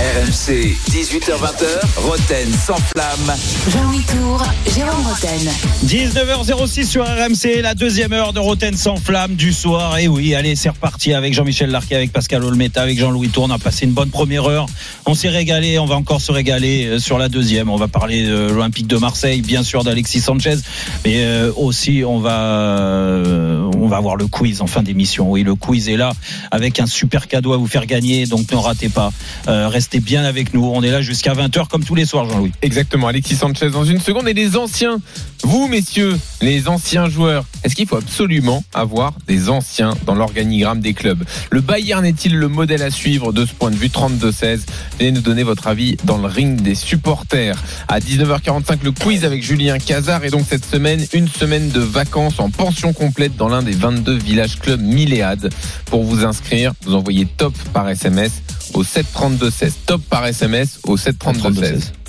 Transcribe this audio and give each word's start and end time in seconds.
RMC, 0.00 0.78
18h20h, 0.92 1.66
Roten 1.98 2.48
sans 2.54 2.76
flamme. 2.76 3.36
Jean-Louis 3.68 4.02
Tour, 4.10 4.42
Jérôme 4.74 5.06
Roten. 5.06 5.52
19h06 5.84 6.86
sur 6.86 7.04
RMC, 7.04 7.60
la 7.60 7.74
deuxième 7.74 8.14
heure 8.14 8.32
de 8.32 8.38
Roten 8.38 8.74
sans 8.78 8.96
flamme 8.96 9.34
du 9.34 9.52
soir. 9.52 9.98
Et 9.98 10.08
oui, 10.08 10.34
allez, 10.34 10.56
c'est 10.56 10.70
reparti 10.70 11.12
avec 11.12 11.34
Jean-Michel 11.34 11.70
Larquet, 11.70 11.96
avec 11.96 12.12
Pascal 12.12 12.42
Olmeta, 12.44 12.80
avec 12.80 12.98
Jean-Louis 12.98 13.28
Tour. 13.28 13.44
On 13.44 13.50
a 13.50 13.58
passé 13.58 13.84
une 13.84 13.92
bonne 13.92 14.08
première 14.08 14.46
heure. 14.46 14.64
On 15.04 15.12
s'est 15.12 15.28
régalé, 15.28 15.78
on 15.78 15.84
va 15.84 15.96
encore 15.96 16.22
se 16.22 16.32
régaler 16.32 16.86
euh, 16.86 16.98
sur 16.98 17.18
la 17.18 17.28
deuxième. 17.28 17.68
On 17.68 17.76
va 17.76 17.88
parler 17.88 18.26
de 18.26 18.48
l'Olympique 18.48 18.86
de 18.86 18.96
Marseille, 18.96 19.42
bien 19.42 19.62
sûr 19.62 19.84
d'Alexis 19.84 20.22
Sanchez, 20.22 20.56
mais 21.04 21.24
euh, 21.24 21.52
aussi 21.56 22.04
on 22.06 22.20
va 22.20 22.40
euh, 22.40 23.70
on 23.78 23.86
va 23.86 23.98
avoir 23.98 24.16
le 24.16 24.28
quiz 24.28 24.62
en 24.62 24.66
fin 24.66 24.82
d'émission. 24.82 25.30
Oui, 25.30 25.42
le 25.42 25.54
quiz 25.54 25.90
est 25.90 25.96
là 25.96 26.12
avec 26.50 26.80
un 26.80 26.86
super 26.86 27.28
cadeau 27.28 27.52
à 27.52 27.58
vous 27.58 27.66
faire 27.66 27.84
gagner, 27.84 28.24
donc 28.24 28.50
ne 28.50 28.56
ratez 28.56 28.88
pas. 28.88 29.12
Euh, 29.48 29.68
restez 29.90 30.00
bien 30.00 30.24
avec 30.24 30.54
nous. 30.54 30.64
On 30.64 30.82
est 30.82 30.90
là 30.90 31.02
jusqu'à 31.02 31.34
20h 31.34 31.66
comme 31.66 31.82
tous 31.82 31.96
les 31.96 32.04
soirs, 32.04 32.28
Jean-Louis. 32.28 32.52
Exactement, 32.62 33.08
Alexis 33.08 33.34
Sanchez 33.34 33.70
dans 33.70 33.84
une 33.84 33.98
seconde. 33.98 34.28
Et 34.28 34.34
les 34.34 34.56
anciens, 34.56 35.00
vous 35.42 35.68
messieurs, 35.68 36.18
les 36.42 36.68
anciens 36.68 37.08
joueurs, 37.08 37.44
est-ce 37.64 37.74
qu'il 37.74 37.86
faut 37.86 37.96
absolument 37.96 38.62
avoir 38.74 39.14
des 39.26 39.48
anciens 39.48 39.94
dans 40.06 40.14
l'organigramme 40.14 40.80
des 40.80 40.94
clubs? 40.94 41.24
Le 41.50 41.60
Bayern 41.60 42.04
est-il 42.04 42.36
le 42.36 42.48
modèle 42.48 42.82
à 42.82 42.90
suivre 42.90 43.32
de 43.32 43.46
ce 43.46 43.52
point 43.52 43.70
de 43.70 43.76
vue? 43.76 43.88
32-16 43.88 44.60
Venez 44.98 45.12
nous 45.12 45.20
donner 45.20 45.42
votre 45.42 45.66
avis 45.66 45.96
dans 46.04 46.18
le 46.18 46.26
ring 46.26 46.60
des 46.60 46.74
supporters. 46.74 47.62
À 47.88 48.00
19h45, 48.00 48.78
le 48.82 48.92
quiz 48.92 49.24
avec 49.24 49.42
Julien 49.42 49.78
Cazard. 49.78 50.24
Et 50.24 50.30
donc 50.30 50.44
cette 50.48 50.64
semaine, 50.64 51.04
une 51.12 51.28
semaine 51.28 51.70
de 51.70 51.80
vacances 51.80 52.38
en 52.38 52.50
pension 52.50 52.92
complète 52.92 53.36
dans 53.36 53.48
l'un 53.48 53.62
des 53.62 53.72
22 53.72 54.16
villages 54.16 54.58
clubs 54.58 54.80
Milléade. 54.80 55.52
Pour 55.86 56.04
vous 56.04 56.24
inscrire, 56.24 56.72
vous 56.84 56.94
envoyez 56.94 57.26
top 57.26 57.54
par 57.72 57.88
SMS 57.88 58.42
au 58.74 58.82
732-16. 58.82 59.72
Top 59.86 60.02
par 60.08 60.26
SMS 60.26 60.80
au 60.84 60.96
732-16. 60.96 61.99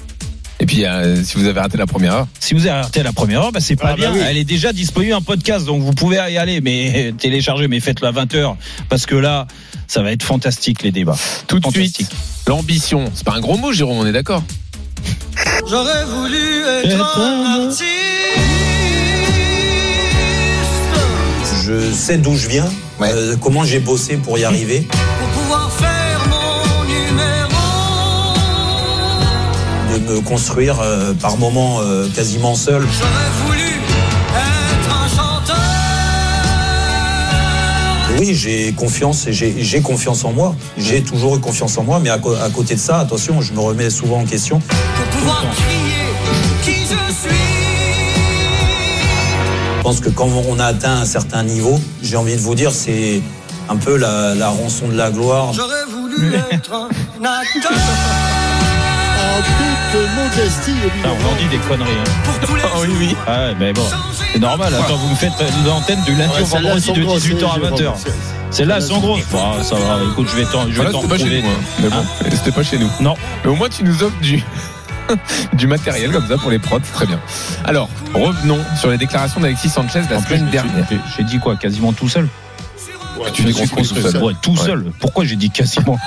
Et 0.61 0.65
puis, 0.67 0.85
euh, 0.85 1.21
si 1.23 1.37
vous 1.37 1.47
avez 1.47 1.59
raté 1.59 1.75
la 1.77 1.87
première 1.87 2.13
heure, 2.13 2.27
Si 2.39 2.53
vous 2.53 2.67
avez 2.67 2.81
raté 2.81 3.01
la 3.01 3.11
première 3.11 3.41
heure, 3.41 3.51
bah, 3.51 3.59
c'est 3.59 3.75
pas 3.75 3.87
Ah, 3.89 3.91
bah 3.91 3.95
bien. 3.97 4.13
oui. 4.13 4.19
Elle 4.23 4.37
est 4.37 4.43
déjà 4.43 4.71
disponible 4.71 5.15
en 5.15 5.21
podcast, 5.21 5.65
donc 5.65 5.81
vous 5.81 5.91
pouvez 5.93 6.17
y 6.17 6.37
aller, 6.37 6.61
mais 6.61 7.13
télécharger, 7.19 7.67
mais 7.67 7.79
faites-le 7.79 8.07
à 8.07 8.11
20h, 8.11 8.55
parce 8.87 9.07
que 9.07 9.15
là, 9.15 9.47
ça 9.87 10.03
va 10.03 10.11
être 10.11 10.21
fantastique 10.23 10.83
les 10.83 10.91
débats. 10.91 11.17
tout 11.47 11.59
de 11.59 11.67
suite, 11.71 12.07
l'ambition. 12.47 13.11
C'est 13.15 13.23
pas 13.25 13.33
un 13.33 13.39
gros 13.41 13.57
mot, 13.57 13.71
Jérôme, 13.73 13.97
on 13.97 14.05
est 14.05 14.11
d'accord 14.11 14.43
J'aurais 15.67 16.05
voulu 16.05 16.37
être, 16.83 16.91
Être 16.91 17.19
un 17.19 17.43
un 17.57 17.65
artiste. 17.65 17.81
Je 21.65 21.91
sais 21.91 22.17
d'où 22.17 22.35
je 22.35 22.47
viens, 22.47 22.69
euh, 23.01 23.35
comment 23.41 23.63
j'ai 23.63 23.79
bossé 23.79 24.17
pour 24.17 24.37
y 24.37 24.43
arriver. 24.43 24.87
Me 30.11 30.21
construire 30.21 30.79
euh, 30.81 31.13
par 31.13 31.37
moments 31.37 31.79
euh, 31.81 32.07
quasiment 32.09 32.55
seul. 32.55 32.81
J'aurais 32.81 33.31
voulu 33.45 33.67
être 34.35 34.95
un 34.95 35.07
chanteur. 35.07 35.55
Oui, 38.19 38.35
j'ai 38.35 38.73
confiance 38.73 39.27
et 39.27 39.33
j'ai 39.33 39.81
confiance 39.81 40.25
en 40.25 40.33
moi. 40.33 40.55
J'ai 40.77 41.01
toujours 41.01 41.37
eu 41.37 41.39
confiance 41.39 41.77
en 41.77 41.83
moi, 41.83 41.99
mais 41.99 42.09
à, 42.09 42.19
côté 42.19 42.75
de 42.75 42.79
ça, 42.79 42.99
attention, 42.99 43.41
je 43.41 43.53
me 43.53 43.59
remets 43.59 43.89
souvent 43.89 44.19
en 44.19 44.25
question. 44.25 44.59
Pour 44.59 45.05
pouvoir 45.19 45.43
crier 45.55 46.13
qui 46.63 46.81
je 46.81 47.13
suis. 47.13 47.35
Je 49.77 49.83
pense 49.83 49.99
que 49.99 50.09
quand 50.09 50.29
on 50.47 50.59
a 50.59 50.65
atteint 50.65 50.97
un 51.01 51.05
certain 51.05 51.43
niveau, 51.43 51.79
j'ai 52.03 52.17
envie 52.17 52.35
de 52.35 52.41
vous 52.41 52.53
dire, 52.53 52.71
c'est 52.71 53.21
un 53.69 53.77
peu 53.77 53.95
la, 53.95 54.35
la 54.35 54.49
rançon 54.49 54.87
de 54.89 54.95
la 54.95 55.09
gloire. 55.09 55.53
J'aurais 55.53 55.85
voulu 55.89 56.35
être 56.51 56.73
un 56.73 56.89
acteur. 57.25 57.71
Modestie, 59.93 60.71
évidemment. 60.71 61.15
on 61.21 61.33
en 61.33 61.35
dit 61.37 61.47
des 61.49 61.57
conneries. 61.57 61.89
hein. 61.91 62.11
Pour 62.23 62.39
tous 62.47 62.55
les 62.55 62.61
Ah 62.63 62.77
oui, 62.81 62.87
oui. 62.97 63.15
Ah 63.27 63.31
ouais, 63.47 63.55
mais 63.59 63.73
bon, 63.73 63.83
c'est 64.31 64.39
normal. 64.39 64.73
Attends, 64.73 64.95
vous 64.95 65.09
me 65.09 65.15
faites 65.15 65.33
l'antenne 65.65 66.01
du 66.05 66.15
lundi 66.15 66.33
Ouais, 66.35 66.41
au 66.41 66.45
vendredi 66.45 66.91
de 66.91 66.95
sont 66.95 67.01
grosses, 67.01 67.23
18h 67.23 67.35
à 67.51 67.55
Jérôme. 67.55 67.79
20h. 67.79 67.93
C'est 68.51 68.65
là, 68.65 68.79
sont 68.81 68.99
grosses. 68.99 69.23
Ah, 69.33 69.61
ça 69.63 69.75
va, 69.75 69.99
écoute, 70.11 70.27
je 70.31 70.37
vais 70.37 70.45
t'en, 70.45 70.63
je 70.63 70.67
vais 70.69 70.75
Voilà, 70.75 70.91
t'en 70.91 71.01
pas 71.07 71.17
chez 71.17 71.41
nous. 71.41 71.47
hein. 71.47 71.53
Mais 71.81 71.89
bon, 71.89 72.03
c'était 72.31 72.51
pas 72.51 72.63
chez 72.63 72.77
nous. 72.77 72.89
Non. 73.01 73.15
Mais 73.43 73.49
au 73.51 73.55
moins, 73.55 73.69
tu 73.69 73.83
nous 73.83 74.01
offres 74.03 74.19
du. 74.21 74.41
du 75.53 75.67
matériel 75.67 76.11
comme 76.11 76.27
ça 76.27 76.37
pour 76.37 76.51
les 76.51 76.59
prods, 76.59 76.79
très 76.93 77.05
bien. 77.05 77.19
Alors, 77.65 77.89
revenons 78.13 78.59
sur 78.79 78.89
les 78.91 78.97
déclarations 78.97 79.41
d'Alexis 79.41 79.67
Sanchez 79.69 80.01
la 80.09 80.17
En 80.17 80.21
plus, 80.21 80.35
semaine 80.37 80.45
j'ai- 80.45 80.51
dernière. 80.51 80.85
j'ai- 80.89 80.99
J'ai 81.17 81.23
dit 81.25 81.39
quoi 81.39 81.55
Quasiment 81.57 81.91
tout 81.93 82.07
seul 82.09 82.27
tu 83.33 83.43
dis 83.43 83.53
qu'on 83.53 83.65
se 83.67 83.71
construit 83.75 84.01
tout 84.01 84.09
seul. 84.09 84.23
Ouais, 84.23 84.33
tout 84.41 84.51
Ouais. 84.51 84.57
seul. 84.57 84.91
Pourquoi 84.99 85.25
j'ai 85.25 85.35
dit 85.35 85.51
quasiment 85.51 85.99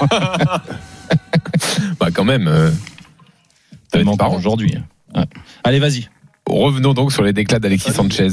Bah 2.00 2.08
quand 2.12 2.24
même. 2.24 2.48
euh, 2.48 2.70
marrant. 4.02 4.36
aujourd'hui. 4.36 4.74
Ouais. 5.14 5.24
Allez, 5.62 5.78
vas-y. 5.78 6.08
Revenons 6.48 6.92
donc 6.92 7.10
sur 7.10 7.22
les 7.22 7.32
déclats 7.32 7.58
d'Alexis 7.58 7.92
Sanchez 7.92 8.28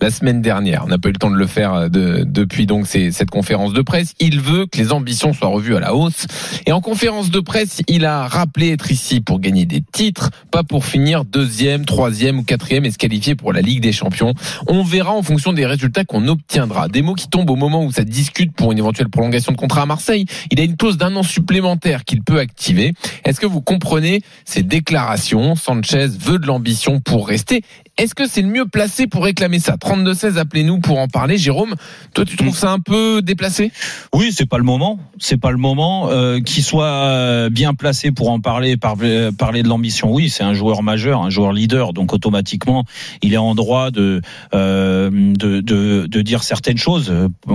la 0.00 0.10
semaine 0.10 0.42
dernière. 0.42 0.82
On 0.84 0.88
n'a 0.88 0.98
pas 0.98 1.08
eu 1.10 1.12
le 1.12 1.18
temps 1.18 1.30
de 1.30 1.36
le 1.36 1.46
faire 1.46 1.74
euh, 1.74 1.88
de- 1.88 2.24
depuis 2.26 2.66
donc 2.66 2.88
cette 2.88 3.30
conférence 3.30 3.72
de 3.72 3.82
presse. 3.82 4.14
Il 4.18 4.40
veut 4.40 4.66
que 4.66 4.78
les 4.78 4.90
ambitions 4.92 5.32
soient 5.32 5.48
revues 5.48 5.76
à 5.76 5.80
la 5.80 5.94
hausse. 5.94 6.26
Et 6.66 6.72
en 6.72 6.80
conférence 6.80 7.30
de 7.30 7.38
presse, 7.38 7.80
il 7.86 8.04
a 8.04 8.26
rappelé 8.26 8.70
être 8.70 8.90
ici 8.90 9.20
pour 9.20 9.38
gagner 9.38 9.64
des 9.64 9.80
titres, 9.80 10.30
pas 10.50 10.64
pour 10.64 10.84
finir 10.84 11.24
deuxième, 11.24 11.84
troisième 11.84 12.40
ou 12.40 12.42
quatrième 12.42 12.84
et 12.84 12.90
se 12.90 12.98
qualifier 12.98 13.36
pour 13.36 13.52
la 13.52 13.60
Ligue 13.60 13.80
des 13.80 13.92
Champions. 13.92 14.34
On 14.66 14.82
verra 14.82 15.12
en 15.12 15.22
fonction 15.22 15.52
des 15.52 15.64
résultats 15.64 16.04
qu'on 16.04 16.26
obtiendra. 16.26 16.88
Des 16.88 17.00
mots 17.02 17.14
qui 17.14 17.28
tombent 17.28 17.50
au 17.50 17.56
moment 17.56 17.84
où 17.84 17.92
ça 17.92 18.02
discute 18.02 18.52
pour 18.54 18.72
une 18.72 18.78
éventuelle 18.78 19.08
prolongation 19.08 19.52
de 19.52 19.56
contrat 19.56 19.82
à 19.82 19.86
Marseille. 19.86 20.26
Il 20.50 20.58
a 20.58 20.64
une 20.64 20.76
clause 20.76 20.96
d'un 20.98 21.14
an 21.14 21.22
supplémentaire 21.22 22.04
qu'il 22.04 22.22
peut 22.24 22.40
activer. 22.40 22.92
Est-ce 23.24 23.38
que 23.38 23.46
vous 23.46 23.60
comprenez 23.60 24.20
ces 24.44 24.64
déclarations? 24.64 25.54
Sanchez 25.54 26.08
veut 26.18 26.40
de 26.40 26.46
l'ambition 26.48 26.98
pour 26.98 27.28
rester 27.28 27.51
rester 27.52 27.81
est-ce 27.98 28.14
que 28.14 28.26
c'est 28.26 28.40
le 28.42 28.48
mieux 28.48 28.64
placé 28.66 29.06
pour 29.06 29.24
réclamer 29.24 29.58
ça? 29.58 29.76
32-16, 29.76 30.38
appelez-nous 30.38 30.80
pour 30.80 30.98
en 30.98 31.08
parler. 31.08 31.36
Jérôme, 31.36 31.74
toi 32.14 32.24
tu 32.24 32.36
trouves 32.36 32.56
ça 32.56 32.70
un 32.72 32.78
peu 32.80 33.20
déplacé? 33.22 33.70
Oui, 34.14 34.32
c'est 34.32 34.46
pas 34.48 34.56
le 34.58 34.64
moment. 34.64 34.98
C'est 35.18 35.36
pas 35.36 35.50
le 35.50 35.58
moment. 35.58 36.08
Euh, 36.10 36.40
Qu'il 36.40 36.62
soit 36.64 37.48
bien 37.50 37.74
placé 37.74 38.10
pour 38.10 38.30
en 38.30 38.40
parler, 38.40 38.76
par- 38.78 38.96
euh, 39.02 39.30
parler 39.30 39.62
de 39.62 39.68
l'ambition. 39.68 40.10
Oui, 40.10 40.30
c'est 40.30 40.42
un 40.42 40.54
joueur 40.54 40.82
majeur, 40.82 41.22
un 41.22 41.28
joueur 41.30 41.52
leader. 41.52 41.92
Donc 41.92 42.12
automatiquement, 42.14 42.84
il 43.20 43.34
est 43.34 43.38
en 43.38 43.54
droit 43.54 43.90
de 43.90 44.22
euh, 44.54 45.10
de, 45.12 45.60
de, 45.60 46.06
de 46.06 46.22
dire 46.22 46.42
certaines 46.44 46.78
choses, 46.78 47.12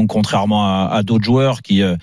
contrairement 0.07 0.65
à, 0.65 0.89
à 0.93 1.03
d'autres 1.03 1.25
joueurs 1.25 1.61
qui 1.63 1.81
euh, 1.81 1.95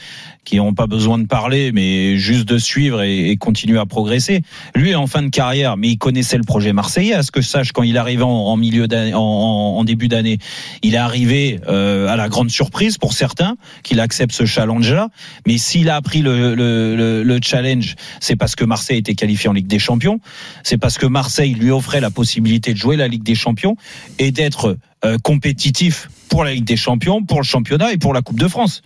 qui 0.45 0.57
n'ont 0.57 0.75
pas 0.75 0.87
besoin 0.87 1.17
de 1.17 1.27
parler, 1.27 1.73
mais 1.73 2.19
juste 2.19 2.47
de 2.47 2.59
suivre 2.59 3.01
et, 3.01 3.31
et 3.31 3.37
continuer 3.39 3.79
à 3.79 3.87
progresser. 3.87 4.43
Lui 4.75 4.91
est 4.91 4.95
en 4.95 5.07
fin 5.07 5.23
de 5.23 5.31
carrière, 5.31 5.79
mais 5.79 5.89
il 5.89 5.97
connaissait 5.97 6.37
le 6.37 6.45
projet 6.45 6.75
marseillais. 6.75 7.15
À 7.15 7.23
ce 7.23 7.31
que 7.31 7.41
je 7.41 7.49
sache, 7.49 7.73
quand 7.73 7.83
il 7.83 7.97
en, 8.25 8.57
milieu 8.57 8.87
en, 9.15 9.85
début 9.85 10.09
d'année, 10.09 10.39
il 10.83 10.95
est 10.95 10.99
arrivé 10.99 11.61
euh, 11.69 12.09
à 12.09 12.17
la 12.17 12.29
grande 12.29 12.51
surprise 12.51 12.99
pour 12.99 13.13
certains 13.13 13.57
qu'il 13.83 14.01
accepte 14.01 14.33
ce 14.33 14.45
challenge-là. 14.45 15.09
Mais 15.47 15.59
s'il 15.59 15.91
a 15.91 16.01
pris 16.03 16.23
le, 16.23 16.55
le, 16.55 16.97
le, 16.97 17.23
le 17.23 17.39
challenge, 17.43 17.97
c'est 18.21 18.37
parce 18.37 18.57
que 18.57 18.65
Marseille 18.65 18.99
était 18.99 19.15
qualifié 19.15 19.49
en 19.49 19.53
Ligue 19.53 19.67
des 19.67 19.79
Champions. 19.79 20.21
C'est 20.63 20.79
parce 20.79 20.99
que 20.99 21.07
Marseille 21.07 21.55
lui 21.55 21.71
offrait 21.71 22.01
la 22.01 22.11
possibilité 22.11 22.73
de 22.73 22.79
jouer 22.79 22.97
la 22.97 23.09
Ligue 23.09 23.23
des 23.23 23.35
Champions 23.35 23.77
et 24.19 24.31
d'être 24.31 24.77
euh, 25.05 25.19
compétitif 25.23 26.09
pour 26.29 26.45
la 26.45 26.55
Ligue 26.55 26.65
des 26.65 26.77
Champions, 26.77 27.23
pour 27.23 27.39
le 27.39 27.45
championnat 27.45 27.93
et 27.93 27.99
pour 27.99 28.15
la 28.15 28.23
Coupe 28.23 28.41
de 28.41 28.49
France. 28.49 28.83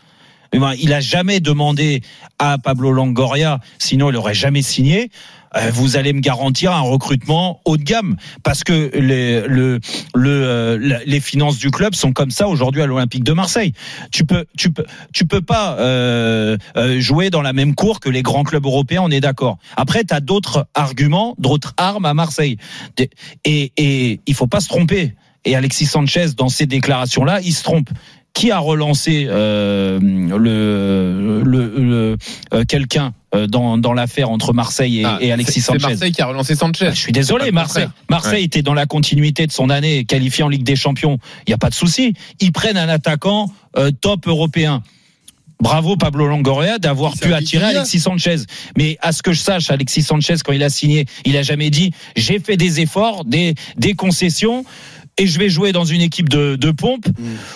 Eh 0.53 0.59
ben, 0.59 0.73
il 0.81 0.93
a 0.93 1.01
jamais 1.01 1.41
demandé 1.41 2.03
à 2.39 2.59
Pablo 2.59 2.91
Longoria, 2.91 3.61
sinon 3.79 4.11
il 4.11 4.17
aurait 4.17 4.35
jamais 4.35 4.63
signé. 4.63 5.11
Euh, 5.57 5.71
vous 5.73 5.97
allez 5.97 6.13
me 6.13 6.21
garantir 6.21 6.73
un 6.73 6.81
recrutement 6.81 7.61
haut 7.65 7.77
de 7.77 7.83
gamme 7.83 8.17
parce 8.43 8.65
que 8.65 8.91
les, 8.95 9.41
le, 9.47 9.81
le, 10.15 10.31
euh, 10.31 11.01
les 11.05 11.21
finances 11.21 11.59
du 11.59 11.71
club 11.71 11.95
sont 11.95 12.13
comme 12.13 12.31
ça 12.31 12.49
aujourd'hui 12.49 12.83
à 12.83 12.87
l'Olympique 12.87 13.25
de 13.25 13.33
Marseille. 13.33 13.73
Tu 14.11 14.25
peux, 14.25 14.45
tu 14.57 14.71
peux, 14.71 14.85
tu 15.13 15.27
peux 15.27 15.41
pas 15.41 15.77
euh, 15.79 16.57
euh, 16.77 17.01
jouer 17.01 17.31
dans 17.31 17.43
la 17.43 17.53
même 17.53 17.75
cour 17.75 18.01
que 18.01 18.11
les 18.11 18.23
grands 18.23 18.45
clubs 18.45 18.65
européens. 18.65 19.03
On 19.05 19.11
est 19.11 19.21
d'accord. 19.21 19.59
Après, 19.77 20.05
tu 20.05 20.15
as 20.15 20.21
d'autres 20.21 20.67
arguments, 20.75 21.35
d'autres 21.39 21.75
armes 21.77 22.05
à 22.05 22.15
Marseille. 22.15 22.57
Et, 23.45 23.73
et 23.77 24.21
il 24.27 24.35
faut 24.35 24.47
pas 24.47 24.61
se 24.61 24.69
tromper. 24.69 25.15
Et 25.45 25.57
Alexis 25.57 25.87
Sanchez, 25.87 26.27
dans 26.37 26.49
ces 26.49 26.67
déclarations-là, 26.67 27.41
il 27.41 27.53
se 27.53 27.63
trompe 27.63 27.89
qui 28.39 28.53
a 28.53 28.59
relancé 28.61 29.27
euh, 29.29 29.99
le, 30.01 31.43
le, 31.43 31.73
le- 31.77 32.17
euh, 32.55 32.65
quelqu'un 32.65 33.13
euh, 33.35 33.49
dans, 33.49 33.79
dans 33.79 33.93
l'affaire 33.93 34.31
entre 34.31 34.53
Marseille 34.53 35.01
et, 35.01 35.05
Ah, 35.05 35.19
et 35.21 35.33
Alexis 35.33 35.55
c'est- 35.55 35.61
C'est 35.61 35.67
Sanchez? 35.79 35.87
Marseille 35.89 36.13
qui 36.13 36.23
a 36.23 36.27
relancé 36.27 36.55
Sanchez. 36.55 36.87
Ah, 36.89 36.95
Je 36.95 37.01
suis 37.01 37.13
désolé, 37.13 37.51
Marseille. 37.51 37.89
Marseille 38.09 38.45
était 38.45 38.63
dans 38.63 38.75
la 38.75 38.87
continuité 38.87 39.47
de 39.49 39.53
son 39.53 39.71
année 39.71 40.05
qualifiée 40.05 40.45
en 40.45 40.49
Ligue 40.49 40.63
des 40.63 40.77
Champions. 40.77 41.19
Il 41.47 41.51
n'y 41.51 41.55
a 41.55 41.59
pas 41.59 41.69
de 41.71 41.75
souci. 41.75 42.15
Ils 42.39 42.53
prennent 42.53 42.77
un 42.77 42.89
attaquant 42.89 43.51
euh, 43.77 43.91
top 43.91 44.29
européen. 44.29 44.83
Bravo 45.61 45.97
Pablo 45.97 46.29
Longoria 46.29 46.79
d'avoir 46.79 47.15
pu 47.15 47.35
attirer. 47.35 47.65
Alexis 47.65 47.99
Sanchez. 47.99 48.37
Mais 48.77 48.97
à 49.01 49.11
ce 49.11 49.25
que 49.25 49.33
je 49.33 49.41
sache, 49.41 49.73
Alexis 49.73 50.03
Sanchez, 50.05 50.37
quand 50.45 50.53
il 50.53 50.63
a 50.63 50.71
signé, 50.71 51.07
il 51.25 51.37
a 51.37 51.43
jamais 51.43 51.71
dit 51.71 51.91
j'ai 52.15 52.39
fait 52.39 52.57
des 52.57 52.79
efforts, 52.81 53.25
des, 53.25 53.57
des 53.77 53.95
concessions. 53.95 54.65
Et 55.19 55.27
je 55.27 55.39
vais 55.39 55.49
jouer 55.49 55.73
dans 55.73 55.85
une 55.85 56.01
équipe 56.01 56.29
de, 56.29 56.57
de 56.57 56.71
pompe. 56.71 57.07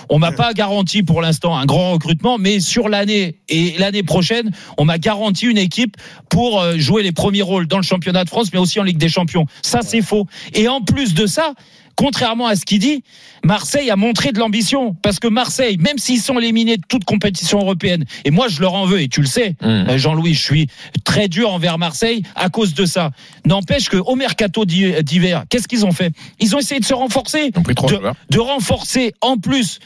On 0.09 0.19
m'a 0.19 0.33
pas 0.33 0.53
garanti 0.53 1.03
pour 1.03 1.23
l'instant 1.23 1.57
un 1.57 1.65
grand 1.65 1.93
recrutement, 1.93 2.37
mais 2.39 2.61
sur 2.61 2.89
l'année 2.89 3.37
et 3.49 3.79
l'année 3.79 4.03
prochaine, 4.03 4.51
on 4.79 4.85
m'a 4.85 4.99
garanti 4.99 5.47
une 5.47 5.59
équipe 5.59 5.97
pour 6.29 6.61
euh, 6.61 6.77
jouer 6.77 7.03
les 7.03 7.13
premiers 7.13 7.43
rôles 7.43 7.69
dans 7.69 7.77
le 7.77 7.83
championnat 7.85 8.25
de 8.25 8.29
France, 8.29 8.53
mais 8.53 8.59
aussi 8.59 8.81
en 8.81 8.83
Ligue 8.83 8.99
des 8.99 9.09
Champions. 9.09 9.47
Ça, 9.63 9.81
c'est 9.83 10.03
faux. 10.03 10.27
Et 10.55 10.69
en 10.69 10.81
plus 10.81 11.15
de 11.15 11.27
ça, 11.27 11.55
contrairement 11.97 12.47
à 12.47 12.57
ce 12.57 12.65
qu'il 12.65 12.79
dit, 12.79 13.03
Marseille 13.45 13.91
a 13.91 13.97
montré 13.97 14.33
de 14.33 14.39
l'ambition. 14.39 14.95
Parce 15.03 15.19
que 15.19 15.29
Marseille, 15.29 15.77
même 15.79 15.99
s'ils 15.99 16.21
sont 16.21 16.39
éliminés 16.39 16.77
de 16.77 16.83
toute 16.89 17.05
compétition 17.05 17.59
européenne, 17.61 18.05
et 18.25 18.31
moi 18.31 18.49
je 18.49 18.61
leur 18.61 18.75
en 18.75 18.87
veux, 18.87 19.01
et 19.01 19.09
tu 19.09 19.21
le 19.21 19.27
sais, 19.27 19.57
Mmh. 19.61 19.67
euh, 19.67 19.99
Jean-Louis, 19.99 20.35
je 20.35 20.43
suis 20.43 20.67
très 21.05 21.29
dur 21.29 21.53
envers 21.53 21.79
Marseille 21.79 22.23
à 22.35 22.49
cause 22.49 22.75
de 22.75 22.85
ça. 22.87 23.11
N'empêche 23.47 23.89
que 23.89 23.97
au 23.97 24.15
mercato 24.17 24.65
d'hi- 24.65 25.03
d'hiver, 25.03 25.45
qu'est-ce 25.49 25.69
qu'ils 25.69 25.85
ont 25.87 25.93
fait? 25.93 26.13
Ils 26.41 26.55
ont 26.57 26.59
essayé 26.59 26.81
de 26.81 26.85
se 26.85 26.95
renforcer, 26.95 27.51
Ils 27.55 27.59
ont 27.59 27.63
pris 27.63 27.75
trois 27.75 27.91
de, 27.91 28.01
de 28.31 28.39
renforcer 28.39 29.15
en 29.21 29.37
plus. 29.37 29.79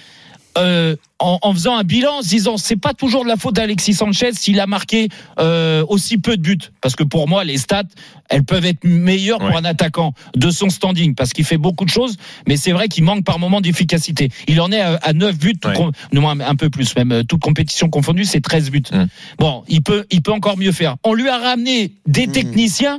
euh, 0.58 0.96
en, 1.18 1.38
en 1.42 1.52
faisant 1.54 1.76
un 1.76 1.82
bilan, 1.84 2.18
en 2.18 2.22
se 2.22 2.28
disant 2.28 2.56
c'est 2.58 2.76
pas 2.76 2.92
toujours 2.94 3.24
de 3.24 3.28
la 3.28 3.36
faute 3.36 3.54
d'Alexis 3.54 3.94
Sanchez 3.94 4.30
s'il 4.32 4.60
a 4.60 4.66
marqué 4.66 5.08
euh, 5.38 5.84
aussi 5.88 6.18
peu 6.18 6.36
de 6.36 6.42
buts, 6.42 6.58
parce 6.80 6.94
que 6.94 7.04
pour 7.04 7.26
moi 7.28 7.42
les 7.44 7.56
stats 7.58 7.82
elles 8.28 8.42
peuvent 8.44 8.64
être 8.66 8.82
meilleures 8.84 9.38
pour 9.38 9.56
un 9.56 9.64
attaquant 9.64 10.12
de 10.34 10.50
son 10.50 10.68
standing, 10.68 11.14
parce 11.14 11.32
qu'il 11.32 11.44
fait 11.44 11.58
beaucoup 11.58 11.84
de 11.84 11.90
choses, 11.90 12.16
mais 12.48 12.56
c'est 12.56 12.72
vrai 12.72 12.88
qu'il 12.88 13.04
manque 13.04 13.24
par 13.24 13.38
moment 13.38 13.60
d'efficacité. 13.60 14.30
Il 14.48 14.60
en 14.60 14.72
est 14.72 14.80
à, 14.80 14.96
à 14.96 15.12
9 15.12 15.38
buts, 15.38 15.54
tout 15.60 15.68
Ouais. 15.68 15.74
com- 15.76 15.92
non, 16.12 16.20
moins 16.22 16.40
un 16.40 16.56
peu 16.56 16.68
plus 16.68 16.94
même, 16.96 17.12
euh, 17.12 17.22
toute 17.22 17.40
compétition 17.40 17.88
confondue, 17.88 18.24
c'est 18.24 18.40
13 18.40 18.70
buts. 18.72 18.82
Mm. 18.92 19.04
Bon, 19.38 19.62
il 19.68 19.80
peut, 19.80 20.04
il 20.10 20.22
peut 20.22 20.32
encore 20.32 20.58
mieux 20.58 20.72
faire. 20.72 20.96
On 21.04 21.14
lui 21.14 21.28
a 21.28 21.38
ramené 21.38 21.92
des 22.06 22.26
techniciens 22.26 22.98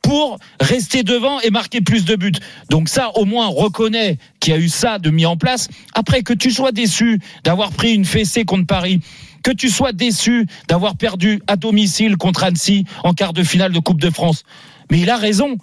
pour 0.00 0.38
rester 0.60 1.02
devant 1.02 1.40
et 1.40 1.50
marquer 1.50 1.80
plus 1.80 2.04
de 2.04 2.14
buts. 2.14 2.30
Donc 2.70 2.88
ça, 2.88 3.10
au 3.16 3.24
moins, 3.24 3.48
on 3.48 3.54
reconnaît 3.54 4.16
qu'il 4.38 4.52
y 4.52 4.56
a 4.56 4.60
eu 4.60 4.68
ça 4.68 5.00
de 5.00 5.10
mis 5.10 5.26
en 5.26 5.36
place. 5.36 5.68
Après, 5.94 6.22
que 6.22 6.32
tu 6.32 6.52
sois 6.52 6.70
déçu 6.70 7.20
d'avoir 7.42 7.57
pris 7.66 7.94
une 7.94 8.04
fessée 8.04 8.44
contre 8.44 8.66
Paris, 8.66 9.00
que 9.42 9.50
tu 9.50 9.68
sois 9.68 9.92
déçu 9.92 10.46
d'avoir 10.68 10.96
perdu 10.96 11.40
à 11.46 11.56
domicile 11.56 12.16
contre 12.16 12.44
Annecy 12.44 12.84
en 13.04 13.12
quart 13.12 13.32
de 13.32 13.42
finale 13.42 13.72
de 13.72 13.78
Coupe 13.78 14.00
de 14.00 14.10
France. 14.10 14.44
Mais 14.90 15.00
il 15.00 15.10
a 15.10 15.16
raison. 15.16 15.56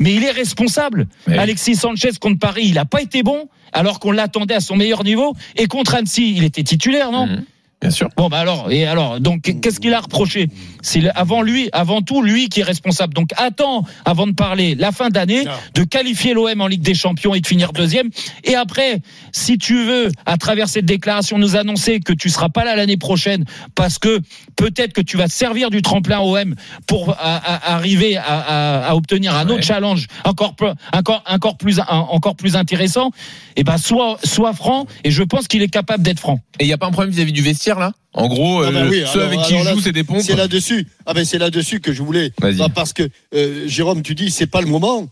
Mais 0.00 0.14
il 0.14 0.24
est 0.24 0.32
responsable. 0.32 1.06
Alexis 1.28 1.76
Sanchez 1.76 2.10
contre 2.20 2.40
Paris, 2.40 2.64
il 2.66 2.74
n'a 2.74 2.84
pas 2.84 3.00
été 3.00 3.22
bon, 3.22 3.48
alors 3.72 4.00
qu'on 4.00 4.10
l'attendait 4.10 4.54
à 4.54 4.60
son 4.60 4.74
meilleur 4.74 5.04
niveau. 5.04 5.36
Et 5.56 5.66
contre 5.66 5.94
Annecy, 5.94 6.34
il 6.36 6.42
était 6.42 6.64
titulaire, 6.64 7.12
non? 7.12 7.26
Mhm. 7.26 7.44
Bien 7.80 7.90
sûr. 7.90 8.08
Bon, 8.16 8.28
bah 8.28 8.38
alors, 8.38 8.70
et 8.70 8.86
alors, 8.86 9.20
donc, 9.20 9.42
qu'est-ce 9.60 9.78
qu'il 9.78 9.92
a 9.92 10.00
reproché? 10.00 10.48
C'est 10.80 11.06
avant 11.14 11.42
lui, 11.42 11.68
avant 11.72 12.00
tout, 12.00 12.22
lui 12.22 12.48
qui 12.48 12.60
est 12.60 12.64
responsable. 12.64 13.12
Donc, 13.12 13.30
attends, 13.36 13.84
avant 14.06 14.26
de 14.26 14.32
parler, 14.32 14.74
la 14.74 14.90
fin 14.90 15.10
d'année, 15.10 15.44
de 15.74 15.82
qualifier 15.82 16.32
l'OM 16.32 16.60
en 16.60 16.66
Ligue 16.66 16.82
des 16.82 16.94
Champions 16.94 17.34
et 17.34 17.40
de 17.40 17.46
finir 17.46 17.72
deuxième. 17.72 18.08
Et 18.44 18.54
après, 18.54 19.02
si 19.32 19.58
tu 19.58 19.84
veux, 19.84 20.10
à 20.24 20.38
travers 20.38 20.68
cette 20.68 20.86
déclaration, 20.86 21.36
nous 21.36 21.56
annoncer 21.56 22.00
que 22.00 22.14
tu 22.14 22.30
seras 22.30 22.48
pas 22.48 22.64
là 22.64 22.74
l'année 22.74 22.96
prochaine, 22.96 23.44
parce 23.74 23.98
que 23.98 24.20
peut-être 24.56 24.92
que 24.92 25.00
tu 25.00 25.16
vas 25.16 25.26
te 25.28 25.32
servir 25.32 25.70
du 25.70 25.82
tremplin 25.82 26.20
OM 26.20 26.54
pour 26.86 27.10
à- 27.10 27.14
à- 27.18 27.74
arriver 27.74 28.16
à, 28.16 28.22
à- 28.24 28.88
à 28.90 28.94
obtenir 28.94 29.34
un 29.34 29.46
Ouais. 29.46 29.54
autre 29.54 29.62
challenge 29.64 30.06
encore, 30.24 30.54
plus- 30.56 30.68
encore, 30.92 31.22
encore 31.28 31.56
plus, 31.56 31.80
un- 31.80 31.84
encore 31.88 32.36
plus 32.36 32.56
intéressant. 32.56 33.10
Et 33.56 33.64
ben, 33.64 33.78
sois, 33.78 34.18
sois 34.24 34.52
franc. 34.52 34.86
Et 35.04 35.10
je 35.10 35.22
pense 35.22 35.48
qu'il 35.48 35.62
est 35.62 35.68
capable 35.68 36.02
d'être 36.02 36.20
franc. 36.20 36.40
Et 36.60 36.64
il 36.64 36.66
n'y 36.66 36.72
a 36.72 36.78
pas 36.78 36.86
un 36.86 36.90
problème 36.92 37.12
vis-à-vis 37.12 37.32
du 37.32 37.42
vestiaire 37.42 37.78
là? 37.78 37.92
En 38.12 38.28
gros, 38.28 38.62
Ah 38.62 38.70
bah 38.70 38.80
euh, 38.80 38.88
oui, 38.90 39.02
ceux 39.12 39.20
alors- 39.22 39.32
avec 39.32 39.40
qui 39.46 39.54
alors 39.56 39.72
il 39.72 39.74
joue, 39.76 39.80
c'est 39.80 39.92
des 39.92 40.04
pompes. 40.04 40.20
C'est 40.22 40.36
là-dessus. 40.36 40.86
Ah 41.04 41.14
ben 41.14 41.24
c'est 41.24 41.38
là-dessus 41.38 41.80
que 41.80 41.92
je 41.92 42.02
voulais. 42.02 42.32
Bah, 42.40 42.48
parce 42.72 42.92
que 42.92 43.08
euh, 43.34 43.66
Jérôme, 43.66 44.02
tu 44.02 44.14
dis 44.14 44.30
c'est 44.30 44.46
pas 44.46 44.60
le 44.60 44.68
moment. 44.68 45.06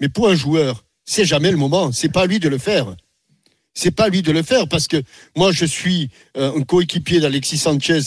Mais 0.00 0.08
pour 0.10 0.28
un 0.28 0.34
joueur, 0.34 0.84
c'est 1.06 1.24
jamais 1.24 1.50
le 1.50 1.56
moment. 1.56 1.90
C'est 1.92 2.10
pas 2.12 2.22
à 2.22 2.26
lui 2.26 2.40
de 2.40 2.48
le 2.50 2.58
faire. 2.58 2.86
C'est 3.72 3.90
pas 3.90 4.04
à 4.04 4.08
lui 4.08 4.22
de 4.22 4.30
le 4.30 4.42
faire 4.42 4.68
parce 4.68 4.86
que 4.88 5.02
moi 5.36 5.52
je 5.52 5.64
suis 5.64 6.10
euh, 6.36 6.52
un 6.56 6.62
coéquipier 6.62 7.18
d'Alexis 7.20 7.58
Sanchez 7.58 8.00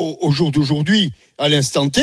au, 0.00 0.18
au 0.20 0.30
jour 0.32 0.50
d'aujourd'hui, 0.50 1.12
à 1.38 1.48
l'instant 1.48 1.88
T. 1.88 2.00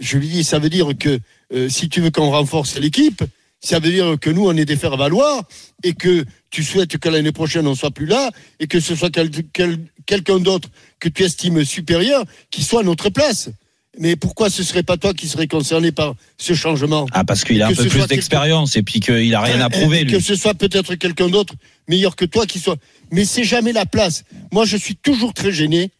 Je 0.00 0.16
lui 0.18 0.28
dis 0.28 0.44
ça 0.44 0.58
veut 0.58 0.70
dire 0.70 0.88
que 0.98 1.18
euh, 1.52 1.68
si 1.68 1.88
tu 1.88 2.00
veux 2.00 2.10
qu'on 2.10 2.30
renforce 2.30 2.78
l'équipe, 2.78 3.22
ça 3.60 3.78
veut 3.78 3.90
dire 3.90 4.16
que 4.20 4.30
nous 4.30 4.46
on 4.46 4.56
est 4.56 4.64
des 4.64 4.76
faire 4.76 4.96
valoir 4.96 5.42
et 5.84 5.92
que 5.92 6.24
tu 6.50 6.62
souhaites 6.64 6.96
que 6.96 7.08
l'année 7.10 7.32
prochaine 7.32 7.66
on 7.66 7.74
soit 7.74 7.90
plus 7.90 8.06
là 8.06 8.30
et 8.60 8.66
que 8.66 8.80
ce 8.80 8.94
soit 8.96 9.10
quel- 9.10 9.30
quel- 9.52 9.78
quelqu'un 10.06 10.38
d'autre 10.38 10.68
que 11.00 11.08
tu 11.10 11.22
estimes 11.24 11.64
supérieur 11.64 12.24
qui 12.50 12.62
soit 12.62 12.80
à 12.80 12.84
notre 12.84 13.10
place. 13.10 13.50
Mais 13.98 14.16
pourquoi 14.16 14.48
ce 14.48 14.62
serait 14.62 14.84
pas 14.84 14.96
toi 14.96 15.12
qui 15.12 15.28
serais 15.28 15.48
concerné 15.48 15.90
par 15.92 16.14
ce 16.38 16.54
changement 16.54 17.06
Ah, 17.12 17.24
parce 17.24 17.44
qu'il 17.44 17.60
a 17.60 17.66
Que 17.68 17.72
un 17.72 17.76
peu 17.76 17.88
plus 17.90 18.06
d'expérience 18.06 18.76
et 18.76 18.82
puis 18.82 19.00
qu'il 19.00 19.34
a 19.34 19.40
rien 19.42 19.60
à 19.60 19.68
prouver, 19.68 20.04
lui. 20.04 20.12
Que 20.12 20.20
ce 20.20 20.36
soit 20.36 20.54
peut-être 20.54 20.94
quelqu'un 20.94 21.28
d'autre 21.28 21.54
meilleur 21.88 22.14
que 22.16 22.24
toi 22.24 22.46
qui 22.46 22.60
soit. 22.60 22.76
Mais 23.10 23.24
c'est 23.24 23.42
jamais 23.44 23.72
la 23.72 23.86
place. 23.86 24.24
Moi, 24.52 24.64
je 24.64 24.76
suis 24.76 24.94
toujours 24.96 25.34
très 25.34 25.50
gêné 25.52 25.90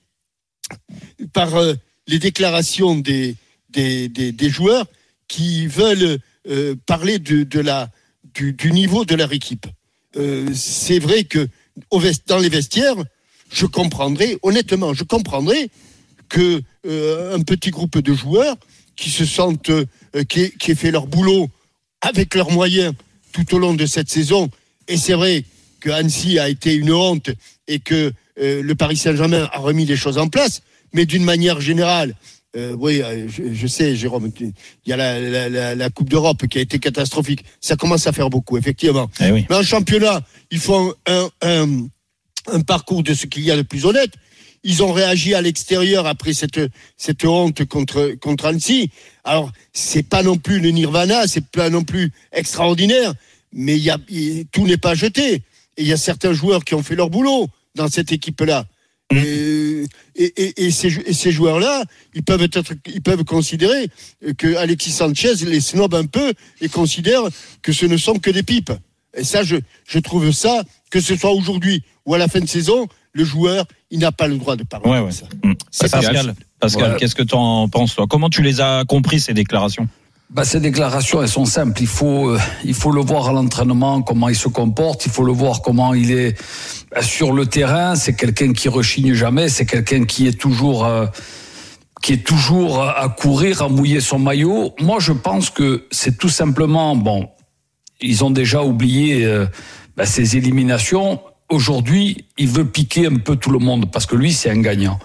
par 1.33 1.55
euh, 1.57 1.75
les 2.07 2.19
déclarations 2.19 2.97
des, 2.97 3.37
des, 3.71 4.09
des, 4.09 4.51
joueurs 4.51 4.87
qui 5.29 5.67
veulent 5.67 6.19
euh, 6.49 6.75
parler 6.87 7.19
de, 7.19 7.45
de 7.45 7.61
la, 7.61 7.91
du, 8.35 8.73
niveau 8.73 9.05
de 9.05 9.15
leur 9.15 9.33
équipe. 9.33 9.67
Euh, 10.17 10.49
c'est 10.55 10.99
vrai 10.99 11.25
que 11.25 11.49
dans 12.27 12.39
les 12.39 12.49
vestiaires, 12.49 12.97
je 13.53 13.67
comprendrais, 13.67 14.39
honnêtement, 14.43 14.95
je 14.95 15.05
comprendrais 15.05 15.71
que 16.29 16.63
un 16.85 17.41
petit 17.43 17.71
groupe 17.71 17.99
de 17.99 18.15
joueurs 18.15 18.57
qui 18.97 19.11
se 19.11 19.25
sentent, 19.25 19.73
qui, 20.29 20.53
qui 20.53 20.77
fait 20.77 20.91
leur 20.91 21.07
boulot 21.07 21.51
avec 22.01 22.35
leurs 22.35 22.51
moyens 22.51 22.95
tout 23.33 23.55
au 23.55 23.59
long 23.59 23.75
de 23.75 23.87
cette 23.87 24.09
saison. 24.09 24.49
Et 24.89 24.97
c'est 24.97 25.15
vrai 25.15 25.45
que 25.81 25.91
Annecy 25.91 26.39
a 26.39 26.49
été 26.49 26.75
une 26.75 26.93
honte 26.93 27.31
et 27.67 27.79
que 27.79 28.13
euh, 28.41 28.63
le 28.63 28.75
Paris 28.75 28.97
Saint-Germain 28.97 29.49
a 29.53 29.59
remis 29.59 29.85
les 29.85 29.97
choses 29.97 30.19
en 30.19 30.29
place. 30.29 30.63
Mais 30.93 31.07
d'une 31.07 31.25
manière 31.25 31.61
générale, 31.61 32.15
euh, 32.57 32.75
oui, 32.79 33.01
euh, 33.03 33.29
je, 33.29 33.55
je 33.55 33.67
sais, 33.69 33.95
Jérôme, 33.95 34.33
il 34.41 34.53
y 34.87 34.93
a 34.93 34.97
la, 34.97 35.21
la- 35.21 35.49
la- 35.49 35.75
la 35.77 35.91
Coupe 35.91 36.09
d'Europe 36.09 36.47
qui 36.49 36.59
a 36.59 36.61
été 36.61 36.79
catastrophique. 36.81 37.45
Ça 37.61 37.77
commence 37.77 38.07
à 38.09 38.13
faire 38.13 38.29
beaucoup, 38.29 38.59
effectivement. 38.59 39.09
Eh 39.21 39.31
oui. 39.31 39.47
Mais 39.49 39.57
en 39.57 39.63
championnat, 39.63 40.21
il 40.51 40.59
faut 40.59 40.95
un, 41.07 41.29
un, 41.43 41.87
un 42.53 42.61
parcours 42.63 43.03
de 43.05 43.15
ce 43.15 43.27
qu'il 43.27 43.45
y 43.45 43.51
a 43.53 43.57
de 43.57 43.63
plus 43.63 43.85
honnête. 43.85 44.11
Ils 44.65 44.83
ont 44.83 44.93
réagi 44.93 45.33
à 45.35 45.41
l'extérieur 45.41 46.07
après 46.07 46.33
cette, 46.35 46.61
cette 46.97 47.25
honte 47.25 47.65
contre, 47.67 48.17
contre 48.21 48.47
Annecy. 48.47 48.91
Alors, 49.25 49.53
c'est 49.73 50.03
pas 50.03 50.23
non 50.23 50.37
plus 50.37 50.59
le 50.61 50.71
nirvana, 50.71 51.27
c'est 51.29 51.47
pas 51.47 51.71
non 51.71 51.85
plus 51.85 52.13
extraordinaire, 52.33 53.15
mais 53.53 53.79
y 53.79 53.91
a, 53.91 53.99
tout 54.53 54.67
n'est 54.67 54.77
pas 54.77 54.95
jeté. 54.95 55.35
Et 55.35 55.43
il 55.79 55.87
y 55.87 55.93
a 55.93 55.97
certains 55.97 56.33
joueurs 56.33 56.65
qui 56.65 56.75
ont 56.75 56.83
fait 56.83 56.97
leur 56.97 57.09
boulot 57.11 57.49
dans 57.81 57.89
cette 57.89 58.13
équipe-là. 58.13 58.67
Et, 59.13 59.85
et, 60.15 60.33
et- 60.37 60.65
et 60.67 60.71
ces, 60.71 60.89
jou- 60.91 61.03
et 61.05 61.13
ces 61.13 61.33
joueurs-là, 61.33 61.83
ils 62.15 62.23
peuvent 62.23 62.43
être, 62.43 62.63
ils 62.87 63.03
peuvent 63.03 63.25
considérer 63.25 63.89
que 64.39 64.55
Alexis 64.57 64.93
Sanchez 64.93 65.35
les 65.47 65.61
snob 65.61 65.95
un 65.95 66.07
peu 66.07 66.33
et 66.61 66.69
considère 66.69 67.23
que 67.63 67.73
ce 67.73 67.87
ne 67.87 67.97
sont 67.97 68.19
que 68.21 68.31
des 68.31 68.45
pipes. 68.45 68.71
Et 69.17 69.25
ça, 69.25 69.43
je, 69.43 69.57
je 69.89 69.99
trouve 69.99 70.31
ça, 70.31 70.63
que 70.91 71.01
ce 71.01 71.17
soit 71.17 71.33
aujourd'hui 71.33 71.83
ou 72.07 72.15
à 72.15 72.19
la 72.19 72.29
fin 72.29 72.39
de 72.41 72.47
saison, 72.49 72.87
le 73.13 73.25
joueur, 73.25 73.65
il 73.91 73.99
n'a 73.99 74.13
pas 74.13 74.29
le 74.29 74.37
droit 74.37 74.55
de 74.55 74.63
parler 74.63 74.89
Ouais, 74.89 74.99
comme 74.99 75.07
ouais. 75.07 75.13
ça. 75.13 75.27
Mm. 75.43 75.55
C'est 75.73 75.91
Pascal, 75.91 76.35
Pascal 76.61 76.93
Ouais. 76.93 76.97
qu'est-ce 77.01 77.17
que 77.17 77.25
tu 77.25 77.35
en 77.35 77.69
penses, 77.69 77.97
toi? 77.97 78.07
Comment 78.09 78.31
tu 78.31 78.43
les 78.43 78.61
as 78.61 78.85
compris, 78.87 79.19
ces 79.19 79.35
déclarations? 79.35 79.89
Bah, 80.31 80.45
ces 80.45 80.61
déclarations, 80.61 81.21
elles 81.23 81.29
sont 81.29 81.45
simples. 81.45 81.83
Il 81.83 81.89
faut, 81.89 82.31
euh, 82.31 82.39
il 82.65 82.75
faut 82.75 82.93
le 82.93 83.01
voir 83.01 83.29
à 83.29 83.33
l'entraînement, 83.33 84.01
comment 84.01 84.29
il 84.29 84.37
se 84.37 84.47
comporte. 84.47 85.05
Il 85.07 85.11
faut 85.11 85.25
le 85.25 85.33
voir 85.33 85.61
comment 85.61 85.93
il 85.93 86.13
est 86.13 86.41
euh, 86.97 87.03
sur 87.03 87.33
le 87.33 87.47
terrain. 87.47 87.97
C'est 87.97 88.15
quelqu'un 88.15 88.53
qui 88.53 88.69
rechigne 88.69 89.13
jamais. 89.13 89.49
C'est 89.49 89.67
quelqu'un 89.67 90.05
qui 90.05 90.29
est 90.29 90.39
toujours, 90.39 90.85
euh, 90.85 91.07
qui 92.01 92.13
est 92.13 92.25
toujours 92.25 92.81
à 92.81 93.03
à 93.03 93.09
courir, 93.09 93.63
à 93.63 93.69
mouiller 93.69 94.01
son 94.01 94.21
maillot. 94.21 94.73
Moi, 94.81 95.01
je 95.01 95.13
pense 95.13 95.51
que 95.51 95.89
c'est 95.91 96.17
tout 96.17 96.29
simplement, 96.29 96.95
bon, 96.95 97.29
ils 98.01 98.25
ont 98.25 98.31
déjà 98.31 98.63
oublié 98.63 99.25
euh, 99.25 99.47
bah, 99.97 100.07
ces 100.07 100.37
éliminations. 100.37 101.21
aujourd'hui, 101.49 102.27
il 102.39 102.47
veut 102.47 102.67
piquer 102.67 103.07
un 103.07 103.17
peu 103.17 103.35
tout 103.35 103.51
le 103.51 103.59
monde 103.59 103.91
parce 103.91 104.07
que 104.07 104.15
lui, 104.15 104.33
c'est 104.33 104.51
un 104.51 104.61
gagnant. 104.61 105.01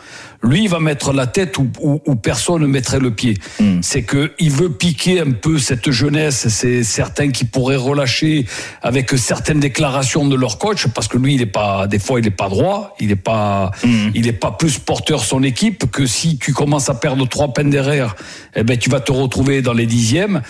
Lui, 0.45 0.63
il 0.63 0.69
va 0.69 0.79
mettre 0.79 1.11
la 1.11 1.27
tête 1.27 1.57
où, 1.57 1.67
où- 1.81 2.01
où 2.05 2.15
personne 2.15 2.61
ne 2.61 2.67
mettrait 2.67 2.99
le 2.99 3.11
pied. 3.11 3.35
Hmm. 3.59 3.79
C'est 3.81 4.03
que 4.03 4.31
il 4.39 4.51
veut 4.51 4.69
piquer 4.69 5.19
un 5.19 5.31
peu 5.31 5.57
cette 5.57 5.89
jeunesse. 5.91 6.47
C'est 6.49 6.83
certains 6.83 7.31
qui 7.31 7.45
pourraient 7.45 7.75
relâcher 7.75 8.45
avec 8.81 9.09
certaines 9.17 9.59
déclarations 9.59 10.25
de 10.27 10.35
leur 10.35 10.57
coach 10.57 10.87
parce 10.87 11.07
que 11.07 11.17
lui, 11.17 11.35
il 11.35 11.41
est 11.41 11.45
pas, 11.47 11.87
des 11.87 11.99
fois, 11.99 12.19
il 12.19 12.27
est 12.27 12.31
pas 12.31 12.49
droit. 12.49 12.95
Il 12.99 13.11
est 13.11 13.15
pas, 13.15 13.71
Hmm. 13.83 14.11
il 14.13 14.27
est 14.27 14.33
pas 14.33 14.51
plus 14.51 14.77
porteur 14.79 15.23
son 15.23 15.41
équipe 15.43 15.89
que 15.91 16.05
si 16.05 16.37
tu 16.37 16.53
commences 16.53 16.89
à 16.89 16.93
perdre 16.93 17.27
trois 17.27 17.51
peines 17.53 17.69
derrière, 17.69 18.15
eh 18.55 18.63
ben, 18.63 18.77
tu 18.77 18.89
vas 18.89 18.99
te 18.99 19.11
retrouver 19.11 19.61
dans 19.61 19.73
les 19.73 19.85
dixièmes. 19.87 20.41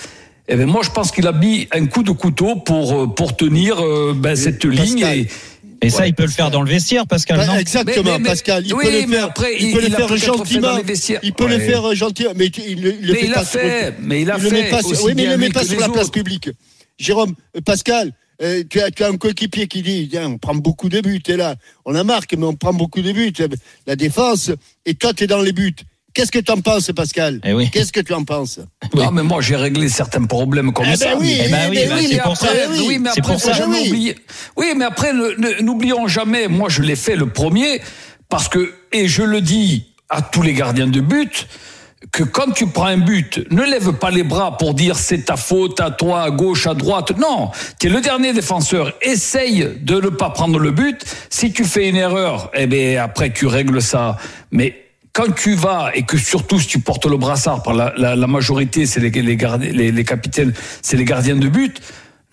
Eh 0.47 0.55
ben 0.57 0.67
moi, 0.67 0.81
je 0.83 0.91
pense 0.91 1.11
qu'il 1.11 1.25
a 1.25 1.31
mis 1.31 1.67
un 1.71 1.87
coup 1.87 2.03
de 2.03 2.11
couteau 2.11 2.55
pour 2.57 2.93
euh, 3.01 3.07
pour 3.07 3.35
tenir 3.35 3.83
euh, 3.83 4.13
ben, 4.15 4.35
cette 4.35 4.63
ligne. 4.65 4.99
Pascal. 5.01 5.17
Et, 5.17 5.21
Et 5.21 5.27
ça, 5.89 5.99
Ouais, 6.03 6.09
il 6.09 6.13
peut 6.15 6.23
le 6.23 6.29
faire 6.29 6.51
dans 6.51 6.61
le 6.61 6.69
vestiaire, 6.69 7.05
Pascal, 7.07 7.37
Bah, 7.37 7.45
non 7.47 7.57
exactement, 7.57 8.03
Mais- 8.03 8.11
mais- 8.13 8.19
mais- 8.19 8.29
Pascal. 8.29 8.63
Il 8.65 8.73
oui, 8.73 8.83
peut 8.85 8.91
le 8.91 9.07
mais 9.07 9.15
faire. 9.15 9.25
après, 9.25 9.53
il 9.59 9.71
peut 9.73 9.79
il 9.83 9.89
le 9.89 9.93
a 9.95 9.97
faire 9.97 10.09
fait 10.09 10.17
gentiment. 10.17 10.77
Il 11.23 11.33
peut 11.33 11.47
le 11.47 11.59
faire 11.59 11.95
gentiment, 11.95 12.31
mais 12.35 12.45
il, 12.47 12.81
le- 12.81 12.95
il 13.01 13.07
le 13.07 13.13
Mais 13.13 13.19
fait 13.19 13.25
il 13.27 13.33
pas. 13.33 13.39
a 13.39 13.45
sur- 13.45 13.59
fait, 13.59 13.93
mais 14.01 14.21
il 14.21 14.31
a 14.31 14.37
il 14.37 14.43
le 14.43 14.49
met 14.51 14.63
fait 14.63 14.69
pas 14.69 14.81
Oui, 15.03 15.13
mais 15.15 15.23
il 15.23 15.29
le 15.29 15.37
met 15.37 15.49
pas 15.49 15.63
sur 15.65 15.79
la 15.79 15.89
place 15.89 16.09
publique. 16.09 16.49
Jérôme, 16.97 17.35
euh, 17.57 17.61
Pascal, 17.61 18.11
euh, 18.41 18.63
tu, 18.69 18.79
as, 18.81 18.89
tu 18.91 19.03
as 19.03 19.07
un 19.09 19.17
coéquipier 19.17 19.67
qui 19.67 19.81
dit 19.81 20.07
Tiens, 20.09 20.27
on 20.29 20.37
prend 20.37 20.55
beaucoup 20.55 20.87
de 20.89 21.01
buts, 21.01 21.21
t'es 21.21 21.35
là. 21.37 21.55
On 21.85 21.91
la 21.91 22.03
marque, 22.03 22.33
mais 22.37 22.45
on 22.45 22.53
prend 22.55 22.73
beaucoup 22.73 23.01
de 23.01 23.11
buts. 23.11 23.33
La 23.85 23.95
défense, 23.95 24.51
et 24.85 24.93
toi, 24.95 25.13
tu 25.13 25.25
es 25.25 25.27
dans 25.27 25.41
les 25.41 25.51
buts. 25.51 25.75
Qu'est-ce 26.15 26.31
que 26.31 26.39
tu 26.39 26.51
en 26.51 26.61
penses, 26.61 26.89
Pascal 26.95 27.41
Eh 27.43 27.53
oui. 27.53 27.69
Qu'est-ce 27.69 27.91
que 27.91 27.99
tu 27.99 28.13
en 28.13 28.23
penses 28.23 28.59
Non, 28.95 29.11
mais 29.11 29.21
moi, 29.21 29.41
j'ai 29.41 29.57
réglé 29.57 29.89
certains 29.89 30.23
problèmes 30.23 30.71
comme 30.71 30.85
Eh 30.87 30.91
ben 30.91 30.95
ça. 30.97 31.17
oui, 31.19 31.37
Eh 31.45 31.49
ben 31.49 31.69
oui, 31.69 31.77
mais 31.81 31.87
bah, 31.87 31.95
oui, 31.99 32.07
c'est 32.09 32.21
pour 32.21 32.37
ça. 32.37 32.47
oui. 32.71 32.99
mais 32.99 33.09
après, 33.09 33.37
faut 33.37 33.53
jamais 33.53 33.81
Oui. 33.81 33.87
oublier. 33.89 34.15
Oui, 34.55 34.67
mais 34.77 34.85
après, 34.85 35.11
n'oublions 35.61 36.07
jamais, 36.07 36.47
moi, 36.47 36.69
je 36.69 36.81
l'ai 36.81 36.95
fait 36.95 37.17
le 37.17 37.27
premier, 37.27 37.81
parce 38.29 38.47
que, 38.47 38.73
et 38.93 39.07
je 39.09 39.23
le 39.23 39.41
dis 39.41 39.87
à 40.09 40.21
tous 40.21 40.41
les 40.41 40.53
gardiens 40.53 40.87
de 40.87 41.01
but, 41.01 41.47
que 42.13 42.23
quand 42.23 42.51
tu 42.53 42.67
prends 42.67 42.85
un 42.85 42.97
but, 42.97 43.41
ne 43.51 43.63
lève 43.63 43.91
pas 43.93 44.09
les 44.11 44.23
bras 44.23 44.57
pour 44.57 44.73
dire 44.73 44.95
c'est 44.95 45.25
ta 45.25 45.35
faute 45.35 45.81
à 45.81 45.91
toi, 45.91 46.21
à 46.23 46.29
gauche, 46.31 46.65
à 46.65 46.75
droite. 46.75 47.11
Non, 47.17 47.49
tu 47.79 47.87
es 47.87 47.89
le 47.89 47.99
dernier 47.99 48.31
défenseur. 48.31 48.93
Essaye 49.01 49.67
de 49.81 49.95
ne 49.99 50.09
pas 50.09 50.29
prendre 50.29 50.59
le 50.59 50.71
but. 50.71 51.03
Si 51.29 51.51
tu 51.51 51.65
fais 51.65 51.89
une 51.89 51.95
erreur, 51.97 52.51
eh 52.53 52.67
ben 52.67 52.99
après 52.99 53.33
tu 53.33 53.47
règles 53.47 53.81
ça. 53.81 54.17
Mais 54.51 54.84
quand 55.15 55.33
tu 55.33 55.55
vas 55.55 55.91
et 55.95 56.03
que 56.03 56.17
surtout 56.17 56.59
si 56.59 56.67
tu 56.67 56.79
portes 56.79 57.05
le 57.05 57.15
brassard 57.15 57.63
par 57.63 57.73
la, 57.73 57.93
la, 57.97 58.17
la 58.17 58.27
majorité, 58.27 58.85
c'est 58.85 58.99
les, 58.99 59.09
les, 59.09 59.37
les, 59.71 59.91
les 59.91 60.03
capitaines, 60.03 60.53
c'est 60.81 60.97
les 60.97 61.05
gardiens 61.05 61.37
de 61.37 61.47
but. 61.47 61.81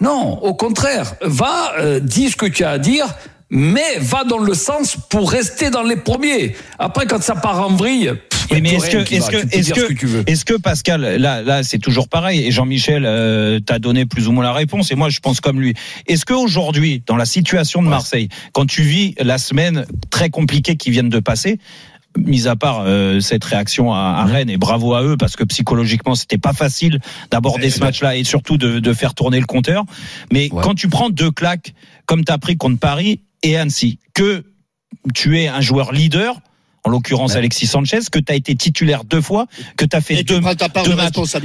Non, 0.01 0.41
au 0.43 0.53
contraire, 0.55 1.15
va, 1.23 1.75
euh, 1.79 2.01
dis 2.01 2.29
ce 2.31 2.37
que 2.37 2.47
tu 2.47 2.65
as 2.65 2.71
à 2.71 2.79
dire, 2.79 3.07
mais 3.51 3.99
va 4.01 4.25
dans 4.25 4.39
le 4.39 4.55
sens 4.55 4.97
pour 5.11 5.31
rester 5.31 5.71
dans 5.71 5.85
les 5.85 5.95
premiers. 5.95 6.57
Après, 6.81 7.07
quand 7.07 7.23
ça 7.23 7.37
part 7.37 7.61
en 7.61 7.77
vrille, 7.77 8.15
mais 8.51 8.75
est-ce 8.75 8.91
que, 8.91 9.15
est-ce 9.15 9.31
que, 9.31 9.57
est-ce 9.57 9.73
que, 9.73 10.31
est-ce 10.31 10.45
que 10.45 10.55
Pascal, 10.55 11.03
là, 11.19 11.41
là, 11.43 11.63
c'est 11.63 11.79
toujours 11.79 12.09
pareil. 12.09 12.45
Et 12.45 12.51
Jean-Michel, 12.51 13.05
euh, 13.07 13.61
t'a 13.61 13.79
donné 13.79 14.05
plus 14.07 14.27
ou 14.27 14.33
moins 14.33 14.45
la 14.45 14.53
réponse. 14.53 14.91
Et 14.91 14.95
moi, 14.95 15.09
je 15.09 15.21
pense 15.21 15.41
comme 15.41 15.61
lui. 15.61 15.75
Est-ce 16.09 16.25
que 16.25 16.35
aujourd'hui, 16.35 17.03
dans 17.07 17.17
la 17.17 17.25
situation 17.25 17.83
de 17.83 17.89
Marseille, 17.89 18.29
quand 18.53 18.67
tu 18.67 18.83
vis 18.83 19.15
la 19.19 19.39
semaine 19.39 19.87
très 20.11 20.29
compliquée 20.29 20.77
qui 20.77 20.91
viennent 20.91 21.09
de 21.09 21.21
passer, 21.21 21.59
mis 22.17 22.47
à 22.49 22.57
part 22.57 22.83
euh, 22.87 23.21
cette 23.21 23.45
réaction 23.45 23.93
à, 23.93 23.99
à 24.19 24.25
Rennes 24.25 24.51
et 24.51 24.57
bravo 24.57 24.95
à 24.95 25.03
eux 25.03 25.17
parce 25.17 25.37
que 25.37 25.45
psychologiquement 25.45 26.15
c'était 26.15 26.39
pas 26.39 26.53
facile 26.53 27.01
d'aborder 27.31 27.71
ce 27.71 27.81
match-là 27.81 28.17
et 28.17 28.25
surtout 28.25 28.59
de, 28.59 28.81
de 28.81 28.93
faire 28.93 29.15
tourner 29.15 29.41
le 29.41 29.47
compteur. 29.47 29.85
Mais 30.33 30.51
Ouais. 30.53 30.63
quand 30.63 30.75
tu 30.75 30.89
prends 30.89 31.11
deux 31.11 31.31
claques 31.31 31.75
comme 32.07 32.25
t'as 32.25 32.39
pris 32.39 32.57
contre 32.57 32.79
Paris 32.79 33.21
et 33.43 33.57
Annecy, 33.57 33.99
que 34.15 34.45
tu 35.15 35.39
es 35.41 35.49
un 35.49 35.61
joueur 35.61 35.93
leader. 35.93 36.41
En 36.85 36.91
l'occurrence, 36.91 37.31
Ouais. 37.33 37.39
Alexis 37.39 37.69
Sanchez, 37.69 38.01
que 38.11 38.19
tu 38.19 38.33
as 38.33 38.35
été 38.35 38.57
titulaire 38.57 39.05
deux 39.05 39.21
fois, 39.21 39.47
que 39.77 39.85
tu 39.85 39.95
as 39.97 40.01
fait 40.01 40.15
Et 40.17 40.25
deux, 40.25 40.41
de 40.41 40.41
matchs, 40.41 40.59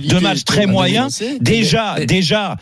deux 0.08 0.20
matchs 0.20 0.44
très 0.46 0.66
moyens. 0.66 1.22
Déjà, 1.42 1.94
Mais- 2.00 2.08
déjà, 2.08 2.58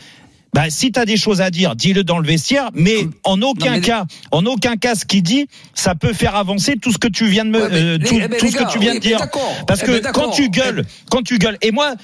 bah, 0.56 0.70
si 0.70 0.90
tu 0.90 0.98
as 0.98 1.04
des 1.04 1.18
choses 1.18 1.42
à 1.42 1.50
dire, 1.50 1.76
dis-le 1.76 2.02
dans 2.02 2.18
le 2.18 2.26
vestiaire, 2.26 2.70
mais 2.72 3.06
en 3.24 3.42
aucun 3.42 3.72
mais- 3.72 3.80
cas, 3.82 4.06
en 4.30 4.46
aucun 4.46 4.76
cas, 4.76 4.94
ce 4.94 5.04
qu'il 5.04 5.22
dit, 5.22 5.48
ça 5.74 5.94
peut 5.94 6.14
faire 6.14 6.34
avancer 6.34 6.76
tout 6.80 6.90
ce 6.92 6.96
que 6.98 7.08
tu 7.08 7.26
viens 7.26 7.44
de 7.44 7.50
me, 7.50 7.60
Ouais, 7.62 7.68
mais 7.70 7.76
euh, 7.82 7.98
tout, 7.98 8.14
eh 8.18 8.26
ben, 8.26 8.38
tout 8.38 8.46
les 8.46 8.52
ce 8.52 8.56
gars, 8.56 8.64
que 8.64 8.72
tu 8.72 8.78
viens 8.78 8.92
oui, 8.92 8.98
de 8.98 9.02
dire. 9.02 9.18
d'accord. 9.18 9.52
Parce 9.66 9.80
Eh 9.82 9.86
que 9.86 10.00
ben, 10.00 10.12
quand 10.12 10.30
tu 10.30 10.48
gueules, 10.48 10.86
quand 11.10 11.20
tu 11.22 11.36
gueules, 11.38 11.58
et 11.60 11.72
moi, 11.72 11.94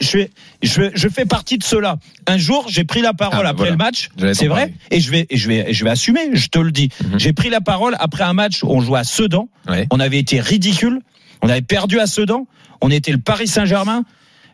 je, 0.00 0.18
je, 0.62 0.82
je 0.94 1.08
fais 1.08 1.24
partie 1.24 1.56
de 1.56 1.64
cela. 1.64 1.96
Un 2.26 2.36
jour, 2.36 2.66
j'ai 2.68 2.84
pris 2.84 3.00
la 3.00 3.14
parole 3.14 3.46
Ah, 3.46 3.48
après 3.48 3.70
voilà. 3.70 3.70
le 3.72 3.76
match, 3.78 4.10
c'est 4.34 4.48
vrai, 4.48 4.74
et 4.90 5.00
je 5.00 5.10
vais, 5.10 5.26
et 5.30 5.36
je 5.38 5.48
vais, 5.48 5.70
et 5.70 5.72
je 5.72 5.82
vais 5.84 5.90
assumer, 5.90 6.28
je 6.34 6.48
te 6.48 6.58
le 6.58 6.70
dis. 6.72 6.90
Mhm. 7.02 7.18
J'ai 7.18 7.32
pris 7.32 7.48
la 7.48 7.62
parole 7.62 7.96
après 7.98 8.24
un 8.24 8.34
match 8.34 8.62
où 8.62 8.68
on 8.68 8.80
jouait 8.82 9.00
à 9.00 9.04
Sedan. 9.04 9.48
Ouais. 9.66 9.86
On 9.90 9.98
avait 9.98 10.18
été 10.18 10.40
ridicule. 10.40 11.00
On 11.42 11.48
avait 11.48 11.62
perdu 11.62 11.98
à 12.00 12.06
Sedan. 12.06 12.46
On 12.82 12.90
était 12.90 13.12
le 13.12 13.18
Paris 13.18 13.48
Saint-Germain. 13.48 14.04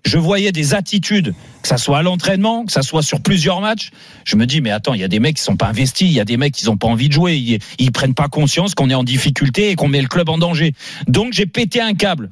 Je 0.04 0.19
voyais 0.19 0.52
des 0.52 0.75
attitudes, 0.75 1.35
que 1.62 1.69
ça 1.69 1.76
soit 1.76 1.99
à 1.99 2.02
l'entraînement, 2.02 2.64
que 2.64 2.73
ça 2.73 2.83
soit 2.83 3.02
sur 3.02 3.21
plusieurs 3.21 3.61
matchs. 3.61 3.90
Je 4.25 4.37
me 4.37 4.47
dis, 4.47 4.61
mais 4.61 4.71
attends, 4.71 4.95
il 4.95 5.00
y 5.00 5.04
a 5.04 5.09
des 5.09 5.21
mecs 5.21 5.37
qui 5.37 5.42
sont 5.42 5.57
pas 5.57 5.69
investis, 5.69 6.09
il 6.09 6.14
y 6.14 6.21
a 6.21 6.25
des 6.25 6.37
mecs 6.37 6.54
qui 6.54 6.66
n'ont 6.66 6.76
pas 6.76 6.88
envie 6.88 7.09
de 7.09 7.12
jouer, 7.12 7.37
ils, 7.37 7.59
ils 7.78 7.92
prennent 7.92 8.14
pas 8.14 8.28
conscience 8.28 8.75
qu'on 8.75 8.90
est 8.90 8.95
en 8.95 9.04
difficulté 9.04 9.71
et 9.71 9.75
qu'on 9.75 9.88
met 9.88 10.00
le 10.00 10.09
club 10.09 10.28
en 10.28 10.38
danger. 10.38 10.73
Donc 11.07 11.33
j'ai 11.33 11.47
pété 11.47 11.80
un 11.80 11.95
câble. 11.95 12.30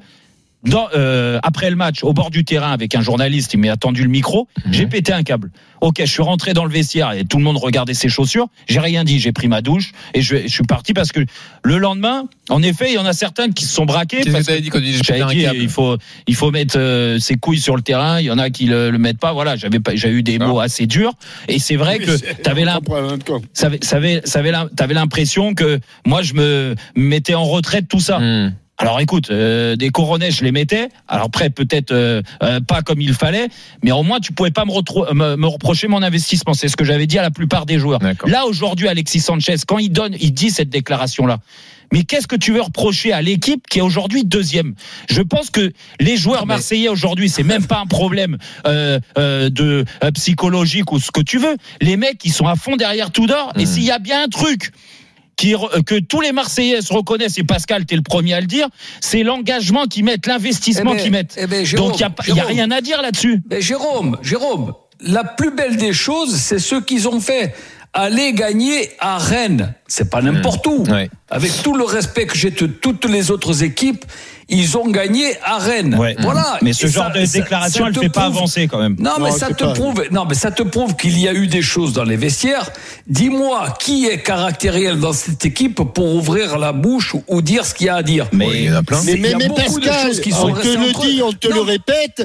Dans, 0.64 0.88
euh, 0.94 1.38
après 1.44 1.70
le 1.70 1.76
match, 1.76 2.02
au 2.02 2.12
bord 2.12 2.30
du 2.30 2.44
terrain, 2.44 2.72
avec 2.72 2.94
un 2.96 3.00
journaliste, 3.00 3.54
il 3.54 3.60
m'a 3.60 3.70
attendu 3.72 4.02
le 4.02 4.08
micro. 4.08 4.48
J'ai 4.72 4.86
pété 4.86 5.12
un 5.12 5.22
câble. 5.22 5.50
Ok, 5.80 5.98
je 6.00 6.06
suis 6.10 6.22
rentré 6.22 6.52
dans 6.52 6.64
le 6.64 6.70
vestiaire 6.72 7.12
et 7.12 7.24
tout 7.24 7.36
le 7.38 7.44
monde 7.44 7.58
regardait 7.58 7.94
ses 7.94 8.08
chaussures. 8.08 8.48
J'ai 8.66 8.80
rien 8.80 9.04
dit. 9.04 9.20
J'ai 9.20 9.30
pris 9.30 9.46
ma 9.46 9.62
douche 9.62 9.92
et 10.14 10.20
je, 10.20 10.36
je 10.42 10.48
suis 10.48 10.64
parti 10.64 10.94
parce 10.94 11.12
que 11.12 11.20
le 11.62 11.78
lendemain, 11.78 12.24
en 12.48 12.60
effet, 12.64 12.86
il 12.90 12.94
y 12.94 12.98
en 12.98 13.06
a 13.06 13.12
certains 13.12 13.50
qui 13.52 13.64
se 13.64 13.72
sont 13.72 13.86
braqués. 13.86 14.16
Qu'est-ce 14.22 14.36
que 14.36 14.42
t'avais 14.44 14.60
dit 14.60 14.70
quand 14.70 14.78
tu 14.80 14.86
dis 14.86 14.92
j'ai 14.94 14.98
pété 14.98 15.18
j'avais 15.18 15.22
un 15.22 15.28
dit, 15.28 15.42
câble 15.42 15.58
il 15.62 15.68
faut, 15.68 15.96
il 16.26 16.34
faut 16.34 16.50
mettre 16.50 16.76
euh, 16.76 17.20
ses 17.20 17.36
couilles 17.36 17.60
sur 17.60 17.76
le 17.76 17.82
terrain. 17.82 18.18
Il 18.18 18.24
y 18.26 18.30
en 18.32 18.38
a 18.38 18.50
qui 18.50 18.64
le, 18.66 18.90
le 18.90 18.98
mettent 18.98 19.20
pas. 19.20 19.32
Voilà, 19.32 19.54
j'avais 19.54 19.78
pas, 19.78 19.94
j'ai 19.94 20.10
eu 20.10 20.24
des 20.24 20.40
mots 20.40 20.58
assez 20.58 20.86
durs. 20.86 21.12
Et 21.46 21.60
c'est 21.60 21.76
vrai 21.76 21.98
Oui, 22.00 22.06
que 22.06 22.42
t'avais 22.42 22.62
on 22.62 22.66
l'im- 22.66 22.74
comprend, 22.84 23.18
quoi. 23.24 23.40
ça 23.52 23.66
avait- 23.66 23.78
ça 23.84 23.96
avait- 23.98 24.22
ça 24.24 24.40
avait 24.40 24.50
l'im- 24.50 24.68
t'avais 24.76 24.94
l'impression 24.94 25.54
que 25.54 25.78
moi 26.04 26.22
je 26.22 26.34
me 26.34 26.74
mettais 26.96 27.34
en 27.34 27.44
retrait 27.44 27.82
de 27.82 27.86
tout 27.86 28.00
ça. 28.00 28.18
Hmm. 28.18 28.52
Alors 28.80 29.00
écoute, 29.00 29.30
euh, 29.30 29.74
des 29.74 29.90
coronets, 29.90 30.30
je 30.30 30.44
les 30.44 30.52
mettais. 30.52 30.88
Alors 31.08 31.26
après, 31.26 31.50
peut-être 31.50 31.90
euh, 31.90 32.22
euh, 32.44 32.60
pas 32.60 32.82
comme 32.82 33.00
il 33.00 33.12
fallait, 33.12 33.48
mais 33.82 33.90
au 33.90 34.04
moins 34.04 34.20
tu 34.20 34.32
pouvais 34.32 34.52
pas 34.52 34.64
me, 34.64 34.70
retro- 34.70 35.12
me, 35.12 35.34
me 35.34 35.46
reprocher 35.48 35.88
mon 35.88 36.00
investissement. 36.02 36.54
C'est 36.54 36.68
ce 36.68 36.76
que 36.76 36.84
j'avais 36.84 37.06
dit 37.08 37.18
à 37.18 37.22
la 37.22 37.32
plupart 37.32 37.66
des 37.66 37.80
joueurs. 37.80 37.98
Là 38.24 38.46
aujourd'hui, 38.46 38.86
Alexis 38.86 39.18
Sanchez, 39.20 39.56
quand 39.66 39.78
il 39.78 39.90
donne, 39.90 40.14
il 40.20 40.32
dit 40.32 40.50
cette 40.50 40.70
déclaration-là. 40.70 41.40
Mais 41.90 42.04
qu'est-ce 42.04 42.26
que 42.28 42.36
tu 42.36 42.52
veux 42.52 42.60
reprocher 42.60 43.12
à 43.14 43.22
l'équipe 43.22 43.66
qui 43.66 43.78
est 43.78 43.82
aujourd'hui 43.82 44.22
deuxième? 44.24 44.74
Je 45.10 45.22
pense 45.22 45.48
que 45.50 45.72
les 45.98 46.16
joueurs 46.18 46.46
mais- 46.46 46.54
marseillais 46.54 46.90
aujourd'hui, 46.90 47.30
c'est 47.30 47.42
même 47.42 47.66
pas 47.66 47.80
un 47.80 47.86
problème 47.86 48.36
euh, 48.66 49.00
euh, 49.16 49.48
de 49.48 49.86
euh, 50.04 50.10
psychologique 50.12 50.92
ou 50.92 51.00
ce 51.00 51.10
que 51.10 51.22
tu 51.22 51.38
veux. 51.38 51.56
Les 51.80 51.96
mecs, 51.96 52.24
ils 52.24 52.32
sont 52.32 52.46
à 52.46 52.56
fond 52.56 52.76
derrière 52.76 53.10
tout 53.10 53.26
d'or. 53.26 53.52
Et 53.56 53.60
Mhm. 53.60 53.66
s'il 53.66 53.84
y 53.84 53.90
a 53.90 53.98
bien 53.98 54.22
un 54.24 54.28
truc 54.28 54.70
qui, 55.38 55.54
que 55.86 55.98
tous 56.00 56.20
les 56.20 56.32
Marseillais 56.32 56.82
se 56.82 56.92
reconnaissent, 56.92 57.38
et 57.38 57.44
Pascal, 57.44 57.86
t'es 57.86 57.96
le 57.96 58.02
premier 58.02 58.34
à 58.34 58.40
le 58.40 58.46
dire, 58.46 58.68
c'est 59.00 59.22
l'engagement 59.22 59.86
qu'ils 59.86 60.04
mettent, 60.04 60.26
l'investissement 60.26 60.90
Eh 60.92 60.96
ben, 60.96 61.02
qu'ils 61.02 61.12
mettent. 61.12 61.34
eh 61.40 61.46
ben, 61.46 61.64
Jérôme, 61.64 61.92
Donc 61.92 62.00
il 62.26 62.34
n'y 62.34 62.40
a, 62.40 62.44
a 62.44 62.46
rien 62.46 62.70
à 62.72 62.80
dire 62.80 63.00
là-dessus. 63.00 63.40
Mais 63.48 63.62
Jérôme, 63.62 64.18
Jérôme, 64.20 64.74
la 65.00 65.22
plus 65.22 65.52
belle 65.52 65.76
des 65.76 65.92
choses, 65.92 66.34
c'est 66.36 66.58
ce 66.58 66.74
qu'ils 66.74 67.06
ont 67.08 67.20
fait. 67.20 67.54
Aller 68.00 68.32
gagner 68.32 68.90
à 69.00 69.18
Rennes, 69.18 69.74
c'est 69.88 70.08
pas 70.08 70.22
n'importe 70.22 70.66
où. 70.66 70.84
Avec 71.30 71.50
tout 71.62 71.74
le 71.74 71.84
respect 71.84 72.26
que 72.26 72.36
j'ai 72.36 72.50
de 72.50 72.66
toutes 72.66 73.04
les 73.06 73.30
autres 73.30 73.62
équipes, 73.64 74.04
ils 74.48 74.78
ont 74.78 74.88
gagné 74.88 75.36
à 75.42 75.58
Rennes. 75.58 75.94
Ouais. 75.96 76.16
Voilà. 76.20 76.58
Mais 76.62 76.72
ce 76.72 76.86
Et 76.86 76.90
genre 76.90 77.12
ça- 77.12 77.20
de 77.20 77.26
déclaration, 77.26 77.84
ça 77.84 77.88
elle 77.90 77.94
te 77.96 78.00
fait 78.00 78.08
pas 78.08 78.26
avancer 78.26 78.66
quand 78.68 78.78
même. 78.78 78.96
Non, 78.98 79.14
mais 79.18 79.30
Non, 79.30 79.36
ça 79.36 79.48
te 79.52 79.64
pas- 79.64 79.72
prouve, 79.74 80.04
non, 80.10 80.24
mais 80.26 80.34
ça 80.34 80.50
te 80.50 80.62
prouve 80.62 80.96
qu'il 80.96 81.18
y 81.18 81.28
a 81.28 81.34
eu 81.34 81.48
des 81.48 81.60
choses 81.60 81.92
dans 81.92 82.04
les 82.04 82.16
vestiaires. 82.16 82.70
Dis-moi 83.08 83.74
qui 83.78 84.06
est 84.06 84.22
caractériel 84.22 84.98
dans 85.00 85.12
cette 85.12 85.44
équipe 85.44 85.82
pour 85.82 86.14
ouvrir 86.14 86.56
la 86.56 86.72
bouche 86.72 87.14
ou, 87.26 87.42
dire 87.42 87.66
ce 87.66 87.74
qu'il 87.74 87.88
y 87.88 87.90
a 87.90 87.96
à 87.96 88.02
dire? 88.02 88.26
Mais 88.32 88.48
il 88.48 88.64
y 88.66 88.70
en 88.70 88.76
a 88.76 88.82
plein. 88.82 89.02
Mais, 89.04 89.16
mais, 89.16 89.34
mais 89.38 89.48
Pascal, 89.48 90.06
choses 90.06 90.20
qui 90.20 90.30
sont 90.30 90.50
on 90.50 90.54
te 90.54 90.66
le 90.68 90.92
dit, 91.02 91.20
on 91.22 91.32
te 91.32 91.48
Non. 91.48 91.56
le 91.56 91.60
répète. 91.62 92.22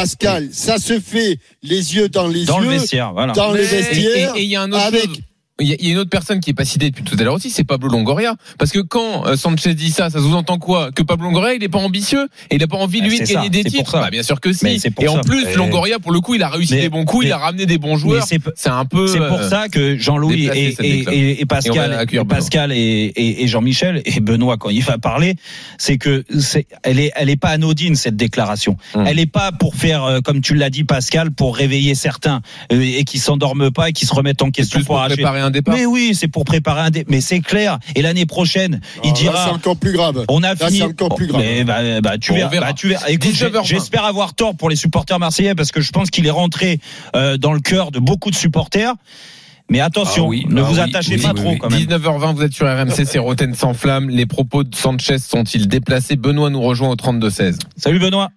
Pascal, 0.00 0.48
ça 0.52 0.78
se 0.78 1.00
fait 1.00 1.38
les 1.62 1.94
yeux 1.96 2.08
dans 2.08 2.28
les 2.28 2.44
Dans 2.44 2.58
le 2.58 2.66
yeux, 2.66 2.70
vestiaire, 2.72 3.12
voilà. 3.12 3.32
dans 3.32 3.48
le 3.52 3.54
Mais- 3.60 3.64
Et 3.64 3.66
vestiaire, 3.66 4.36
et- 4.36 4.40
et 4.40 4.42
il 4.44 4.50
y 4.50 4.56
a 4.56 4.62
un 4.62 4.70
autre 4.72 4.82
avec 4.82 5.04
chose. 5.06 5.18
Il 5.58 5.68
y, 5.72 5.86
y 5.86 5.88
a 5.88 5.92
une 5.92 5.98
autre 5.98 6.10
personne 6.10 6.40
qui 6.40 6.50
est 6.50 6.54
pas 6.54 6.66
citée 6.66 6.90
depuis 6.90 7.02
tout 7.02 7.16
à 7.18 7.22
l'heure 7.22 7.32
aussi, 7.32 7.48
c'est 7.48 7.64
Pablo 7.64 7.88
Longoria. 7.88 8.34
Parce 8.58 8.70
que 8.72 8.80
quand 8.80 9.26
euh, 9.26 9.36
Sanchez 9.36 9.72
dit 9.74 9.90
ça, 9.90 10.10
ça 10.10 10.18
sous-entend 10.18 10.58
quoi? 10.58 10.92
Que 10.92 11.02
Pablo 11.02 11.28
Longoria, 11.28 11.54
il 11.54 11.64
est 11.64 11.68
pas 11.70 11.78
ambitieux? 11.78 12.28
Et 12.50 12.56
il 12.56 12.62
a 12.62 12.66
pas 12.66 12.76
envie 12.76 13.00
Ah, 13.02 13.06
lui 13.06 13.18
de 13.18 13.24
gagner 13.24 13.44
ça, 13.44 13.48
des 13.48 13.64
titres. 13.64 13.90
ça. 13.92 14.00
Bah, 14.00 14.10
bien 14.10 14.22
sûr 14.22 14.38
que 14.38 14.52
si. 14.52 14.66
Et 15.00 15.08
en 15.08 15.14
ça. 15.14 15.20
plus, 15.22 15.54
Longoria, 15.54 15.98
pour 15.98 16.12
le 16.12 16.20
coup, 16.20 16.34
il 16.34 16.42
a 16.42 16.50
réussi 16.50 16.74
Mais- 16.74 16.82
des 16.82 16.88
bons 16.90 17.06
coups, 17.06 17.24
il 17.26 17.32
a 17.32 17.38
ramené 17.38 17.64
des 17.64 17.78
bons 17.78 17.96
joueurs. 17.96 18.26
c'est 18.26 18.38
C'est 18.54 18.68
un 18.68 18.84
peu. 18.84 19.06
C'est 19.06 19.16
pour 19.18 19.38
euh, 19.40 19.48
ça 19.48 19.68
que 19.70 19.96
Jean-Louis 19.96 20.46
et, 20.52 20.74
et, 20.80 21.40
et- 21.40 21.46
Pascal, 21.46 22.06
et 22.12 22.24
Pascal 22.26 22.72
et, 22.72 23.46
Jean-Michel 23.46 24.02
et 24.04 24.20
Benoît 24.20 24.58
quand 24.58 24.68
il 24.68 24.82
va 24.82 24.98
parler, 24.98 25.36
c'est 25.78 25.96
que 25.96 26.22
c'est, 26.38 26.66
elle 26.82 27.00
est, 27.00 27.12
elle 27.16 27.30
est 27.30 27.36
pas 27.36 27.48
anodine 27.48 27.96
cette 27.96 28.16
déclaration. 28.16 28.76
Hum. 28.94 29.06
Elle 29.06 29.18
est 29.18 29.24
pas 29.24 29.52
pour 29.52 29.74
faire, 29.74 30.04
euh, 30.04 30.20
comme 30.20 30.42
tu 30.42 30.54
l'as 30.54 30.68
dit 30.68 30.84
Pascal, 30.84 31.30
pour 31.30 31.56
réveiller 31.56 31.94
certains 31.94 32.42
et 32.68 33.04
qui 33.04 33.18
s'endorment 33.18 33.70
pas 33.70 33.88
et 33.88 33.92
qui 33.94 34.04
se 34.04 34.12
remettent 34.14 34.42
en 34.42 34.50
question 34.50 34.82
pour 34.82 34.98
arracher. 34.98 35.22
Un 35.46 35.50
départ. 35.50 35.74
Mais 35.74 35.86
oui, 35.86 36.12
c'est 36.14 36.28
pour 36.28 36.44
préparer 36.44 36.80
un 36.82 36.90
dé... 36.90 37.04
Mais 37.08 37.20
c'est 37.20 37.40
clair. 37.40 37.78
Et 37.94 38.02
l'année 38.02 38.26
prochaine, 38.26 38.80
il 38.96 39.00
Ah, 39.02 39.06
là, 39.06 39.12
dira. 39.12 39.44
c'est 39.46 39.50
encore 39.54 39.76
plus 39.76 39.92
grave. 39.92 40.24
On 40.28 40.42
a 40.42 40.48
Là, 40.54 40.56
fini. 40.56 40.78
c'est 40.78 40.84
encore 40.84 41.14
plus 41.14 41.26
grave. 41.26 41.40
Mais 41.40 41.64
bah, 41.64 42.00
bah, 42.02 42.18
tu 42.18 42.32
verras. 42.34 42.48
verra. 42.50 42.66
bah, 42.66 42.72
tu 42.74 42.88
verras. 42.88 43.08
Écoute, 43.08 43.30
19h20. 43.32 43.62
j'ai- 43.64 43.74
j'espère 43.76 44.04
avoir 44.04 44.34
tort 44.34 44.54
pour 44.56 44.68
les 44.70 44.76
supporters 44.76 45.18
marseillais 45.18 45.54
parce 45.54 45.72
que 45.72 45.80
je 45.80 45.90
pense 45.92 46.10
qu'il 46.10 46.26
est 46.26 46.30
rentré 46.30 46.80
euh, 47.14 47.36
dans 47.36 47.52
le 47.52 47.60
cœur 47.60 47.90
de 47.90 47.98
beaucoup 47.98 48.30
de 48.30 48.36
supporters. 48.36 48.92
Mais 49.68 49.80
attention, 49.80 50.26
Ah 50.26 50.28
oui, 50.28 50.46
ne 50.48 50.60
ah 50.60 50.64
vous 50.64 50.74
oui, 50.74 50.80
attachez 50.80 51.16
oui, 51.16 51.22
pas 51.22 51.30
oui, 51.30 51.40
trop 51.40 51.50
oui. 51.50 51.58
quand 51.58 51.70
même. 51.70 51.80
19h20, 51.80 52.34
vous 52.36 52.42
êtes 52.44 52.52
sur 52.52 52.66
RMC, 52.66 53.04
c'est 53.04 53.18
Roten 53.18 53.52
sans 53.54 53.74
flamme. 53.74 54.08
Les 54.10 54.24
propos 54.26 54.62
de 54.62 54.72
Sanchez 54.76 55.18
sont-ils 55.18 55.66
déplacés? 55.66 56.14
Benoît 56.14 56.50
nous 56.50 56.62
rejoint 56.62 56.88
au 56.90 56.94
32-16. 56.94 57.58
Salut 57.76 57.98
Benoît. 57.98 58.30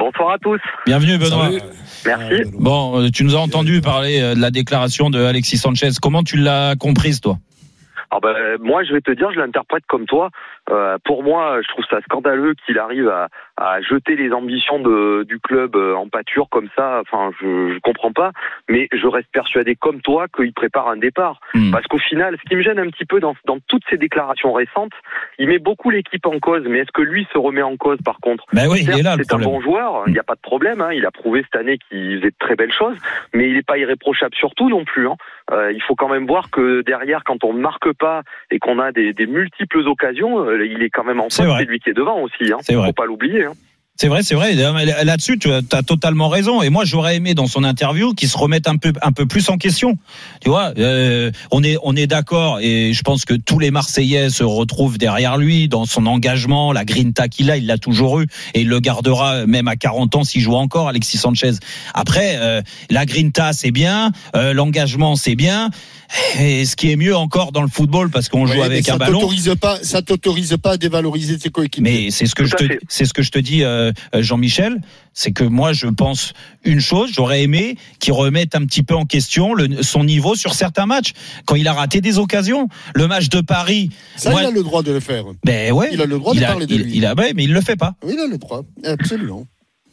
Bonsoir 0.00 0.30
à 0.30 0.38
tous. 0.38 0.60
Bienvenue 0.86 1.18
Benoît. 1.18 1.50
Salut. 1.50 1.60
Merci. 2.06 2.50
Bon, 2.58 3.02
euh, 3.02 3.08
tu 3.12 3.22
nous 3.22 3.36
as 3.36 3.38
entendu 3.38 3.82
parler 3.82 4.22
euh, 4.22 4.34
de 4.34 4.40
la 4.40 4.50
déclaration 4.50 5.10
de 5.10 5.22
Alexis 5.22 5.58
Sanchez. 5.58 5.90
Comment 6.00 6.22
tu 6.22 6.38
l'as 6.38 6.74
comprise 6.74 7.20
toi? 7.20 7.36
Alors 8.10 8.22
ben, 8.22 8.34
moi, 8.60 8.82
je 8.82 8.94
vais 8.94 9.02
te 9.02 9.10
dire, 9.10 9.30
je 9.30 9.38
l'interprète 9.38 9.84
comme 9.86 10.06
toi. 10.06 10.30
Euh, 10.70 10.96
pour 11.04 11.22
moi, 11.22 11.60
je 11.60 11.68
trouve 11.68 11.84
ça 11.90 11.98
scandaleux 12.00 12.54
qu'il 12.64 12.78
arrive 12.78 13.08
à, 13.08 13.28
à 13.60 13.80
jeter 13.82 14.16
les 14.16 14.32
ambitions 14.32 14.80
de, 14.80 15.24
du 15.28 15.38
club 15.38 15.76
euh, 15.76 15.94
en 15.94 16.08
pâture 16.08 16.48
comme 16.50 16.68
ça. 16.76 17.02
Enfin, 17.02 17.30
je, 17.40 17.74
je 17.74 17.78
comprends 17.80 18.10
pas. 18.12 18.32
Mais 18.68 18.88
je 18.92 19.06
reste 19.06 19.28
persuadé 19.32 19.76
comme 19.76 20.00
toi 20.00 20.26
qu'il 20.34 20.52
prépare 20.54 20.88
un 20.88 20.96
départ. 20.96 21.40
Hmm. 21.54 21.70
Parce 21.70 21.86
qu'au 21.86 21.98
final, 21.98 22.36
ce 22.42 22.48
qui 22.48 22.56
me 22.56 22.62
gêne 22.62 22.78
un 22.78 22.88
petit 22.88 23.04
peu 23.04 23.20
dans, 23.20 23.34
dans 23.44 23.58
toutes 23.68 23.82
ces 23.90 23.98
déclarations 23.98 24.52
récentes, 24.54 24.92
il 25.38 25.48
met 25.48 25.58
beaucoup 25.58 25.90
l'équipe 25.90 26.26
en 26.26 26.38
cause. 26.40 26.64
Mais 26.66 26.78
est-ce 26.78 26.90
que 26.92 27.02
lui 27.02 27.26
se 27.32 27.38
remet 27.38 27.62
en 27.62 27.76
cause 27.76 27.98
par 28.02 28.18
contre? 28.20 28.44
Ben 28.54 28.66
oui, 28.68 28.78
il 28.80 28.86
Certes, 28.86 28.98
est 28.98 29.02
là 29.02 29.16
le 29.16 29.22
c'est 29.24 29.34
un 29.34 29.38
problème. 29.38 29.60
bon 29.60 29.60
joueur, 29.60 30.04
il 30.06 30.14
n'y 30.14 30.18
a 30.18 30.22
pas 30.24 30.36
de 30.36 30.40
problème. 30.40 30.80
hein. 30.80 30.92
Il 30.92 31.04
a 31.04 31.10
prouvé 31.10 31.42
cette 31.42 31.60
année 31.60 31.76
qu'il 31.88 32.16
faisait 32.18 32.30
de 32.30 32.36
très 32.38 32.56
belles 32.56 32.72
choses, 32.72 32.96
mais 33.34 33.46
il 33.48 33.54
n'est 33.54 33.62
pas 33.62 33.76
irréprochable 33.76 34.34
surtout 34.34 34.70
non 34.70 34.84
plus. 34.86 35.06
hein. 35.06 35.16
Euh, 35.52 35.70
il 35.72 35.82
faut 35.82 35.96
quand 35.96 36.08
même 36.08 36.26
voir 36.26 36.50
que 36.50 36.80
derrière, 36.82 37.24
quand 37.24 37.44
on 37.44 37.52
ne 37.52 37.60
marque 37.60 37.92
pas 37.92 38.22
et 38.50 38.58
qu'on 38.58 38.78
a 38.78 38.92
des, 38.92 39.12
des 39.12 39.26
multiples 39.26 39.80
occasions, 39.86 40.46
euh, 40.46 40.64
il 40.64 40.82
est 40.82 40.90
quand 40.90 41.04
même 41.04 41.20
en 41.20 41.24
face, 41.28 41.46
c'est 41.58 41.64
lui 41.64 41.80
qui 41.80 41.90
est 41.90 41.94
devant 41.94 42.20
aussi. 42.20 42.52
Hein. 42.52 42.58
C'est 42.60 42.74
vrai. 42.74 42.86
Faut 42.86 42.92
pas 42.92 43.06
l'oublier. 43.06 43.46
C'est 44.00 44.08
vrai, 44.08 44.22
c'est 44.22 44.34
vrai. 44.34 44.54
Là-dessus, 44.54 45.38
tu 45.38 45.52
as 45.52 45.60
as 45.72 45.82
totalement 45.82 46.30
raison. 46.30 46.62
Et 46.62 46.70
moi, 46.70 46.86
j'aurais 46.86 47.16
aimé 47.16 47.34
dans 47.34 47.46
son 47.46 47.64
interview 47.64 48.14
qu'il 48.14 48.30
se 48.30 48.38
remette 48.38 48.66
un 48.66 48.78
peu, 48.78 48.94
un 49.02 49.12
peu 49.12 49.26
plus 49.26 49.50
en 49.50 49.58
question. 49.58 49.98
Tu 50.40 50.48
vois, 50.48 50.72
euh, 50.78 51.30
on 51.50 51.62
est, 51.62 51.76
on 51.82 51.94
est 51.94 52.06
d'accord. 52.06 52.60
Et 52.62 52.94
je 52.94 53.02
pense 53.02 53.26
que 53.26 53.34
tous 53.34 53.58
les 53.58 53.70
Marseillais 53.70 54.30
se 54.30 54.42
retrouvent 54.42 54.96
derrière 54.96 55.36
lui 55.36 55.68
dans 55.68 55.84
son 55.84 56.06
engagement, 56.06 56.72
la 56.72 56.86
grinta 56.86 57.28
qu'il 57.28 57.50
a, 57.50 57.58
il 57.58 57.66
l'a 57.66 57.76
toujours 57.76 58.20
eu 58.20 58.26
et 58.54 58.62
il 58.62 58.68
le 58.68 58.80
gardera 58.80 59.44
même 59.44 59.68
à 59.68 59.76
40 59.76 60.14
ans 60.16 60.24
s'il 60.24 60.40
joue 60.40 60.54
encore, 60.54 60.88
Alexis 60.88 61.18
Sanchez. 61.18 61.52
Après, 61.92 62.36
euh, 62.38 62.62
la 62.88 63.04
grinta 63.04 63.52
c'est 63.52 63.70
bien, 63.70 64.12
euh, 64.34 64.54
l'engagement 64.54 65.14
c'est 65.14 65.34
bien. 65.34 65.68
Et 66.40 66.64
ce 66.64 66.74
qui 66.74 66.90
est 66.90 66.96
mieux 66.96 67.16
encore 67.16 67.52
dans 67.52 67.62
le 67.62 67.68
football 67.68 68.10
parce 68.10 68.28
qu'on 68.28 68.46
joue 68.46 68.54
Ouais, 68.58 68.62
avec 68.64 68.84
ça 68.84 68.94
un 68.94 68.96
ballon. 68.98 69.28
pas, 69.60 69.78
ça 69.82 70.02
t'autorise 70.02 70.56
pas 70.60 70.72
à 70.72 70.76
dévaloriser 70.76 71.38
tes 71.38 71.50
coéquipiers. 71.50 72.04
Mais 72.06 72.10
c'est 72.10 72.26
ce 72.26 72.34
que 72.34 72.44
je 72.44 72.56
Tout 72.56 72.66
te, 72.66 72.74
c'est 72.88 73.04
ce 73.04 73.12
que 73.12 73.22
je 73.22 73.30
te 73.30 73.38
dis, 73.38 73.62
euh, 73.62 73.92
euh, 74.14 74.22
Jean-Michel, 74.22 74.80
c'est 75.14 75.30
que 75.30 75.44
moi 75.44 75.72
je 75.72 75.86
pense 75.86 76.32
une 76.64 76.80
chose, 76.80 77.10
j'aurais 77.14 77.42
aimé 77.42 77.76
qu'il 78.00 78.12
remette 78.12 78.54
un 78.56 78.64
petit 78.66 78.82
peu 78.82 78.94
en 78.96 79.04
question 79.04 79.54
le, 79.54 79.82
son 79.82 80.02
niveau 80.04 80.34
sur 80.34 80.54
certains 80.54 80.86
matchs 80.86 81.12
quand 81.46 81.54
il 81.54 81.68
a 81.68 81.72
raté 81.72 82.00
des 82.00 82.18
occasions. 82.18 82.68
Le 82.94 83.06
match 83.06 83.28
de 83.28 83.40
Paris, 83.40 83.90
ça, 84.16 84.30
moi- 84.30 84.42
il 84.42 84.46
a 84.46 84.50
le 84.50 84.62
droit 84.64 84.82
de 84.82 84.90
le 84.92 85.00
faire. 85.00 85.24
ben 85.44 85.72
ouais, 85.72 85.90
Il 85.92 86.00
a 86.02 86.06
le 86.06 86.18
droit 86.18 86.32
il 86.34 86.40
de 86.40 86.44
a, 86.44 86.48
parler 86.48 86.66
de 86.66 86.74
il, 86.74 86.82
lui. 86.82 86.92
il 86.96 87.06
a, 87.06 87.14
ouais, 87.14 87.32
mais 87.34 87.44
il 87.44 87.52
le 87.52 87.60
fait 87.60 87.76
pas. 87.76 87.94
Oui, 88.04 88.14
il 88.16 88.20
a 88.20 88.26
le 88.26 88.38
droit. 88.38 88.62
Absolument. 88.84 89.46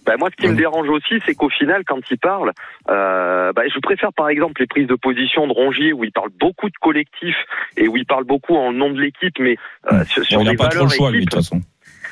Ben, 0.08 0.16
moi, 0.18 0.30
ce 0.32 0.42
qui 0.42 0.50
me 0.50 0.56
dérange 0.56 0.88
aussi, 0.88 1.16
c'est 1.26 1.36
qu'au 1.36 1.50
final, 1.50 1.84
quand 1.86 2.00
il 2.10 2.18
parle, 2.18 2.54
euh, 2.90 3.52
ben, 3.52 3.64
je 3.70 3.78
préfère 3.80 4.14
par 4.14 4.30
exemple 4.30 4.62
les 4.62 4.68
prises 4.68 4.88
de 4.88 4.96
position 4.96 5.48
de 5.48 5.52
Rongier 5.52 5.92
où 5.92 6.06
il 6.06 6.14
parle 6.14 6.30
beaucoup 6.40 6.70
de 6.70 6.78
collectif 6.80 7.36
et 7.76 7.90
où 7.90 7.98
il 7.98 8.06
parle 8.06 8.24
beaucoup 8.24 8.56
en 8.56 8.72
nom 8.72 8.90
de 8.90 9.02
l'équipe, 9.02 9.38
mais 9.38 9.58
euh, 9.92 10.06
sur, 10.06 10.24
sur 10.24 10.44
les 10.44 10.56
pas 10.56 10.70
trop 10.70 10.80
valeurs 10.80 10.84
le 10.86 10.90
choix 10.96 11.12
lui 11.12 11.20
de 11.20 11.26
toute 11.26 11.36
façon. 11.36 11.60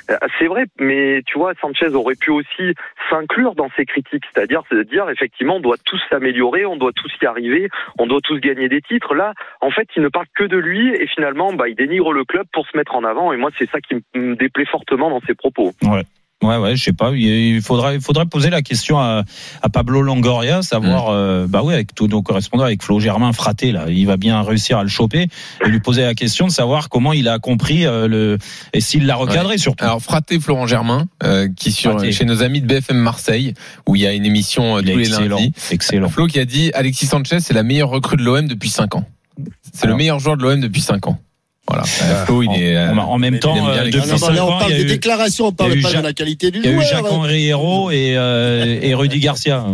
Euh, 0.10 0.18
C'est 0.38 0.48
vrai, 0.48 0.66
mais 0.78 1.22
tu 1.26 1.40
vois, 1.40 1.54
Sanchez 1.62 1.96
aurait 1.96 2.16
pu 2.16 2.32
aussi 2.32 2.76
s'inclure 3.10 3.56
dans 3.56 3.70
ses 3.78 3.86
critiques, 3.86 4.26
c'est-à-dire 4.34 4.64
se 4.70 4.84
dire 4.84 5.10
effectivement, 5.10 5.56
on 5.56 5.62
doit 5.62 5.78
tous 5.86 6.02
s'améliorer, 6.10 6.66
on 6.66 6.76
doit 6.76 6.92
tous 6.94 7.12
y 7.22 7.26
arriver, 7.26 7.70
on 7.98 8.08
doit 8.08 8.20
tous 8.22 8.40
gagner 8.40 8.68
des 8.68 8.82
titres. 8.82 9.16
Là, 9.16 9.34
en 9.62 9.72
fait, 9.72 9.88
il 9.96 10.04
ne 10.04 10.10
parle 10.10 10.28
que 10.36 10.44
de 10.44 10.58
lui 10.58 10.94
et 10.94 11.08
finalement, 11.08 11.54
bah, 11.54 11.70
il 11.70 11.76
dénigre 11.76 12.12
le 12.12 12.26
club 12.26 12.46
pour 12.52 12.68
se 12.68 12.76
mettre 12.76 12.94
en 12.94 13.06
avant. 13.06 13.32
Et 13.32 13.38
moi, 13.38 13.52
c'est 13.58 13.70
ça 13.70 13.80
qui 13.80 13.96
me 14.16 14.36
déplaît 14.36 14.66
fortement 14.66 15.10
dans 15.10 15.22
ses 15.22 15.34
propos. 15.34 15.72
Ouais, 15.84 16.04
ouais, 16.44 16.76
je 16.76 16.84
sais 16.84 16.94
pas. 16.94 17.12
Il 17.12 17.62
faudrait, 17.62 17.96
il 17.96 18.02
faudrait 18.02 18.26
poser 18.26 18.50
la 18.50 18.62
question 18.62 19.00
à, 19.00 19.24
à 19.62 19.70
Pablo 19.70 20.02
Longoria, 20.02 20.62
savoir, 20.62 21.10
euh, 21.10 21.48
bah 21.48 21.62
oui, 21.64 21.74
avec 21.74 21.96
tous 21.96 22.08
nos 22.08 22.22
correspondants, 22.22 22.64
avec 22.64 22.84
Flo 22.84 23.00
Germain 23.00 23.34
fraté 23.34 23.72
là, 23.72 23.86
il 23.90 24.06
va 24.06 24.18
bien 24.18 24.42
réussir 24.42 24.78
à 24.78 24.84
le 24.84 24.90
choper 24.90 25.28
et 25.66 25.70
lui 25.70 25.80
poser 25.80 26.04
la 26.04 26.14
question 26.14 26.48
de 26.48 26.52
savoir 26.52 26.90
comment 26.90 27.14
il 27.14 27.28
a 27.28 27.40
compris 27.40 27.86
euh, 27.86 28.08
le 28.08 28.38
et 28.74 28.82
s'il 28.82 29.06
l'a 29.06 29.16
recadré 29.16 29.58
surtout. 29.58 29.84
Alors 29.84 30.02
fraté 30.02 30.40
Florent 30.40 30.68
Germain, 30.68 31.08
euh, 31.24 31.48
qui 31.56 31.72
sur 31.72 31.92
Fraté. 31.92 32.12
chez 32.12 32.26
nos 32.26 32.44
amis 32.44 32.62
de 32.62 32.68
BFM 32.68 32.98
Marseille, 32.98 33.54
où 33.88 33.96
il 33.96 34.02
y 34.02 34.08
a 34.08 34.14
une 34.14 34.26
émission 34.26 34.78
tous 34.80 34.86
les 34.86 35.08
excellent, 35.10 35.38
lundis. 35.38 35.54
excellent. 35.72 36.10
Flo 36.10 36.28
qui 36.28 36.40
a 36.40 36.46
dit 36.46 36.72
Alexis 36.74 37.08
Sanchez 37.08 37.40
c'est 37.40 37.54
la 37.54 37.64
meilleure 37.64 37.90
recrue 37.90 38.18
de 38.18 38.24
l'OM 38.24 38.48
depuis 38.48 38.70
5 38.70 38.96
ans. 38.96 39.06
C'est 39.74 39.88
le 39.88 39.96
meilleur 39.96 40.20
joueur 40.20 40.38
de 40.38 40.44
l'OM 40.44 40.60
depuis 40.60 40.82
5 40.82 41.08
ans. 41.08 41.20
Voilà. 41.68 41.84
Euh, 42.04 42.26
Flo 42.26 42.44
il 42.44 42.52
est. 42.62 42.76
euh, 42.76 42.92
En, 42.94 42.98
en 42.98 43.18
même 43.18 43.36
il 43.36 43.40
temps, 43.40 43.56
euh, 43.70 43.86
depuis. 43.86 44.00
Non, 44.00 44.18
non, 44.20 44.30
là, 44.30 44.46
on 44.46 44.60
parle 44.60 44.72
il 44.72 44.78
des 44.78 44.84
eu- 44.84 44.86
déclarations, 44.86 45.48
on 45.48 45.50
il 45.50 45.56
parle 45.56 45.72
pas 45.82 45.90
Jacques- 45.90 45.98
de 46.02 46.04
la 46.08 46.14
qualité 46.14 46.52
du 46.52 46.60
Il 46.60 46.66
y 46.66 46.68
a 46.68 46.72
eu 46.72 46.74
joueur. 46.76 46.88
Jacques-Henri 46.88 47.48
Hérault 47.48 47.90
et, 47.92 48.14
euh, 48.18 48.80
et 48.82 48.94
Rudy 48.94 49.20
Garcia. 49.20 49.66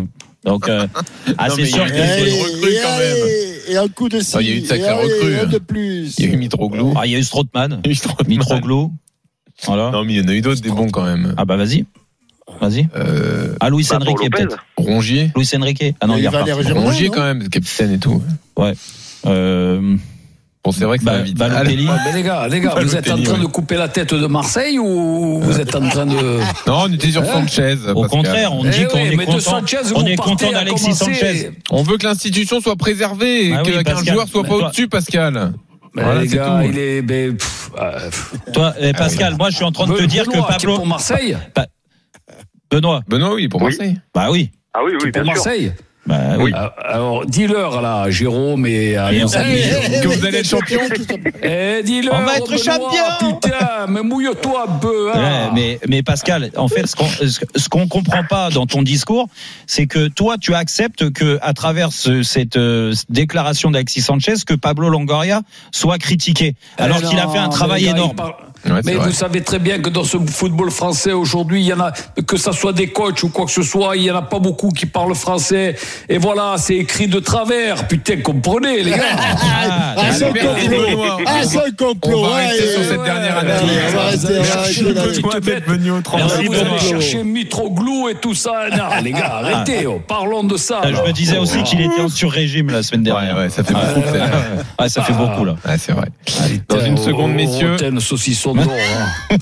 Donc, 0.46 0.70
euh, 0.70 0.88
ah, 1.38 1.50
Non, 1.50 1.56
c'est 1.56 1.62
mais 1.64 1.68
sûr 1.68 1.86
il 1.86 1.92
que 1.92 1.98
y 1.98 2.02
a 2.02 2.20
eu 2.20 2.24
des 2.24 2.32
recrues 2.42 2.76
quand 2.82 2.98
même. 2.98 3.18
Et 3.70 3.78
un 3.78 3.88
coup 3.90 4.10
de 4.10 4.20
ci, 4.22 4.34
Ah, 4.36 4.42
il 4.42 4.50
y 4.50 4.52
a 4.54 4.56
eu 4.56 4.62
de 4.62 4.66
sacrées 4.68 4.86
et 4.86 4.90
allez, 4.90 5.14
recrues, 5.14 5.36
un 5.36 5.44
hein. 5.44 5.46
de 5.46 5.58
plus. 5.60 6.16
Il 6.18 6.26
y 6.26 6.28
a 6.30 6.34
eu 6.34 6.38
Mitroglou. 6.38 6.94
Ah, 6.98 7.06
il 7.06 7.12
y 7.12 7.16
a 7.16 7.20
eu 7.20 7.24
Strootman, 7.24 7.82
Il. 7.86 7.94
Mitroglou. 8.28 8.92
Voilà. 9.66 9.92
Non 9.92 10.04
mais 10.04 10.14
il 10.14 10.22
y 10.22 10.26
en 10.26 10.28
a 10.30 10.34
eu 10.34 10.42
d'autres 10.42 10.62
des 10.62 10.70
bons 10.72 10.90
quand 10.90 11.04
même. 11.04 11.36
Ah 11.38 11.46
bah 11.46 11.56
vas-y. 11.58 11.86
Vas-y. 12.60 12.88
Euh, 12.96 13.56
Ah, 13.60 13.70
Luis 13.70 13.86
Bah, 13.90 13.98
Enrique 14.02 14.32
peut-être. 14.32 14.58
Rongier. 14.78 15.32
Luis 15.36 15.48
Enrique. 15.56 15.94
Ah 16.02 16.08
non, 16.08 16.16
Et 16.18 16.22
il 16.22 16.28
reparti. 16.28 16.64
Germain, 16.64 16.82
Rongier 16.82 17.08
non 17.10 17.14
quand 17.14 17.24
même, 17.24 17.48
capitaine 17.50 17.94
et 17.94 18.00
tout. 18.00 18.22
Euh, 19.28 19.96
Bon 20.64 20.72
c'est 20.72 20.84
vrai 20.86 21.00
que 21.00 21.04
ça 21.04 21.12
Ba- 21.12 21.18
va 21.18 21.24
vite. 21.24 21.38
Balotelli. 21.38 21.88
Mais 22.06 22.14
les 22.14 22.22
gars, 22.24 22.48
les 22.48 22.60
gars, 22.60 22.76
vous 22.80 22.96
êtes 22.96 23.10
en 23.10 23.20
train 23.22 23.34
ouais. 23.34 23.40
de 23.40 23.46
couper 23.48 23.78
la 23.78 23.88
tête 23.88 24.14
de 24.14 24.28
Marseille 24.28 24.78
ou 24.78 25.40
vous 25.42 25.60
êtes 25.60 25.74
en 25.76 25.90
train 25.90 26.06
de. 26.06 26.16
Non, 26.68 26.84
on 26.84 26.94
était 26.94 27.10
sur 27.12 27.26
Sanchez. 27.26 27.78
Au 27.96 28.04
contraire, 28.04 28.54
on 28.54 28.64
Eh 28.66 28.70
dit 28.70 28.86
qu'on 28.86 28.98
oui, 28.98 29.08
est 29.08 29.16
mais 29.16 29.26
de 29.26 29.32
content, 29.32 29.40
Sanchez, 29.40 29.78
on 29.96 30.06
est 30.06 30.16
content 30.18 30.52
d'Alexis. 30.52 30.94
Sanchez. 30.94 31.52
On 31.72 31.82
veut 31.82 31.98
que 31.98 32.06
l'institution 32.06 32.62
soit 32.62 32.76
préservée 32.76 33.48
et 33.48 33.54
Ah 33.56 33.64
que- 33.64 33.72
oui, 33.76 33.84
qu'un 33.84 34.04
joueur 34.04 34.28
soit 34.28 34.44
pas 34.44 34.50
toi- 34.50 34.68
au-dessus, 34.68 34.88
Pascal. 34.88 35.54
Mais 35.96 36.04
Voilà, 36.04 36.22
les 36.22 36.28
gars, 36.28 36.60
tout. 36.64 36.70
il 36.72 36.78
est. 36.80 37.02
pff, 37.02 37.72
euh, 37.82 38.00
pff. 38.10 38.34
Toi, 38.54 38.74
eh, 38.80 38.94
Pascal, 38.94 39.36
moi 39.38 39.50
je 39.50 39.56
suis 39.56 39.66
en 39.66 39.72
train 39.72 39.88
de 39.88 39.98
te 39.98 40.04
dire 40.04 40.26
que 40.26 40.38
Pablo. 40.48 40.76
pour 40.76 40.86
Marseille 40.86 41.36
Benoît. 42.70 43.02
Benoît, 43.08 43.34
oui, 43.34 43.48
pour. 43.48 43.62
Marseille. 43.62 43.98
Bah 44.14 44.28
oui. 44.32 44.52
Ah 44.74 44.80
oui, 44.86 44.92
oui, 45.04 45.12
Pour 45.12 45.24
bien 45.24 45.34
sûr. 45.34 45.44
Marseille 45.44 45.74
Bah 46.08 46.18
oui. 46.40 46.52
Euh, 46.56 46.68
Alors, 46.84 47.26
dis-leur 47.28 47.80
là, 47.82 48.10
Jérôme 48.10 48.66
et 48.66 48.98
à 48.98 49.14
Et 49.14 49.22
nos 49.22 49.38
amis. 49.38 49.62
Que 50.02 50.08
vous 50.08 50.26
allez 50.26 50.40
être 50.40 50.48
champion. 50.50 50.80
Eh, 51.44 51.84
dis-leur. 51.84 52.16
On 52.20 52.24
va 52.26 52.38
être 52.38 52.46
Benoît, 52.46 52.58
champion. 52.58 53.30
Putain, 53.40 53.86
mais 53.88 54.02
mouille-toi 54.02 54.66
un 54.68 54.80
peu. 54.80 55.12
hein. 55.14 55.20
Ouais, 55.20 55.50
mais, 55.54 55.80
mais 55.88 56.02
Pascal, 56.02 56.50
en 56.58 56.68
fait, 56.68 56.88
ce 56.88 56.96
qu'on 56.96 57.06
ce 57.08 57.70
qu'on 57.70 57.88
comprend 57.88 58.24
pas 58.28 58.50
dans 58.50 58.66
ton 58.66 58.82
discours, 58.82 59.28
c'est 59.68 59.86
que 59.86 60.08
toi, 60.08 60.38
tu 60.40 60.56
acceptes 60.56 61.12
que 61.12 61.38
à 61.44 61.54
travers 61.54 61.92
ce- 61.92 62.24
cette 62.24 62.58
euh, 62.58 62.94
déclaration 63.10 63.70
d'Alexis 63.70 64.02
Sanchez, 64.02 64.34
que 64.46 64.56
Pablo 64.56 64.90
Longoria 64.90 65.42
soit 65.72 66.00
critiqué, 66.00 66.56
alors 66.80 66.98
Eh 67.04 67.08
qu'il 67.08 67.20
a 67.20 67.28
fait 67.28 67.38
un 67.38 67.50
travail 67.50 67.86
énorme. 67.86 68.16
Ouais, 68.66 68.82
mais 68.86 68.94
vrai. 68.94 69.08
vous 69.08 69.12
savez 69.14 69.42
très 69.42 69.58
bien 69.60 69.80
que 69.80 69.90
dans 69.90 70.04
ce 70.04 70.18
football 70.20 70.70
français 70.72 71.14
aujourd'hui, 71.14 71.62
il 71.62 71.66
y 71.68 71.74
en 71.74 71.80
a 71.80 71.92
que 72.28 72.38
ça 72.38 72.52
soit 72.52 72.74
des 72.74 72.88
coachs 72.88 73.24
ou 73.24 73.30
quoi 73.30 73.46
que 73.46 73.52
ce 73.52 73.64
soit, 73.64 73.96
il 73.96 74.04
y 74.04 74.12
en 74.12 74.16
a 74.16 74.22
pas 74.22 74.40
beaucoup 74.40 74.70
qui 74.70 74.86
parlent 74.86 75.16
français. 75.16 75.76
Et 76.08 76.18
voilà, 76.20 76.56
c'est 76.58 76.76
écrit 76.76 77.08
de 77.08 77.20
travers. 77.20 77.88
Putain, 77.88 78.22
comprenez 78.22 78.84
les 78.84 78.92
gars. 78.92 78.98
Ah, 79.18 79.96
Ah, 79.98 80.12
c'est 80.12 80.26
un 80.26 80.32
complot. 80.34 81.18
Ah, 81.26 81.42
c'est 81.44 81.58
un 81.58 81.72
complot. 81.72 82.20
On 82.20 82.28
va 82.30 82.36
ouais, 82.36 82.50
sur 82.58 82.80
ouais, 82.80 82.86
cette 82.90 83.04
dernière 83.04 83.38
analyse. 83.38 83.70
on 83.90 83.96
va 83.98 84.04
rester, 84.06 84.28
on 84.38 84.42
va 84.42 84.44
Cherchez 84.46 84.68
rester 84.68 84.84
le 84.84 84.94
là. 84.94 85.02
petit 85.04 85.22
Benoît 85.22 85.34
bête. 85.40 85.44
d'être 85.46 85.68
venu 85.70 85.92
au 85.92 86.02
32. 86.02 86.26
Merci, 86.26 86.46
vous 86.46 86.54
allez 86.56 86.80
chercher 86.80 87.24
Mitroglou 87.24 88.10
et 88.10 88.16
tout 88.16 88.34
ça. 88.36 88.52
Non, 88.72 89.02
les 89.04 89.12
gars, 89.12 89.40
arrêtez. 89.44 89.88
oh, 89.88 90.02
parlons 90.08 90.44
de 90.44 90.58
ça. 90.58 90.82
Ah, 90.84 90.88
Je 90.92 91.02
me 91.08 91.12
disais 91.12 91.38
aussi 91.38 91.64
qu'il 91.64 91.82
était 91.82 92.02
en 92.02 92.10
sur-régime 92.10 92.70
la 92.70 92.84
semaine 92.84 93.04
dernière. 93.04 93.36
Ouais, 93.36 93.44
ouais, 93.44 93.50
ça 93.50 93.64
fait 93.64 93.74
beaucoup. 93.74 94.02
ça. 94.88 95.02
Fait 95.04 95.14
beaucoup 95.14 95.46
là. 95.46 95.56
Ouais, 95.68 95.78
c'est 95.78 95.94
vrai. 95.94 96.08
Dans 96.70 96.80
une 96.86 96.96
oh, 97.00 97.02
seconde, 97.04 97.32
oh, 97.34 97.38
messieurs, 97.38 97.72
Rotten, 97.72 98.00
hein. 98.60 99.38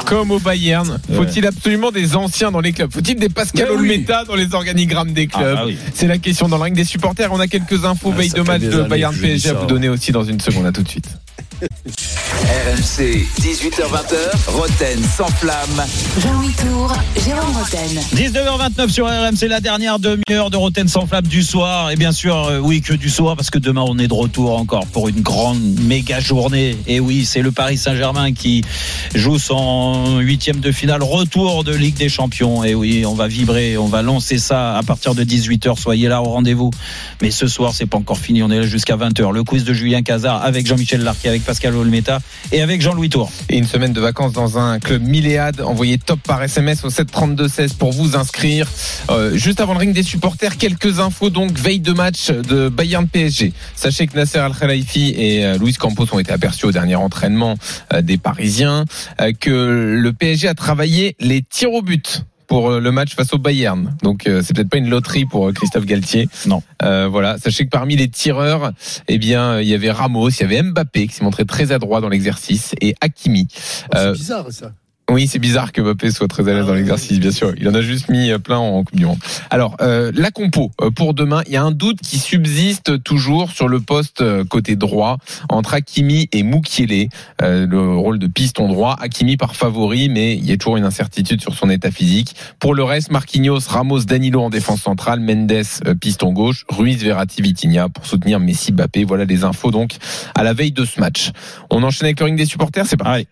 comme 0.06 0.30
au 0.30 0.38
Bayern, 0.38 0.98
faut-il 1.14 1.46
absolument 1.46 1.90
des 1.90 2.16
anciens 2.16 2.50
dans 2.50 2.60
les 2.60 2.72
clubs? 2.72 2.92
Faut-il 2.92 3.16
des 3.16 3.28
Pascal 3.28 3.68
oui. 3.70 3.76
Olmeta 3.76 4.24
dans 4.24 4.34
les 4.34 4.54
organigrammes 4.54 5.12
des 5.12 5.28
Ah, 5.34 5.38
clubs? 5.38 5.58
oui. 5.66 5.78
C'est 5.94 6.06
la 6.06 6.18
question 6.18 6.48
dans 6.48 6.56
le 6.56 6.62
ring 6.64 6.74
des 6.76 6.84
supporters. 6.84 7.32
On 7.32 7.40
a 7.40 7.46
quelques 7.46 7.84
infos 7.84 8.10
Ah, 8.12 8.18
veille 8.18 8.30
de 8.30 8.42
match 8.42 8.62
de 8.62 8.82
Bayern 8.82 9.14
PSG 9.16 9.50
à 9.50 9.54
vous 9.54 9.66
donner 9.66 9.88
aussi 9.88 10.12
dans 10.12 10.24
une 10.24 10.40
seconde. 10.40 10.66
À 10.66 10.72
tout 10.72 10.82
de 10.82 10.88
suite. 10.88 11.08
RMC, 11.62 13.26
18h20h, 13.40 14.48
Roten 14.48 15.02
sans 15.16 15.28
flamme. 15.28 15.84
Jean-Louis 16.20 16.52
Tour, 16.52 16.92
Jérôme 17.24 17.56
Roten. 17.56 18.00
19h29 18.14 18.88
sur 18.90 19.06
RMC, 19.06 19.48
la 19.48 19.60
dernière 19.60 19.98
demi-heure 19.98 20.50
de 20.50 20.56
Roten 20.56 20.88
sans 20.88 21.06
flamme 21.06 21.26
du 21.26 21.42
soir. 21.42 21.92
Et 21.92 21.96
bien 21.96 22.10
sûr, 22.12 22.36
euh, 22.36 22.58
oui, 22.58 22.80
que 22.80 22.92
du 22.94 23.08
soir, 23.08 23.36
parce 23.36 23.50
que 23.50 23.58
demain, 23.58 23.84
on 23.86 23.98
est 23.98 24.08
de 24.08 24.14
retour 24.14 24.58
encore 24.58 24.86
pour 24.86 25.08
une 25.08 25.20
grande 25.20 25.60
méga 25.80 26.18
journée. 26.18 26.76
Et 26.86 26.98
oui, 26.98 27.24
c'est 27.24 27.40
le 27.42 27.52
Paris 27.52 27.78
Saint-Germain 27.78 28.32
qui 28.32 28.62
joue 29.14 29.38
son 29.38 30.18
huitième 30.18 30.60
de 30.60 30.72
finale, 30.72 31.02
retour 31.02 31.62
de 31.62 31.74
Ligue 31.74 31.96
des 31.96 32.08
Champions. 32.08 32.64
Et 32.64 32.74
oui, 32.74 33.06
on 33.06 33.14
va 33.14 33.28
vibrer, 33.28 33.76
on 33.78 33.86
va 33.86 34.02
lancer 34.02 34.38
ça 34.38 34.76
à 34.76 34.82
partir 34.82 35.14
de 35.14 35.22
18h. 35.22 35.78
Soyez 35.78 36.08
là 36.08 36.20
au 36.20 36.26
rendez-vous. 36.26 36.70
Mais 37.22 37.30
ce 37.30 37.46
soir, 37.46 37.72
c'est 37.74 37.86
pas 37.86 37.98
encore 37.98 38.18
fini. 38.18 38.42
On 38.42 38.50
est 38.50 38.60
là 38.60 38.66
jusqu'à 38.66 38.96
20h. 38.96 39.32
Le 39.32 39.44
quiz 39.44 39.64
de 39.64 39.72
Julien 39.72 40.02
Cazard 40.02 40.44
avec 40.44 40.66
Jean-Michel 40.66 41.02
Larquet, 41.02 41.28
avec 41.28 41.43
Pascal 41.44 41.74
Olmeta 41.76 42.18
et 42.52 42.62
avec 42.62 42.80
Jean-Louis 42.80 43.08
Tour. 43.08 43.30
Et 43.48 43.58
une 43.58 43.66
semaine 43.66 43.92
de 43.92 44.00
vacances 44.00 44.32
dans 44.32 44.58
un 44.58 44.78
club 44.80 45.02
milléade. 45.02 45.60
Envoyez 45.60 45.98
top 45.98 46.20
par 46.20 46.42
SMS 46.42 46.84
au 46.84 46.88
732-16 46.88 47.74
pour 47.76 47.92
vous 47.92 48.16
inscrire. 48.16 48.68
Euh, 49.10 49.36
juste 49.36 49.60
avant 49.60 49.74
le 49.74 49.78
ring 49.78 49.92
des 49.94 50.02
supporters, 50.02 50.56
quelques 50.56 51.00
infos 51.00 51.30
donc. 51.30 51.52
Veille 51.52 51.80
de 51.80 51.92
match 51.92 52.30
de 52.30 52.68
Bayern 52.68 53.06
PSG. 53.06 53.52
Sachez 53.76 54.06
que 54.06 54.16
Nasser 54.16 54.38
Al-Khelaifi 54.38 55.14
et 55.16 55.44
euh, 55.44 55.58
Luis 55.58 55.74
Campos 55.74 56.06
ont 56.12 56.18
été 56.18 56.32
aperçus 56.32 56.66
au 56.66 56.72
dernier 56.72 56.96
entraînement 56.96 57.56
euh, 57.92 58.02
des 58.02 58.18
Parisiens. 58.18 58.84
euh, 59.20 59.32
que 59.38 59.96
le 60.00 60.12
PSG 60.12 60.48
a 60.48 60.54
travaillé 60.54 61.16
les 61.20 61.42
tirs 61.42 61.72
au 61.72 61.82
but 61.82 62.24
pour 62.46 62.70
euh, 62.70 62.80
le 62.80 62.92
match 62.92 63.14
face 63.14 63.32
au 63.32 63.38
Bayern. 63.38 63.96
Donc 64.02 64.26
euh, 64.26 64.42
c'est 64.42 64.54
peut-être 64.54 64.68
pas 64.68 64.78
une 64.78 64.88
loterie 64.88 65.26
pour 65.26 65.48
euh, 65.48 65.52
Christophe 65.52 65.86
Galtier. 65.86 66.28
Non. 66.46 66.62
Euh, 66.82 67.08
voilà, 67.08 67.38
sachez 67.38 67.64
que 67.64 67.70
parmi 67.70 67.96
les 67.96 68.08
tireurs, 68.08 68.72
eh 69.08 69.18
bien, 69.18 69.60
il 69.60 69.68
y 69.68 69.74
avait 69.74 69.90
Ramos, 69.90 70.30
il 70.30 70.40
y 70.40 70.44
avait 70.44 70.62
Mbappé 70.62 71.06
qui 71.06 71.14
s'est 71.14 71.24
montré 71.24 71.44
très 71.44 71.72
adroit 71.72 72.00
dans 72.00 72.08
l'exercice 72.08 72.74
et 72.80 72.94
Hakimi. 73.00 73.48
Oh, 73.50 73.96
c'est 73.96 74.12
bizarre 74.12 74.46
ça. 74.50 74.72
Oui, 75.10 75.26
c'est 75.26 75.38
bizarre 75.38 75.72
que 75.72 75.82
Mbappé 75.82 76.10
soit 76.10 76.28
très 76.28 76.48
à 76.48 76.54
l'aise 76.54 76.66
dans 76.66 76.72
l'exercice, 76.72 77.20
bien 77.20 77.30
sûr. 77.30 77.52
Il 77.58 77.68
en 77.68 77.74
a 77.74 77.82
juste 77.82 78.08
mis 78.08 78.30
euh, 78.30 78.38
plein 78.38 78.56
en 78.56 78.82
Coupe 78.84 78.96
du 78.96 79.04
Monde. 79.04 79.18
Alors, 79.50 79.76
euh, 79.82 80.10
la 80.14 80.30
compo 80.30 80.72
euh, 80.80 80.90
pour 80.90 81.12
demain, 81.12 81.42
il 81.46 81.52
y 81.52 81.56
a 81.56 81.62
un 81.62 81.72
doute 81.72 82.00
qui 82.00 82.18
subsiste 82.18 83.02
toujours 83.02 83.50
sur 83.50 83.68
le 83.68 83.80
poste 83.80 84.22
euh, 84.22 84.44
côté 84.44 84.76
droit 84.76 85.18
entre 85.50 85.74
Hakimi 85.74 86.28
et 86.32 86.42
Moukielé, 86.42 87.10
euh, 87.42 87.66
le 87.66 87.96
rôle 87.96 88.18
de 88.18 88.26
piston 88.26 88.66
droit. 88.66 88.96
Hakimi 88.98 89.36
par 89.36 89.54
favori, 89.54 90.08
mais 90.08 90.36
il 90.36 90.48
y 90.48 90.52
a 90.52 90.56
toujours 90.56 90.78
une 90.78 90.84
incertitude 90.84 91.42
sur 91.42 91.54
son 91.54 91.68
état 91.68 91.90
physique. 91.90 92.34
Pour 92.58 92.74
le 92.74 92.82
reste, 92.82 93.10
Marquinhos, 93.10 93.68
Ramos, 93.68 94.04
Danilo 94.04 94.40
en 94.40 94.50
défense 94.50 94.80
centrale, 94.80 95.20
Mendes 95.20 95.52
euh, 95.52 95.94
piston 95.94 96.32
gauche, 96.32 96.64
Ruiz, 96.70 97.02
Verratti, 97.04 97.42
Vitinha 97.42 97.90
pour 97.90 98.06
soutenir 98.06 98.40
Messi, 98.40 98.72
Mbappé. 98.72 99.04
Voilà 99.04 99.26
les 99.26 99.44
infos 99.44 99.70
donc 99.70 99.96
à 100.34 100.42
la 100.42 100.54
veille 100.54 100.72
de 100.72 100.86
ce 100.86 100.98
match. 100.98 101.30
On 101.68 101.82
enchaîne 101.82 102.06
avec 102.06 102.20
le 102.20 102.24
ring 102.26 102.38
des 102.38 102.46
supporters, 102.46 102.86
c'est 102.86 102.96
pareil. 102.96 103.26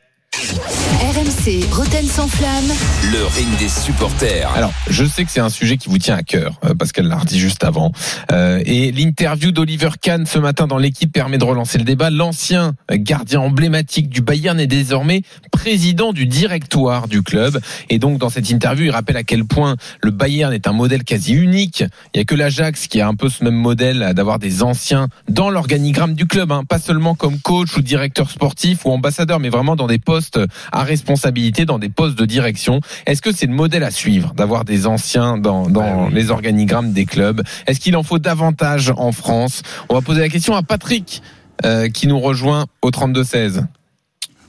RMC, 1.43 1.65
Roten 1.73 2.07
sans 2.07 2.29
flamme. 2.29 2.71
Le 3.11 3.25
ring 3.27 3.49
des 3.59 3.69
supporters. 3.69 4.51
Alors, 4.55 4.73
je 4.89 5.05
sais 5.05 5.25
que 5.25 5.31
c'est 5.31 5.41
un 5.41 5.49
sujet 5.49 5.77
qui 5.77 5.89
vous 5.89 5.99
tient 5.99 6.17
à 6.17 6.23
cœur, 6.23 6.59
euh, 6.65 6.75
Pascal 6.75 7.07
l'a 7.07 7.17
redit 7.17 7.39
juste 7.39 7.65
avant. 7.65 7.93
Euh, 8.31 8.63
et 8.65 8.93
l'interview 8.93 9.51
d'Oliver 9.51 9.91
Kahn 10.01 10.27
ce 10.27 10.39
matin 10.39 10.67
dans 10.67 10.79
l'équipe 10.79 11.13
permet 11.13 11.39
de 11.39 11.45
relancer 11.45 11.79
le 11.79 11.85
débat. 11.85 12.11
L'ancien 12.11 12.75
gardien 12.91 13.41
emblématique 13.41 14.09
du 14.09 14.21
Bayern 14.21 14.59
est 14.61 14.67
désormais 14.67 15.23
président 15.51 16.13
du 16.13 16.27
directoire 16.27 17.09
du 17.09 17.23
club. 17.23 17.61
Et 17.89 17.99
donc, 17.99 18.19
dans 18.19 18.31
cette 18.31 18.51
interview, 18.51 18.87
il 18.87 18.91
rappelle 18.91 19.17
à 19.17 19.25
quel 19.25 19.45
point 19.45 19.77
le 20.01 20.11
Bayern 20.11 20.53
est 20.53 20.67
un 20.67 20.73
modèle 20.73 21.05
quasi 21.05 21.33
unique. 21.33 21.85
Il 22.15 22.19
n'y 22.19 22.21
a 22.21 22.25
que 22.25 22.35
l'Ajax 22.35 22.87
qui 22.87 23.01
a 23.01 23.09
un 23.09 23.15
peu 23.15 23.29
ce 23.29 23.43
même 23.43 23.55
modèle 23.55 24.03
euh, 24.03 24.13
d'avoir 24.13 24.39
des 24.39 24.63
anciens 24.63 25.09
dans 25.29 25.51
l'organigramme 25.51 26.15
du 26.15 26.27
club, 26.27 26.53
hein. 26.53 26.63
pas 26.69 26.79
seulement 26.79 27.15
comme 27.15 27.39
coach 27.39 27.77
ou 27.77 27.83
directeur 27.83 28.31
sportif 28.31 28.85
ou 28.85 28.91
ambassadeur, 28.91 29.41
mais 29.41 29.49
vraiment 29.49 29.77
dans 29.77 29.87
des 29.87 29.99
postes 29.99 30.39
à 30.71 30.85
responsabilité, 30.85 31.32
dans 31.67 31.79
des 31.79 31.89
postes 31.89 32.19
de 32.19 32.25
direction. 32.25 32.81
Est-ce 33.07 33.23
que 33.23 33.33
c'est 33.33 33.47
le 33.47 33.53
modèle 33.55 33.83
à 33.85 33.91
suivre 33.91 34.35
d'avoir 34.35 34.65
des 34.65 34.87
anciens 34.87 35.39
dans, 35.39 35.69
dans 35.69 36.09
les 36.09 36.31
organigrammes 36.31 36.93
des 36.93 37.05
clubs? 37.07 37.43
Est-ce 37.67 37.81
qu'il 37.81 37.97
en 37.97 38.03
faut 38.03 38.19
davantage 38.19 38.93
en 38.97 39.13
France? 39.13 39.63
On 39.89 39.95
va 39.95 40.01
poser 40.01 40.21
la 40.21 40.29
question 40.29 40.55
à 40.55 40.63
Patrick 40.63 41.23
euh, 41.65 41.89
qui 41.89 42.07
nous 42.07 42.19
rejoint 42.21 42.67
au 42.83 42.91
32-16. 42.91 43.67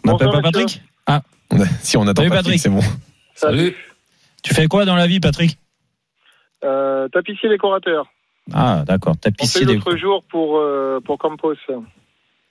On 0.06 0.12
n'appelle 0.12 0.32
pas 0.32 0.42
Patrick 0.42 0.82
Ah, 1.06 1.22
Si 1.82 1.98
on 1.98 2.08
attend 2.08 2.22
Salut, 2.22 2.30
Patrick, 2.30 2.44
Patrick. 2.46 2.60
c'est 2.60 2.70
bon. 2.70 2.82
Salut. 3.36 3.76
tu 4.44 4.54
fais 4.54 4.68
quoi 4.68 4.86
dans 4.86 4.96
la 4.96 5.08
vie, 5.08 5.20
Patrick? 5.20 5.58
Euh, 6.64 7.08
tapissier 7.10 7.50
décorateur. 7.50 8.06
Ah, 8.54 8.84
d'accord. 8.86 9.14
On 9.14 9.16
fait 9.16 9.32
Tapissier, 9.32 9.66
des... 9.66 9.76
l'autre 9.76 9.96
jour 9.98 10.24
pour, 10.30 10.58
euh, 10.58 11.00
pour 11.04 11.18
Campos. 11.18 11.56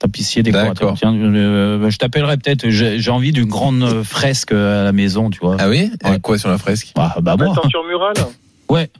Tapissier 0.03 0.43
décorateur. 0.43 0.95
Tiens, 0.95 1.15
euh, 1.15 1.89
je 1.91 1.97
t'appellerai 1.97 2.37
peut-être. 2.37 2.69
J'ai 2.69 3.11
envie 3.11 3.33
d'une 3.33 3.47
grande 3.49 3.83
euh, 3.83 4.03
fresque 4.05 4.53
à 4.53 4.83
la 4.85 4.93
maison, 4.93 5.31
tu 5.31 5.39
vois. 5.41 5.57
Ah 5.61 5.69
oui? 5.69 5.91
Ouais. 6.05 6.19
Quoi 6.21 6.39
sur 6.39 6.49
la 6.51 6.59
fresque? 6.59 6.93
Bah, 6.97 7.15
bah 7.23 7.37
moi. 7.39 7.49
Mettre 7.49 7.69
sur 7.69 7.85
mural 7.85 8.15
Ouais. 8.69 8.91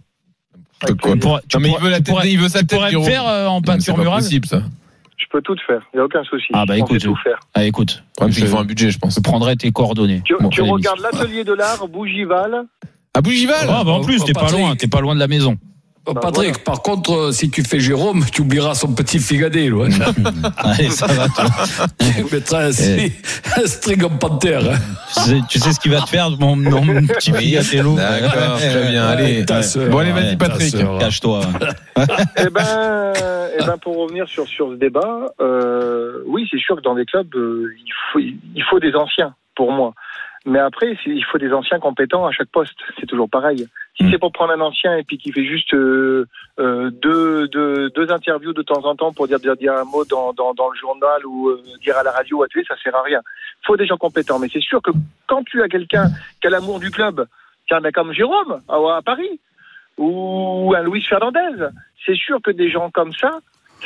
Tu 0.87 0.97
pourrais- 0.97 1.41
tu 1.49 1.57
Non 1.57 1.61
mais 1.61 1.71
il 1.71 1.79
veut 1.83 1.91
la 1.91 1.97
tête, 1.99 2.07
pourrais- 2.07 2.31
il 2.31 2.39
veut 2.39 2.49
sa 2.49 2.61
tu 2.61 2.67
tête. 2.67 2.79
pourrais 2.79 2.93
le 2.93 3.03
faire 3.03 3.27
euh, 3.27 3.47
en 3.47 3.63
peinture 3.63 3.97
murale? 3.99 4.21
possible 4.23 4.47
ça. 4.47 4.63
Je 5.17 5.27
peux 5.31 5.41
tout 5.41 5.55
faire, 5.67 5.81
il 5.93 5.97
n'y 5.97 6.01
a 6.01 6.05
aucun 6.05 6.25
souci. 6.25 6.47
Ah, 6.53 6.67
bah, 6.67 6.77
écoute, 6.77 7.01
tout 7.01 7.17
faire. 7.23 7.39
Ah, 7.55 7.65
écoute, 7.65 8.03
qu'il 8.19 8.33
je, 8.33 8.47
faut 8.47 8.59
un 8.59 8.65
budget, 8.65 8.91
je 8.91 8.99
pense. 8.99 9.15
je 9.15 9.21
prendrai 9.21 9.57
tes 9.57 9.71
coordonnées. 9.71 10.21
Tu, 10.25 10.35
Bon, 10.41 10.49
tu 10.49 10.61
fais 10.63 10.69
regardes 10.69 10.99
l'atelier 11.01 11.45
de 11.45 11.53
l'art, 11.53 11.87
Bougival. 11.89 12.65
À 13.15 13.21
Bougival? 13.21 13.67
Ah, 13.69 13.83
bah 13.85 13.93
en 13.93 14.01
plus, 14.03 14.25
t'es 14.25 14.33
pas 14.33 14.51
loin, 14.51 14.75
t'es 14.75 14.89
pas 14.89 15.01
loin 15.01 15.15
de 15.15 15.21
la 15.21 15.29
maison. 15.29 15.57
Bah, 16.05 16.15
Patrick, 16.21 16.49
voilà. 16.49 16.65
par 16.65 16.83
contre, 16.83 17.13
euh, 17.15 17.31
si 17.33 17.49
tu 17.49 17.63
fais 17.63 17.79
Jérôme, 17.79 18.25
tu 18.33 18.41
oublieras 18.43 18.75
son 18.75 18.93
petit 18.93 19.21
figadé. 19.21 19.71
Là. 19.71 19.87
Allez, 20.57 20.91
ça 20.91 21.07
va. 21.07 21.29
toi. 21.29 21.45
tu 21.99 22.25
mettras 22.35 22.65
un, 22.67 22.73
string- 22.73 23.13
un 23.57 23.67
string 23.67 24.05
en 24.05 24.09
panthère. 24.11 24.63
hein. 24.69 24.79
tu, 25.15 25.21
sais, 25.21 25.41
tu 25.49 25.59
sais 25.61 25.73
ce 25.73 25.79
qu'il 25.79 25.93
va 25.93 26.01
te 26.01 26.09
faire, 26.09 26.31
mon, 26.31 26.57
mon 26.57 27.07
petit 27.07 27.31
Piatello. 27.31 27.95
D'accord, 27.95 28.57
très 28.59 28.91
bien. 28.91 29.07
Allez, 29.07 29.45
bon 29.91 29.99
allez, 29.99 30.13
vas-y 30.13 30.37
Patrick. 30.37 30.75
Cache-toi. 30.99 31.43
eh 31.97 32.49
ben, 32.51 33.13
eh 33.61 33.65
ben, 33.65 33.77
pour 33.81 33.97
revenir 33.99 34.27
sur, 34.29 34.47
sur 34.49 34.71
ce 34.73 34.75
débat, 34.77 35.33
euh, 35.41 36.23
oui, 36.27 36.49
c'est 36.51 36.59
sûr 36.59 36.75
que 36.77 36.81
dans 36.83 36.97
des 36.97 37.05
clubs, 37.05 37.33
euh, 37.37 37.73
il, 37.79 37.93
faut, 38.13 38.19
il 38.19 38.65
faut 38.69 38.81
des 38.81 38.95
anciens, 38.97 39.35
pour 39.55 39.71
moi. 39.71 39.95
Mais 40.45 40.59
après, 40.59 40.97
il 41.07 41.25
faut 41.25 41.39
des 41.39 41.53
anciens 41.53 41.79
compétents 41.79 42.27
à 42.27 42.33
chaque 42.33 42.49
poste. 42.49 42.77
C'est 42.99 43.07
toujours 43.07 43.31
pareil. 43.31 43.69
Si 43.97 44.05
Mm. 44.05 44.11
c'est 44.11 44.19
pour 44.19 44.33
prendre 44.33 44.53
un 44.53 44.61
ancien 44.61 44.97
et 44.97 45.05
puis 45.05 45.17
qui 45.17 45.31
fait 45.31 45.45
juste 45.45 45.73
euh, 45.75 46.27
euh, 46.59 46.91
deux, 46.91 47.47
deux, 47.49 47.91
deux 47.91 48.11
interviews 48.11 48.53
de 48.53 48.63
temps 48.63 48.85
en 48.85 48.97
temps 48.97 49.13
pour 49.13 49.29
dire, 49.29 49.39
dire, 49.39 49.57
dire 49.57 49.73
un 49.75 49.85
mot 49.85 50.05
dans, 50.05 50.33
dans, 50.33 50.53
dans 50.55 50.69
le 50.71 50.77
journal 50.77 51.25
ou 51.27 51.51
euh, 51.51 51.63
dire 51.83 51.97
à 51.97 52.03
la 52.03 52.11
radio 52.11 52.43
à 52.43 52.49
télé, 52.49 52.65
ça 52.67 52.75
sert 52.83 52.97
à 52.97 53.03
rien. 53.03 53.21
Il 53.63 53.67
faut 53.67 53.77
des 53.77 53.87
gens 53.87 53.97
compétents. 53.99 54.41
Mais 54.41 54.49
c'est 54.53 54.61
sûr 54.63 54.83
que 54.83 54.91
quand 55.29 55.45
tu 55.45 55.63
as 55.63 55.69
quelqu'un 55.69 56.09
qui 56.41 56.49
a 56.49 56.51
l'amour 56.51 56.81
du 56.81 56.91
club, 56.91 57.25
tiens, 57.69 57.81
ben 57.81 57.93
comme 57.93 58.13
Jérôme 58.13 58.63
à, 58.69 58.97
à 58.97 59.03
Paris, 59.03 59.39
ou 59.99 60.73
un 60.77 60.83
Luis 60.83 61.03
Fernandez, 61.03 61.67
c'est 62.05 62.17
sûr 62.17 62.41
que 62.43 62.51
des 62.51 62.71
gens 62.71 62.91
comme 62.91 63.13
ça, 63.13 63.39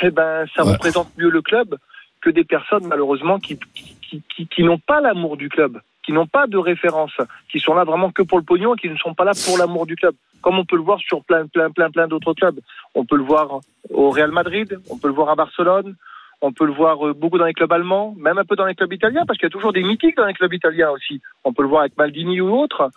eh 0.03 0.11
ben, 0.11 0.47
ça 0.55 0.65
Ouais. 0.65 0.73
représente 0.73 1.09
mieux 1.19 1.31
le 1.31 1.43
club 1.43 1.77
que 2.23 2.31
des 2.31 2.45
personnes 2.45 2.87
malheureusement 2.87 3.39
qui, 3.39 3.59
qui, 4.03 4.23
qui, 4.35 4.47
qui 4.47 4.63
n'ont 4.63 4.79
pas 4.79 5.01
l'amour 5.01 5.37
du 5.37 5.49
club, 5.49 5.81
qui 6.07 6.13
n'ont 6.13 6.29
pas 6.29 6.47
de 6.47 6.57
référence, 6.57 7.13
qui 7.51 7.59
sont 7.59 7.75
là 7.75 7.83
vraiment 7.83 8.13
que 8.13 8.23
pour 8.23 8.39
le 8.39 8.45
pognon 8.45 8.75
et 8.75 8.79
qui 8.79 8.89
ne 8.89 8.97
sont 8.97 9.13
pas 9.13 9.25
là 9.25 9.33
pour 9.45 9.59
l'amour 9.59 9.87
du 9.87 9.97
club. 9.97 10.15
Comme 10.41 10.57
on 10.59 10.65
peut 10.65 10.77
le 10.77 10.83
voir 10.83 11.01
sur 11.01 11.25
plein, 11.25 11.47
plein, 11.49 11.71
plein, 11.71 11.91
plein 11.91 12.07
d'autres 12.07 12.33
clubs. 12.33 12.61
On 12.95 13.05
peut 13.05 13.17
le 13.17 13.25
voir 13.25 13.59
au 13.91 14.11
Real 14.11 14.31
Madrid, 14.31 14.79
on 14.89 14.99
peut 14.99 15.09
le 15.09 15.15
voir 15.15 15.31
à 15.31 15.35
Barcelone, 15.35 15.97
on 16.41 16.53
peut 16.53 16.65
le 16.65 16.73
voir 16.73 17.05
euh, 17.05 17.13
beaucoup 17.13 17.39
dans 17.39 17.47
les 17.47 17.55
clubs 17.55 17.73
allemands, 17.73 18.15
même 18.17 18.39
un 18.39 18.45
peu 18.45 18.55
dans 18.55 18.67
les 18.67 18.77
clubs 18.77 18.93
italiens, 18.93 19.25
parce 19.27 19.37
qu'il 19.39 19.47
y 19.47 19.51
a 19.51 19.51
toujours 19.51 19.73
des 19.73 19.83
mythiques 19.83 20.17
dans 20.17 20.27
les 20.27 20.35
clubs 20.35 20.53
italiens 20.53 20.91
aussi. 20.91 21.21
On 21.45 21.53
peut 21.53 21.63
le 21.63 21.69
voir 21.69 21.81
avec 21.81 21.97
Maldini 21.97 22.41
ou 22.41 22.57
autre. 22.57 22.91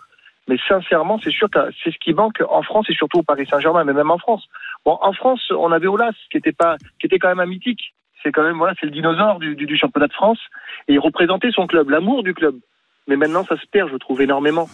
Mais 0.46 0.56
sincèrement, 0.68 1.18
c'est 1.22 1.30
sûr 1.30 1.50
que 1.50 1.58
c'est 1.82 1.92
ce 1.92 1.98
qui 1.98 2.12
manque 2.12 2.42
en 2.48 2.62
France 2.62 2.86
et 2.88 2.94
surtout 2.94 3.18
au 3.18 3.22
Paris 3.22 3.46
Saint-Germain, 3.46 3.84
mais 3.84 3.92
même 3.92 4.10
en 4.10 4.18
France. 4.18 4.48
Bon, 4.84 4.98
en 5.00 5.12
France, 5.12 5.52
on 5.56 5.70
avait 5.72 5.86
Olas, 5.86 6.14
qui 6.30 6.38
était 6.38 6.52
pas, 6.52 6.76
qui 6.98 7.06
était 7.06 7.18
quand 7.18 7.28
même 7.28 7.40
un 7.40 7.46
mythique. 7.46 7.94
C'est 8.22 8.32
quand 8.32 8.42
même, 8.42 8.58
voilà, 8.58 8.74
c'est 8.78 8.86
le 8.86 8.92
dinosaure 8.92 9.38
du, 9.38 9.76
championnat 9.76 10.08
de 10.08 10.12
France. 10.12 10.40
Et 10.88 10.94
il 10.94 10.98
représentait 10.98 11.50
son 11.52 11.66
club, 11.66 11.90
l'amour 11.90 12.22
du 12.22 12.34
club. 12.34 12.56
Mais 13.08 13.16
maintenant, 13.16 13.44
ça 13.44 13.56
se 13.56 13.66
perd, 13.66 13.90
je 13.90 13.96
trouve, 13.96 14.20
énormément. 14.22 14.68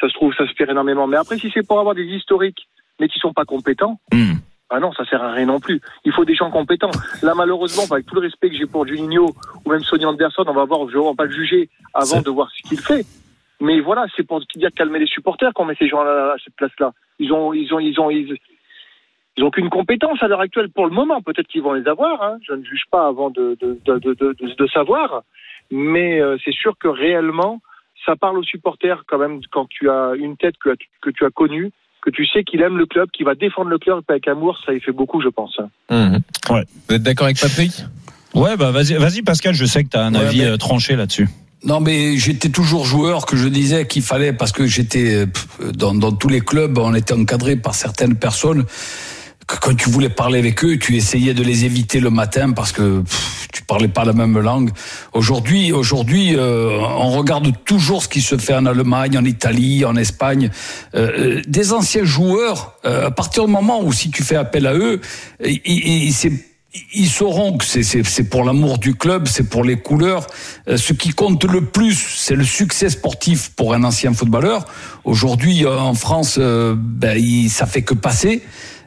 Ça 0.00 0.08
se 0.08 0.14
trouve, 0.14 0.34
ça 0.34 0.46
se 0.46 0.54
perd 0.54 0.70
énormément. 0.70 1.06
Mais 1.06 1.16
après, 1.16 1.38
si 1.38 1.50
c'est 1.52 1.66
pour 1.66 1.78
avoir 1.80 1.94
des 1.94 2.04
historiques, 2.04 2.66
mais 3.00 3.08
qui 3.08 3.18
sont 3.18 3.32
pas 3.32 3.44
compétents, 3.44 3.98
Hmm. 4.12 4.34
ah 4.70 4.80
non, 4.80 4.92
ça 4.92 5.04
sert 5.04 5.22
à 5.22 5.32
rien 5.32 5.46
non 5.46 5.60
plus. 5.60 5.80
Il 6.04 6.12
faut 6.12 6.24
des 6.24 6.34
gens 6.34 6.50
compétents. 6.50 6.90
Là, 7.22 7.34
malheureusement, 7.34 7.84
avec 7.90 8.06
tout 8.06 8.14
le 8.14 8.22
respect 8.22 8.50
que 8.50 8.56
j'ai 8.56 8.66
pour 8.66 8.86
Juninho 8.86 9.34
ou 9.64 9.70
même 9.70 9.82
Sonny 9.82 10.04
Anderson, 10.04 10.44
on 10.46 10.52
va 10.52 10.64
voir, 10.64 10.88
je 10.88 10.96
ne 10.96 11.14
pas 11.14 11.24
le 11.24 11.32
juger 11.32 11.68
avant 11.92 12.22
de 12.22 12.30
voir 12.30 12.48
ce 12.50 12.68
qu'il 12.68 12.78
fait. 12.78 13.04
Mais 13.60 13.80
voilà, 13.80 14.06
c'est 14.16 14.26
pour 14.26 14.40
dire 14.56 14.70
calmer 14.74 14.98
les 14.98 15.06
supporters 15.06 15.52
qu'on 15.54 15.64
met 15.64 15.76
ces 15.78 15.88
gens 15.88 16.00
à 16.00 16.34
cette 16.44 16.56
place-là. 16.56 16.92
Ils 17.18 17.32
ont, 17.32 17.52
ils 17.52 17.72
ont, 17.72 17.78
ils 17.78 17.98
ont, 18.00 18.10
ils, 18.10 18.36
ils 19.36 19.44
ont 19.44 19.50
qu'une 19.50 19.70
compétence 19.70 20.22
à 20.22 20.28
l'heure 20.28 20.40
actuelle 20.40 20.70
pour 20.70 20.86
le 20.86 20.92
moment. 20.92 21.22
Peut-être 21.22 21.46
qu'ils 21.48 21.62
vont 21.62 21.72
les 21.72 21.86
avoir. 21.88 22.22
Hein. 22.22 22.38
Je 22.46 22.52
ne 22.52 22.64
juge 22.64 22.84
pas 22.90 23.06
avant 23.06 23.30
de, 23.30 23.56
de, 23.60 23.78
de, 23.84 23.98
de, 23.98 24.14
de, 24.14 24.54
de 24.54 24.66
savoir. 24.66 25.22
Mais 25.70 26.20
euh, 26.20 26.36
c'est 26.44 26.52
sûr 26.54 26.74
que 26.78 26.88
réellement, 26.88 27.60
ça 28.06 28.16
parle 28.16 28.38
aux 28.38 28.42
supporters 28.44 29.02
quand 29.06 29.18
même 29.18 29.40
quand 29.50 29.66
tu 29.68 29.88
as 29.90 30.12
une 30.18 30.36
tête 30.36 30.54
que, 30.62 30.70
que 31.02 31.10
tu 31.10 31.24
as 31.24 31.30
connue, 31.30 31.70
que 32.02 32.10
tu 32.10 32.26
sais 32.26 32.44
qu'il 32.44 32.60
aime 32.62 32.76
le 32.76 32.86
club, 32.86 33.08
qu'il 33.12 33.24
va 33.24 33.34
défendre 33.34 33.70
le 33.70 33.78
club 33.78 34.02
avec 34.08 34.28
amour. 34.28 34.58
Ça 34.66 34.74
y 34.74 34.80
fait 34.80 34.92
beaucoup, 34.92 35.20
je 35.22 35.28
pense. 35.28 35.58
Mhm. 35.90 36.20
Ouais. 36.50 36.64
Vous 36.88 36.94
êtes 36.96 37.02
d'accord 37.02 37.24
avec 37.26 37.40
Patrick? 37.40 37.72
Ouais, 38.34 38.56
bah 38.56 38.72
vas-y, 38.72 38.94
vas-y 38.94 39.22
Pascal, 39.22 39.54
je 39.54 39.64
sais 39.64 39.84
que 39.84 39.90
tu 39.90 39.96
as 39.96 40.04
un 40.04 40.14
Ouais, 40.14 40.20
avis 40.26 40.40
mais- 40.40 40.46
euh, 40.46 40.56
tranché 40.56 40.96
là-dessus. 40.96 41.28
Non, 41.64 41.80
mais 41.80 42.18
j'étais 42.18 42.50
toujours 42.50 42.84
joueur 42.84 43.24
que 43.24 43.36
je 43.36 43.48
disais 43.48 43.86
qu'il 43.86 44.02
fallait 44.02 44.34
parce 44.34 44.52
que 44.52 44.66
j'étais 44.66 45.24
euh, 45.24 45.26
dans 45.72 46.12
tous 46.12 46.28
les 46.28 46.40
clubs, 46.42 46.76
on 46.76 46.94
était 46.94 47.14
encadré 47.14 47.56
par 47.56 47.74
certaines 47.74 48.16
personnes. 48.16 48.66
Quand 49.46 49.74
tu 49.74 49.90
voulais 49.90 50.08
parler 50.08 50.38
avec 50.38 50.64
eux, 50.64 50.78
tu 50.78 50.96
essayais 50.96 51.34
de 51.34 51.42
les 51.42 51.64
éviter 51.64 52.00
le 52.00 52.10
matin 52.10 52.52
parce 52.52 52.72
que 52.72 53.00
pff, 53.02 53.48
tu 53.52 53.62
parlais 53.62 53.88
pas 53.88 54.04
la 54.04 54.12
même 54.12 54.38
langue. 54.38 54.70
Aujourd'hui, 55.12 55.70
aujourd'hui, 55.72 56.34
euh, 56.34 56.78
on 56.80 57.10
regarde 57.10 57.52
toujours 57.64 58.02
ce 58.02 58.08
qui 58.08 58.22
se 58.22 58.38
fait 58.38 58.54
en 58.54 58.64
Allemagne, 58.64 59.18
en 59.18 59.24
Italie, 59.24 59.84
en 59.84 59.96
Espagne. 59.96 60.50
Euh, 60.94 61.10
euh, 61.38 61.42
des 61.46 61.72
anciens 61.72 62.04
joueurs, 62.04 62.74
à 62.84 63.10
partir 63.10 63.44
du 63.46 63.50
moment 63.52 63.82
où 63.82 63.92
si 63.92 64.10
tu 64.10 64.22
fais 64.22 64.36
appel 64.36 64.66
à 64.66 64.74
eux, 64.74 65.00
ils, 65.44 66.12
sauront 67.08 67.58
que 67.58 67.64
c'est- 67.64 68.28
pour 68.30 68.44
l'amour 68.44 68.78
du 68.78 68.94
club, 68.94 69.28
c'est 69.28 69.48
pour 69.48 69.62
les 69.62 69.76
couleurs. 69.76 70.26
Ce 70.74 70.92
qui 70.92 71.10
compte 71.10 71.44
le 71.44 71.60
plus, 71.66 72.16
c'est 72.16 72.34
le 72.34 72.44
succès 72.44 72.88
sportif 72.88 73.50
pour 73.56 73.74
un 73.74 73.84
ancien 73.84 74.12
footballeur. 74.14 74.64
Aujourd'hui, 75.04 75.66
en 75.66 75.94
France, 75.94 76.38
ben, 76.38 77.18
il- 77.18 77.50
ça 77.50 77.66
fait 77.66 77.82
que 77.82 77.94
passer. 77.94 78.42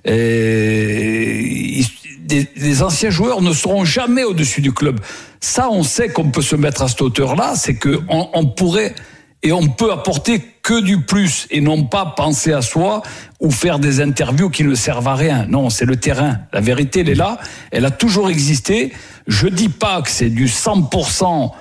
Et 0.08 1.84
des 2.28 2.84
anciens 2.84 3.10
joueurs 3.10 3.41
ne 3.41 3.54
seront 3.54 3.86
jamais 3.86 4.24
au-dessus 4.24 4.62
du 4.62 4.72
club. 4.72 5.00
Ça, 5.39 5.70
on 5.70 5.84
sait 5.84 6.10
qu'on 6.10 6.32
peut 6.32 6.41
se 6.41 6.56
mettre 6.56 6.82
à 6.82 6.88
cette 6.88 7.02
hauteur-là, 7.02 7.54
c'est 7.56 7.76
que 7.76 8.02
on, 8.10 8.46
pourrait 8.48 8.96
et 9.43 9.52
on 9.52 9.67
peut 9.67 9.91
apporter 9.91 10.41
que 10.63 10.82
du 10.82 11.02
plus 11.02 11.48
et 11.52 11.62
non 11.62 11.84
pas 11.84 12.13
penser 12.17 12.52
à 12.54 12.62
soi 12.62 13.04
ou 13.39 13.52
faire 13.52 13.80
des 13.80 14.02
interviews 14.02 14.50
qui 14.50 14.63
ne 14.63 14.76
servent 14.76 15.08
à 15.08 15.15
rien. 15.15 15.46
Non, 15.48 15.70
c'est 15.70 15.86
le 15.86 15.96
terrain. 15.96 16.39
La 16.52 16.60
vérité, 16.60 17.02
elle 17.02 17.10
est 17.10 17.15
là. 17.15 17.38
Elle 17.72 17.86
a 17.86 17.91
toujours 17.91 18.30
existé. 18.30 18.91
Je 19.28 19.48
dis 19.48 19.70
pas 19.70 20.02
que 20.02 20.10
c'est 20.10 20.30
du 20.30 20.48
100% 20.48 21.52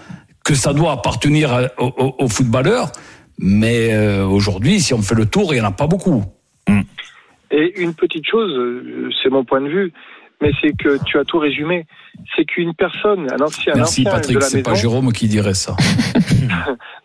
que 0.45 0.55
ça 0.55 0.73
doit 0.73 0.93
appartenir 0.93 1.71
aux, 1.79 2.29
footballeurs, 2.29 2.93
mais 3.39 3.93
euh, 3.93 4.25
aujourd'hui, 4.25 4.81
si 4.81 4.95
on 4.95 5.03
fait 5.03 5.17
le 5.17 5.27
tour, 5.27 5.53
il 5.53 5.59
y 5.59 5.61
en 5.61 5.65
a 5.65 5.73
pas 5.73 5.89
beaucoup. 5.89 6.23
Et 7.57 7.81
une 7.81 7.95
petite 7.95 8.27
chose, 8.29 8.53
euh, 8.53 9.09
c'est 9.23 9.31
mon 9.31 9.45
point 9.45 9.63
de 9.63 9.69
vue, 9.69 9.91
mais 10.43 10.51
c'est 10.61 10.77
que 10.77 11.03
tu 11.05 11.19
as 11.19 11.25
tout 11.25 11.39
résumé. 11.39 11.87
C'est 12.37 12.45
qu'une 12.45 12.75
personne, 12.75 13.27
un 13.33 13.43
ancien, 13.43 13.73
un 13.73 13.77
Merci 13.77 14.03
ancien 14.03 14.13
Patrick, 14.13 14.37
de 14.37 14.41
la 14.41 14.47
c'est 14.47 14.57
maison. 14.59 14.71
pas 14.71 14.77
Jérôme 14.77 15.13
qui 15.13 15.27
dirait 15.27 15.55
ça. 15.55 15.75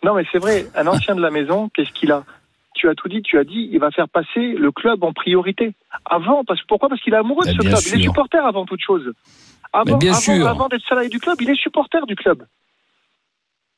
Non, 0.04 0.14
mais 0.14 0.24
c'est 0.32 0.38
vrai, 0.38 0.66
un 0.74 0.86
ancien 0.88 1.14
de 1.14 1.20
la 1.20 1.30
maison, 1.30 1.70
qu'est-ce 1.72 1.92
qu'il 1.92 2.10
a 2.12 2.24
Tu 2.74 2.88
as 2.88 2.94
tout 2.94 3.08
dit, 3.08 3.22
tu 3.22 3.38
as 3.38 3.44
dit, 3.44 3.70
il 3.72 3.78
va 3.78 3.90
faire 3.92 4.08
passer 4.08 4.52
le 4.52 4.72
club 4.72 5.04
en 5.04 5.12
priorité. 5.12 5.72
Avant, 6.04 6.44
parce 6.44 6.60
pourquoi? 6.68 6.88
Parce 6.88 7.00
qu'il 7.00 7.14
est 7.14 7.16
amoureux 7.16 7.46
de 7.46 7.52
ce 7.52 7.56
club. 7.56 7.78
Il 7.86 8.00
est 8.00 8.02
supporter 8.02 8.44
avant 8.44 8.66
toute 8.66 8.80
chose. 8.84 9.12
Avant, 9.72 9.96
avant, 9.96 10.14
sûr. 10.14 10.46
avant 10.46 10.68
d'être 10.68 10.86
salarié 10.86 11.08
du 11.08 11.18
club, 11.18 11.36
il 11.40 11.48
est 11.48 11.54
supporter 11.54 12.04
du 12.06 12.16
club. 12.16 12.44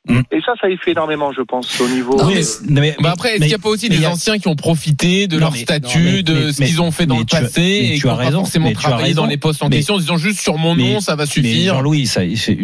Mm. 0.07 0.21
Et 0.33 0.41
ça, 0.45 0.53
ça 0.61 0.69
y 0.69 0.77
fait 0.77 0.91
énormément, 0.91 1.33
je 1.33 1.41
pense, 1.41 1.81
au 1.81 1.89
niveau. 1.89 2.19
Non, 2.19 2.29
euh, 2.31 2.35
mais- 2.69 2.81
mais, 2.83 2.97
Bah 3.01 3.13
après, 3.13 3.31
est-ce 3.31 3.39
qu'il 3.39 3.47
n'y 3.47 3.55
a 3.55 3.59
pas 3.59 3.71
aussi 3.71 3.89
des 3.89 4.05
a- 4.05 4.11
anciens 4.11 4.39
qui 4.39 4.49
ont 4.49 4.55
profité 4.55 5.27
de 5.29 5.37
Non, 5.37 5.41
leur 5.47 5.53
mais- 5.53 5.59
statut, 5.61 5.99
non, 5.99 6.05
mais- 6.17 6.23
de 6.23 6.35
mais- 6.35 6.53
ce 6.53 6.63
qu'ils 6.63 6.83
ont 6.83 6.91
fait 6.91 7.07
dans 7.07 7.19
le 7.19 7.25
tu 7.25 7.35
as- 7.37 7.41
passé 7.41 7.61
mais 7.63 7.89
et 7.89 7.95
tu 7.95 8.03
qui 8.03 8.09
as 8.09 8.11
n'ont 8.11 8.17
pas 8.19 8.31
forcément 8.31 8.69
as 8.69 8.73
travaillé 8.75 9.15
dans 9.15 9.25
les 9.25 9.39
postes 9.39 9.63
en 9.63 9.71
Mais- 9.71 9.77
question. 9.77 9.99
Ils 9.99 10.13
ont 10.13 10.19
juste 10.19 10.41
sur 10.41 10.59
mon 10.59 10.75
nom, 10.77 11.01
ça 11.01 11.17
va 11.17 11.25
suffire. 11.25 11.77
Jean-Louis, 11.77 12.11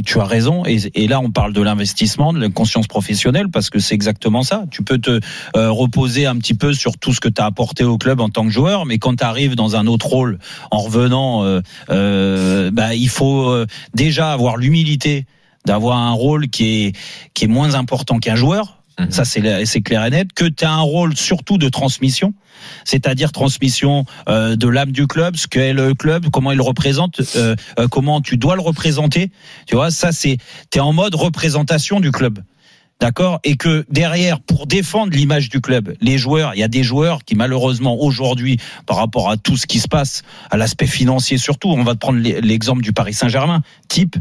tu 0.04 0.20
as 0.20 0.24
raison. 0.24 0.66
Et, 0.66 0.78
et 0.94 1.08
là, 1.08 1.20
on 1.20 1.30
parle 1.30 1.54
de 1.54 1.62
l'investissement, 1.62 2.34
de 2.34 2.40
la 2.40 2.50
conscience 2.50 2.86
professionnelle, 2.86 3.48
parce 3.50 3.70
que 3.70 3.78
c'est 3.78 3.94
exactement 3.94 4.42
ça. 4.42 4.64
Tu 4.70 4.82
peux 4.82 4.98
te 4.98 5.18
euh, 5.56 5.70
reposer 5.70 6.26
un 6.26 6.36
petit 6.36 6.52
peu 6.54 6.74
sur 6.74 6.98
tout 6.98 7.14
ce 7.14 7.20
que 7.20 7.28
tu 7.30 7.40
as 7.40 7.46
apporté 7.46 7.84
au 7.84 7.96
club 7.96 8.20
en 8.20 8.28
tant 8.28 8.44
que 8.44 8.50
joueur, 8.52 8.84
mais 8.84 8.98
quand 8.98 9.16
tu 9.16 9.24
arrives 9.24 9.54
dans 9.54 9.76
un 9.76 9.86
autre 9.86 10.06
rôle, 10.08 10.38
en 10.70 10.78
revenant, 10.80 11.42
euh, 11.44 11.62
euh, 11.88 12.70
bah, 12.70 12.94
il 12.94 13.08
faut 13.08 13.48
euh, 13.48 13.66
déjà 13.94 14.30
avoir 14.32 14.58
l'humilité 14.58 15.24
d'avoir 15.66 15.98
un 15.98 16.12
rôle 16.12 16.48
qui 16.48 16.84
est 16.84 16.96
qui 17.34 17.44
est 17.44 17.48
moins 17.48 17.74
important 17.74 18.18
qu'un 18.18 18.36
joueur. 18.36 18.78
Mhm. 18.98 19.10
Ça, 19.10 19.24
c'est 19.24 19.40
la- 19.40 19.64
c'est 19.64 19.80
clair 19.80 20.04
et 20.04 20.10
net. 20.10 20.32
Que 20.34 20.44
tu 20.44 20.64
as 20.64 20.72
un 20.72 20.80
rôle 20.80 21.16
surtout 21.16 21.56
de 21.58 21.68
transmission, 21.68 22.34
c'est-à-dire 22.84 23.32
transmission 23.32 24.04
euh, 24.28 24.56
de 24.56 24.68
l'âme 24.68 24.92
du 24.92 25.06
club, 25.06 25.36
ce 25.36 25.46
qu'est 25.46 25.72
le 25.72 25.94
club, 25.94 26.28
comment 26.30 26.52
il 26.52 26.56
le 26.56 26.62
représente, 26.62 27.20
euh, 27.36 27.56
euh, 27.78 27.88
comment 27.88 28.20
tu 28.20 28.36
dois 28.36 28.56
le 28.56 28.62
représenter. 28.62 29.30
Tu 29.66 29.74
vois, 29.74 29.90
ça, 29.90 30.12
c'est 30.12 30.36
t'es 30.70 30.80
en 30.80 30.92
mode 30.92 31.14
représentation 31.14 32.00
du 32.00 32.10
club. 32.10 32.40
D'accord? 33.00 33.40
Et 33.44 33.56
que 33.56 33.86
derrière, 33.88 34.40
pour 34.40 34.66
défendre 34.66 35.14
l'image 35.16 35.48
du 35.48 35.62
club, 35.62 35.94
les 36.02 36.18
joueurs, 36.18 36.54
il 36.54 36.60
y 36.60 36.62
a 36.62 36.68
des 36.68 36.82
joueurs 36.82 37.24
qui 37.24 37.34
malheureusement 37.34 37.96
aujourd'hui, 37.98 38.58
par 38.84 38.98
rapport 38.98 39.30
à 39.30 39.38
tout 39.38 39.56
ce 39.56 39.66
qui 39.66 39.80
se 39.80 39.88
passe, 39.88 40.22
à 40.50 40.58
l'aspect 40.58 40.86
financier 40.86 41.38
surtout, 41.38 41.68
on 41.70 41.82
va 41.82 41.94
te 41.94 41.98
prendre 41.98 42.18
l'exemple 42.18 42.82
du 42.82 42.92
Paris 42.92 43.14
Saint-Germain, 43.14 43.62
type 43.88 44.16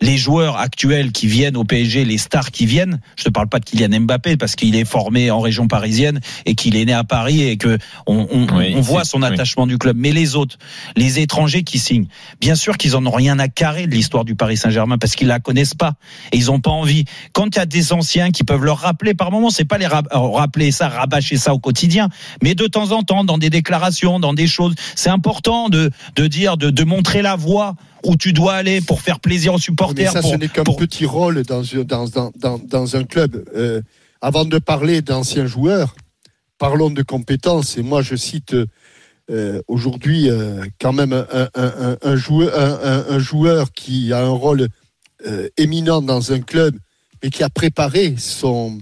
les 0.00 0.16
joueurs 0.16 0.58
actuels 0.58 1.12
qui 1.12 1.26
viennent 1.26 1.56
au 1.56 1.64
PSG, 1.64 2.04
les 2.04 2.18
stars 2.18 2.50
qui 2.50 2.66
viennent, 2.66 3.00
je 3.16 3.24
te 3.24 3.30
parle 3.30 3.48
pas 3.48 3.58
de 3.60 3.64
Kylian 3.64 4.00
Mbappé 4.00 4.36
parce 4.36 4.56
qu'il 4.56 4.74
est 4.76 4.84
formé 4.84 5.30
en 5.30 5.40
région 5.40 5.68
parisienne 5.68 6.20
et 6.46 6.54
qu'il 6.54 6.76
est 6.76 6.84
né 6.84 6.92
à 6.92 7.04
Paris 7.04 7.42
et 7.42 7.56
que 7.56 7.78
on, 8.06 8.26
on, 8.30 8.46
Oui, 8.56 8.72
on 8.76 8.80
voit 8.80 9.04
son 9.04 9.22
oui. 9.22 9.28
attachement 9.28 9.66
du 9.66 9.78
club. 9.78 9.96
Mais 9.98 10.12
les 10.12 10.36
autres, 10.36 10.56
les 10.96 11.18
étrangers 11.20 11.62
qui 11.62 11.78
signent, 11.78 12.06
bien 12.40 12.54
sûr 12.54 12.78
qu'ils 12.78 12.96
en 12.96 13.04
ont 13.06 13.10
rien 13.10 13.38
à 13.38 13.48
carrer 13.48 13.86
de 13.86 13.92
l'histoire 13.94 14.24
du 14.24 14.34
Paris 14.34 14.56
Saint-Germain 14.56 14.98
parce 14.98 15.14
qu'ils 15.16 15.28
la 15.28 15.38
connaissent 15.40 15.74
pas 15.74 15.94
et 16.32 16.36
ils 16.36 16.50
ont 16.50 16.60
pas 16.60 16.70
envie. 16.70 17.04
Quand 17.32 17.54
il 17.54 17.58
y 17.58 17.62
a 17.62 17.66
des 17.66 17.92
anciens 17.92 18.30
qui 18.30 18.44
peuvent 18.44 18.64
leur 18.64 18.78
rappeler 18.78 19.14
par 19.14 19.30
moment, 19.30 19.50
c'est 19.50 19.64
pas 19.64 19.78
les 19.78 19.86
euh, 19.86 20.18
rappeler 20.18 20.70
ça, 20.72 20.88
rabâcher 20.88 21.36
ça 21.36 21.52
au 21.54 21.58
quotidien, 21.58 22.08
mais 22.42 22.54
de 22.54 22.66
temps 22.66 22.92
en 22.92 23.02
temps 23.02 23.24
dans 23.24 23.38
des 23.38 23.50
déclarations, 23.50 24.18
dans 24.20 24.34
des 24.34 24.46
choses, 24.46 24.74
c'est 24.94 25.10
important 25.10 25.68
de 25.68 25.90
de 26.16 26.26
dire, 26.26 26.56
de, 26.56 26.70
de 26.70 26.84
montrer 26.84 27.22
la 27.22 27.36
voie 27.36 27.74
où 28.04 28.16
tu 28.16 28.32
dois 28.32 28.54
aller 28.54 28.80
pour 28.80 29.00
faire 29.00 29.20
plaisir 29.20 29.52
aux 29.52 29.56
Mais 29.56 29.62
supporters. 29.62 30.12
ça, 30.12 30.20
pour- 30.22 30.30
ce 30.30 30.36
n'est 30.36 30.48
qu'un 30.48 30.64
pour- 30.64 30.76
petit 30.76 31.06
rôle 31.06 31.42
dans, 31.44 31.62
un- 31.74 31.84
dans, 31.84 32.06
dans, 32.08 32.32
dans, 32.36 32.58
dans 32.58 32.96
un 32.96 33.04
club. 33.04 33.44
Euh, 33.54 33.82
avant 34.20 34.44
de 34.44 34.58
parler 34.58 35.02
d'anciens 35.02 35.46
joueurs, 35.46 35.94
parlons 36.58 36.90
de 36.90 37.02
compétences. 37.02 37.76
Et 37.78 37.82
moi, 37.82 38.02
je 38.02 38.16
cite 38.16 38.54
euh, 39.30 39.62
aujourd'hui 39.68 40.28
euh, 40.28 40.64
quand 40.80 40.92
même 40.92 41.12
un, 41.12 41.26
un, 41.32 41.48
un, 41.54 41.96
un 42.02 42.16
joueur, 42.16 43.60
un, 43.62 43.64
qui 43.74 44.12
a 44.12 44.20
un 44.24 44.28
rôle 44.30 44.68
éminent 45.58 46.00
dans 46.02 46.32
un 46.32 46.40
club 46.40 46.76
et 47.22 47.28
qui 47.30 47.42
a 47.42 47.50
préparé 47.50 48.14
son, 48.18 48.78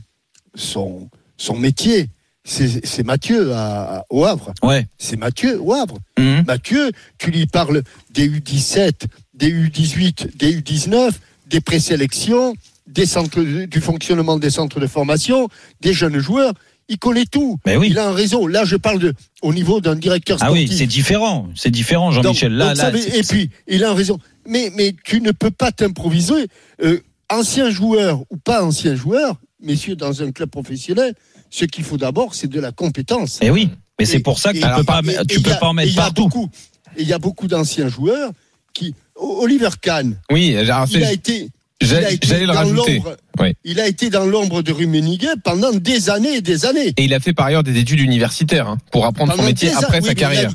son, 0.55 1.11
son 1.37 1.57
métier. 1.57 2.09
C'est 2.51 3.05
Mathieu 3.05 3.53
à, 3.53 3.99
à- 3.99 4.05
au 4.11 4.25
Havre. 4.25 4.53
Ouais. 4.63 4.87
C'est 4.97 5.17
Mathieu 5.19 5.61
au 5.61 5.75
Havre. 5.75 5.99
Mhm. 6.19 6.45
Mathieu, 6.47 6.91
tu 7.19 7.31
lui 7.31 7.47
parles 7.47 7.83
des 8.11 8.29
U17, 8.29 8.93
des 9.35 9.53
U18, 9.53 10.37
des 10.37 10.59
U19, 10.61 11.11
des 11.47 11.61
présélections, 11.61 12.55
des 12.87 13.05
centres, 13.07 13.41
du 13.43 13.81
fonctionnement 13.81 14.39
des 14.39 14.51
centres 14.51 14.81
de 14.81 14.87
formation, 14.87 15.49
des 15.83 15.93
jeunes 15.93 16.19
joueurs. 16.19 16.53
Il 16.89 16.99
connaît 16.99 17.27
tout. 17.27 17.59
Mais 17.67 17.77
oui. 17.77 17.89
Il 17.91 17.99
a 17.99 18.09
un 18.09 18.13
réseau. 18.13 18.47
Là, 18.49 18.65
je 18.65 18.77
parle 18.77 18.99
de, 18.99 19.13
au 19.43 19.53
niveau 19.53 19.83
d'un 19.83 19.95
directeur 19.95 20.39
Ah 20.41 20.47
sportif. 20.47 20.71
oui, 20.71 20.75
c'est 20.77 20.87
différent, 20.87 21.49
c'est 21.55 21.71
différent, 21.71 22.11
Jean-Michel. 22.13 22.55
Là, 22.55 22.73
donc 22.75 22.83
là, 22.83 22.91
et 23.15 23.23
puis, 23.25 23.51
il 23.67 23.85
a 23.85 23.91
un 23.91 23.95
réseau. 23.95 24.19
Mais, 24.47 24.73
mais 24.75 24.95
tu 25.05 25.21
ne 25.21 25.33
peux 25.33 25.51
pas 25.51 25.71
t'improviser. 25.71 26.47
Euh, 26.83 26.99
ancien 27.31 27.69
joueur 27.69 28.23
ou 28.31 28.39
pas 28.39 28.65
ancien 28.65 28.95
joueur, 28.95 29.37
messieurs, 29.61 29.97
dans 29.97 30.23
un 30.23 30.33
club 30.33 30.49
professionnel, 30.49 31.13
ce 31.51 31.65
qu'il 31.65 31.85
faut 31.85 31.97
d'abord, 31.97 32.35
c'est 32.35 32.49
de 32.49 32.61
la 32.61 32.73
compétence. 32.73 33.39
Eh 33.43 33.51
oui, 33.51 33.71
mais 33.99 34.05
c'est 34.05 34.19
Et- 34.19 34.21
pour 34.21 34.39
ça 34.39 34.53
que 34.53 34.59
et- 34.59 34.61
tu 34.61 34.67
peux 34.77 34.85
pas, 34.85 35.01
et- 35.01 35.27
tu 35.27 35.39
et 35.39 35.41
peux 35.41 35.41
il 35.41 35.47
y 35.49 35.53
a- 35.53 35.57
pas 35.57 35.67
en 35.69 35.73
et 35.73 35.75
mettre 35.77 35.89
il 35.93 35.95
y 35.97 35.99
a 35.99 36.03
partout. 36.03 36.23
beaucoup- 36.29 36.51
Et 36.97 37.03
il 37.03 37.09
y 37.09 37.13
a 37.13 37.19
beaucoup 37.19 37.47
d'anciens 37.49 37.89
joueurs 37.89 38.31
qui. 38.75 38.95
Oliver 39.17 39.71
Kahn, 39.81 40.17
Oui, 40.31 40.57
alors 40.57 40.87
il 40.91 41.03
a 41.03 41.13
été. 41.13 41.49
il 41.81 41.95
a 41.95 42.11
j'allais 42.23 42.47
le 42.47 42.53
rajouter. 42.53 43.03
Oui. 43.41 43.53
Il 43.65 43.81
a 43.81 43.87
été 43.89 44.11
dans 44.11 44.25
l'ombre 44.27 44.63
de 44.63 44.73
Rummenigge 44.73 45.27
pendant 45.45 45.73
des 45.73 46.09
années 46.11 46.37
et 46.37 46.41
des 46.41 46.65
années. 46.67 46.93
Et 46.97 47.05
il 47.05 47.15
a 47.15 47.21
fait 47.21 47.33
par 47.33 47.47
ailleurs 47.47 47.65
des 47.65 47.77
études 47.79 48.01
universitaires 48.01 48.69
hein, 48.69 48.79
pour 48.93 49.07
apprendre 49.07 49.35
son 49.37 49.43
métier 49.43 49.71
ans, 49.75 49.79
après 49.81 49.99
oui, 50.01 50.07
sa 50.09 50.09
mais 50.09 50.13
il 50.13 50.13
a- 50.13 50.15
carrière. 50.15 50.53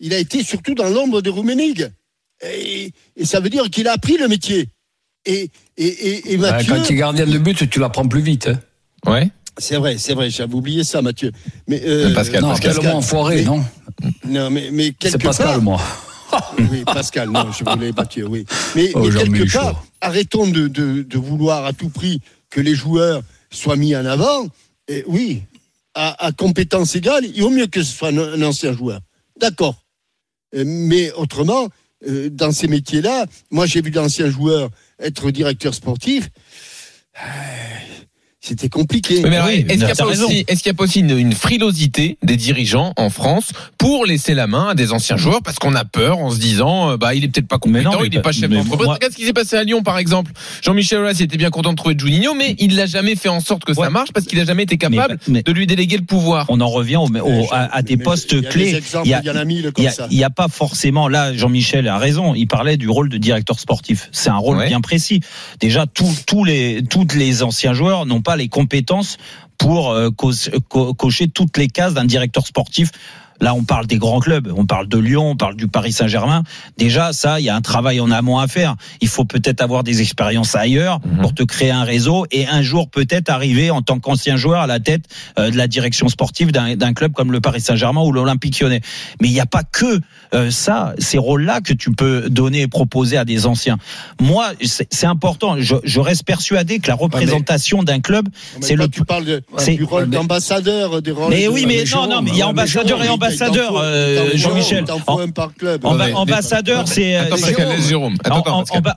Il 0.00 0.12
a 0.14 0.18
été 0.18 0.42
surtout 0.42 0.74
dans 0.74 0.88
l'ombre 0.88 1.20
de 1.22 1.30
Rummenigge. 1.30 1.88
Et, 2.44 2.90
et 3.16 3.24
ça 3.24 3.38
veut 3.38 3.50
dire 3.50 3.70
qu'il 3.70 3.86
a 3.86 3.92
appris 3.92 4.16
le 4.18 4.26
métier. 4.26 4.68
Et, 5.26 5.48
et, 5.76 5.86
et, 5.86 6.32
et 6.32 6.36
Mathieu. 6.36 6.74
Quand 6.74 6.82
tu 6.82 6.92
es 6.94 6.96
gardien 6.96 7.24
de 7.26 7.38
but, 7.38 7.70
tu 7.70 7.78
l'apprends 7.78 8.08
plus 8.08 8.20
vite. 8.22 8.48
hein. 8.48 9.10
Ouais. 9.10 9.30
C'est 9.58 9.76
vrai, 9.76 9.98
c'est 9.98 10.14
vrai, 10.14 10.30
j'avais 10.30 10.54
oublié 10.54 10.82
ça, 10.84 11.02
Mathieu. 11.02 11.30
Mais, 11.68 11.82
euh, 11.84 12.14
Pascal, 12.14 12.40
non, 12.42 12.48
Pascal. 12.50 12.86
enfoiré, 12.88 13.36
Mais- 13.36 13.42
non 13.44 13.64
Non, 14.26 14.50
mais, 14.50 14.70
mais 14.72 14.86
C'est 14.86 15.10
quelque 15.12 15.24
Pascal, 15.24 15.46
part. 15.46 15.62
moi. 15.62 15.80
Oui, 16.70 16.82
Pascal, 16.86 17.28
non, 17.28 17.52
je 17.52 17.62
voulais 17.62 17.92
Mathieu, 17.92 18.26
oui. 18.26 18.46
Mais, 18.74 18.90
Oh, 18.94 19.00
mais 19.00 19.10
quelque 19.10 19.52
part, 19.52 19.84
arrêtons 20.00 20.46
de, 20.46 20.66
de, 20.68 21.02
de 21.02 21.18
vouloir 21.18 21.66
à 21.66 21.74
tout 21.74 21.90
prix 21.90 22.20
que 22.48 22.60
les 22.62 22.74
joueurs 22.74 23.22
soient 23.50 23.76
mis 23.76 23.94
en 23.94 24.06
avant. 24.06 24.46
Et 24.88 25.04
oui, 25.06 25.42
à, 25.94 26.24
à 26.24 26.32
compétence 26.32 26.96
égale, 26.96 27.26
il 27.34 27.42
vaut 27.42 27.50
mieux 27.50 27.66
que 27.66 27.82
ce 27.82 27.94
soit 27.94 28.08
un, 28.08 28.16
un 28.18 28.42
ancien 28.42 28.72
joueur. 28.72 29.00
D'accord. 29.38 29.76
Euh, 30.54 30.64
Mais 30.66 31.12
autrement, 31.12 31.68
euh, 32.08 32.30
dans 32.30 32.50
ces 32.52 32.66
métiers-là, 32.66 33.26
moi 33.50 33.66
j'ai 33.66 33.82
vu 33.82 33.90
d'anciens 33.90 34.30
joueurs 34.30 34.70
être 34.98 35.30
directeur 35.30 35.74
sportif. 35.74 36.30
C'était 38.44 38.68
compliqué. 38.68 39.22
Mais 39.22 39.36
alors, 39.36 39.46
Oui, 39.46 39.54
est-ce 39.54 39.68
qu'il 39.68 39.76
n'y 39.78 39.84
a, 39.84 39.88
t'as 39.94 40.04
pas 40.04 40.10
aussi- 40.10 40.44
a 40.68 40.74
pas 40.74 40.86
une, 40.96 41.16
une 41.16 41.32
frilosité 41.32 42.18
des 42.24 42.36
dirigeants 42.36 42.92
en 42.96 43.08
France 43.08 43.52
pour 43.78 44.04
laisser 44.04 44.34
la 44.34 44.48
main 44.48 44.70
à 44.70 44.74
des 44.74 44.92
anciens 44.92 45.16
joueurs 45.16 45.42
parce 45.42 45.60
qu'on 45.60 45.76
a 45.76 45.84
peur 45.84 46.18
en 46.18 46.32
se 46.32 46.40
disant 46.40 46.90
euh, 46.90 46.96
bah 46.96 47.14
il 47.14 47.22
est 47.22 47.28
peut-être 47.28 47.46
pas 47.46 47.56
Mais 47.66 47.78
compétent, 47.84 47.92
non, 47.92 48.00
mais 48.00 48.08
il 48.08 48.14
n'est 48.16 48.20
pas 48.20 48.32
chef 48.32 48.50
mais 48.50 48.56
d'entreprise. 48.56 48.84
moi- 48.86 48.94
Regarde 48.94 49.12
ce 49.12 49.16
qui 49.16 49.24
s'est 49.26 49.32
passé 49.32 49.54
à 49.54 49.62
Lyon 49.62 49.84
par 49.84 49.96
exemple. 49.98 50.32
Jean-Michel 50.64 50.98
Aulas 50.98 51.18
était 51.20 51.36
bien 51.36 51.50
content 51.50 51.70
de 51.70 51.76
trouver 51.76 51.94
Juninho 51.96 52.34
mais 52.34 52.56
il 52.58 52.74
n'a 52.74 52.86
jamais 52.86 53.14
fait 53.14 53.28
en 53.28 53.38
sorte 53.38 53.64
que 53.64 53.74
ça 53.74 53.90
marche 53.90 54.10
parce 54.12 54.26
qu'il 54.26 54.38
n'a 54.40 54.44
jamais 54.44 54.64
été 54.64 54.76
capable 54.76 55.18
Mais- 55.28 55.34
mais- 55.34 55.42
de 55.44 55.52
lui 55.52 55.68
déléguer 55.68 55.96
le 55.98 56.04
pouvoir. 56.04 56.46
On 56.48 56.60
en 56.60 56.68
revient 56.68 56.96
au- 56.96 57.06
au- 57.06 57.46
à, 57.52 57.72
à 57.76 57.82
des 57.82 57.96
Mais 57.96 58.02
postes 58.02 58.32
il 58.32 58.42
y 58.42 58.46
a 58.46 58.50
clés. 58.50 58.72
Des 58.72 58.78
exemples, 58.78 59.06
Il 59.06 59.10
y 59.10 59.10
il 59.10 59.28
a- 59.28 60.02
a 60.04 60.08
n'y 60.08 60.24
pas 60.34 60.48
forcément 60.48 61.06
là 61.06 61.32
Jean-Michel 61.32 61.86
a 61.86 61.96
raison 61.98 62.34
il 62.34 62.46
parlait 62.48 62.76
du 62.76 62.88
rôle 62.88 63.08
de 63.08 63.18
directeur 63.18 63.60
sportif 63.60 64.08
c'est 64.10 64.30
un 64.30 64.36
rôle 64.36 64.56
Ouais. 64.56 64.66
bien 64.66 64.80
précis 64.80 65.20
déjà 65.60 65.86
tous 65.86 66.24
tous 66.26 66.42
les 66.42 66.82
toutes 66.90 67.14
les 67.14 67.44
anciens 67.44 67.72
joueurs 67.72 68.04
n'ont 68.04 68.20
pas 68.20 68.31
les 68.36 68.48
compétences 68.48 69.18
pour 69.58 69.90
euh, 69.90 70.10
co- 70.10 70.94
cocher 70.94 71.28
toutes 71.28 71.56
les 71.56 71.68
cases 71.68 71.94
d'un 71.94 72.04
directeur 72.04 72.46
sportif 72.46 72.90
Là, 73.42 73.54
on 73.54 73.64
parle 73.64 73.86
des 73.88 73.98
grands 73.98 74.20
clubs, 74.20 74.50
on 74.56 74.64
parle 74.66 74.86
de 74.86 74.96
Lyon, 74.98 75.30
on 75.32 75.36
parle 75.36 75.56
du 75.56 75.66
Paris 75.66 75.90
Saint-Germain. 75.92 76.44
Déjà, 76.78 77.12
ça, 77.12 77.40
il 77.40 77.44
y 77.44 77.48
a 77.50 77.56
un 77.56 77.60
travail 77.60 77.98
en 78.00 78.10
amont 78.12 78.38
à 78.38 78.46
faire. 78.46 78.76
Il 79.00 79.08
faut 79.08 79.24
peut-être 79.24 79.60
avoir 79.60 79.82
des 79.82 80.00
expériences 80.00 80.54
ailleurs 80.54 81.00
Mhm. 81.04 81.20
pour 81.22 81.34
te 81.34 81.42
créer 81.42 81.72
un 81.72 81.82
réseau 81.82 82.24
et 82.30 82.46
un 82.46 82.62
jour 82.62 82.88
peut-être 82.88 83.28
arriver 83.30 83.70
en 83.72 83.82
tant 83.82 83.98
qu'ancien 83.98 84.36
joueur 84.36 84.60
à 84.60 84.66
la 84.68 84.78
tête 84.78 85.06
euh, 85.40 85.50
de 85.50 85.56
la 85.56 85.66
direction 85.66 86.08
sportive 86.08 86.52
d'un 86.52 86.94
club 86.94 87.12
comme 87.12 87.32
le 87.32 87.40
Paris 87.40 87.60
Saint-Germain 87.60 88.02
ou 88.02 88.12
l'Olympique 88.12 88.60
Lyonnais. 88.60 88.80
Mais 89.20 89.26
il 89.28 89.32
n'y 89.32 89.40
a 89.40 89.46
pas 89.46 89.64
que 89.64 90.00
euh, 90.34 90.50
ça, 90.52 90.94
ces 90.98 91.18
rôles-là 91.18 91.60
que 91.60 91.72
tu 91.72 91.90
peux 91.92 92.30
donner 92.30 92.60
et 92.62 92.68
proposer 92.68 93.16
à 93.16 93.24
des 93.24 93.44
anciens. 93.46 93.76
Moi, 94.20 94.52
c'est 94.62 95.06
important. 95.06 95.56
Je, 95.58 95.74
je 95.82 95.98
reste 96.00 96.24
persuadé 96.24 96.78
que 96.78 96.86
la 96.88 96.94
représentation 96.94 97.82
d'un 97.82 98.00
club, 98.00 98.28
Mais 98.60 98.66
c'est 98.66 98.76
le 98.76 98.88
tu 98.88 99.04
parles 99.04 99.24
de- 99.24 99.42
du 99.76 99.82
rôle 99.84 100.08
d'ambassadeur, 100.08 101.02
des 101.02 101.10
rôles. 101.10 101.30
Mais 101.30 101.44
de- 101.44 101.48
oui, 101.48 101.64
mais 101.66 101.78
non, 101.80 101.84
Jérôme, 101.84 102.10
non, 102.10 102.22
mais 102.22 102.30
il 102.30 102.36
y 102.36 102.42
a 102.42 102.48
ambassadeur 102.48 103.02
et 103.02 103.08
ambassadeur, 103.08 103.31
faut- 103.68 103.78
euh, 103.78 104.30
Jean-Michel. 104.34 104.84
Ambassadeur, 106.14 106.88
c'est 106.88 107.16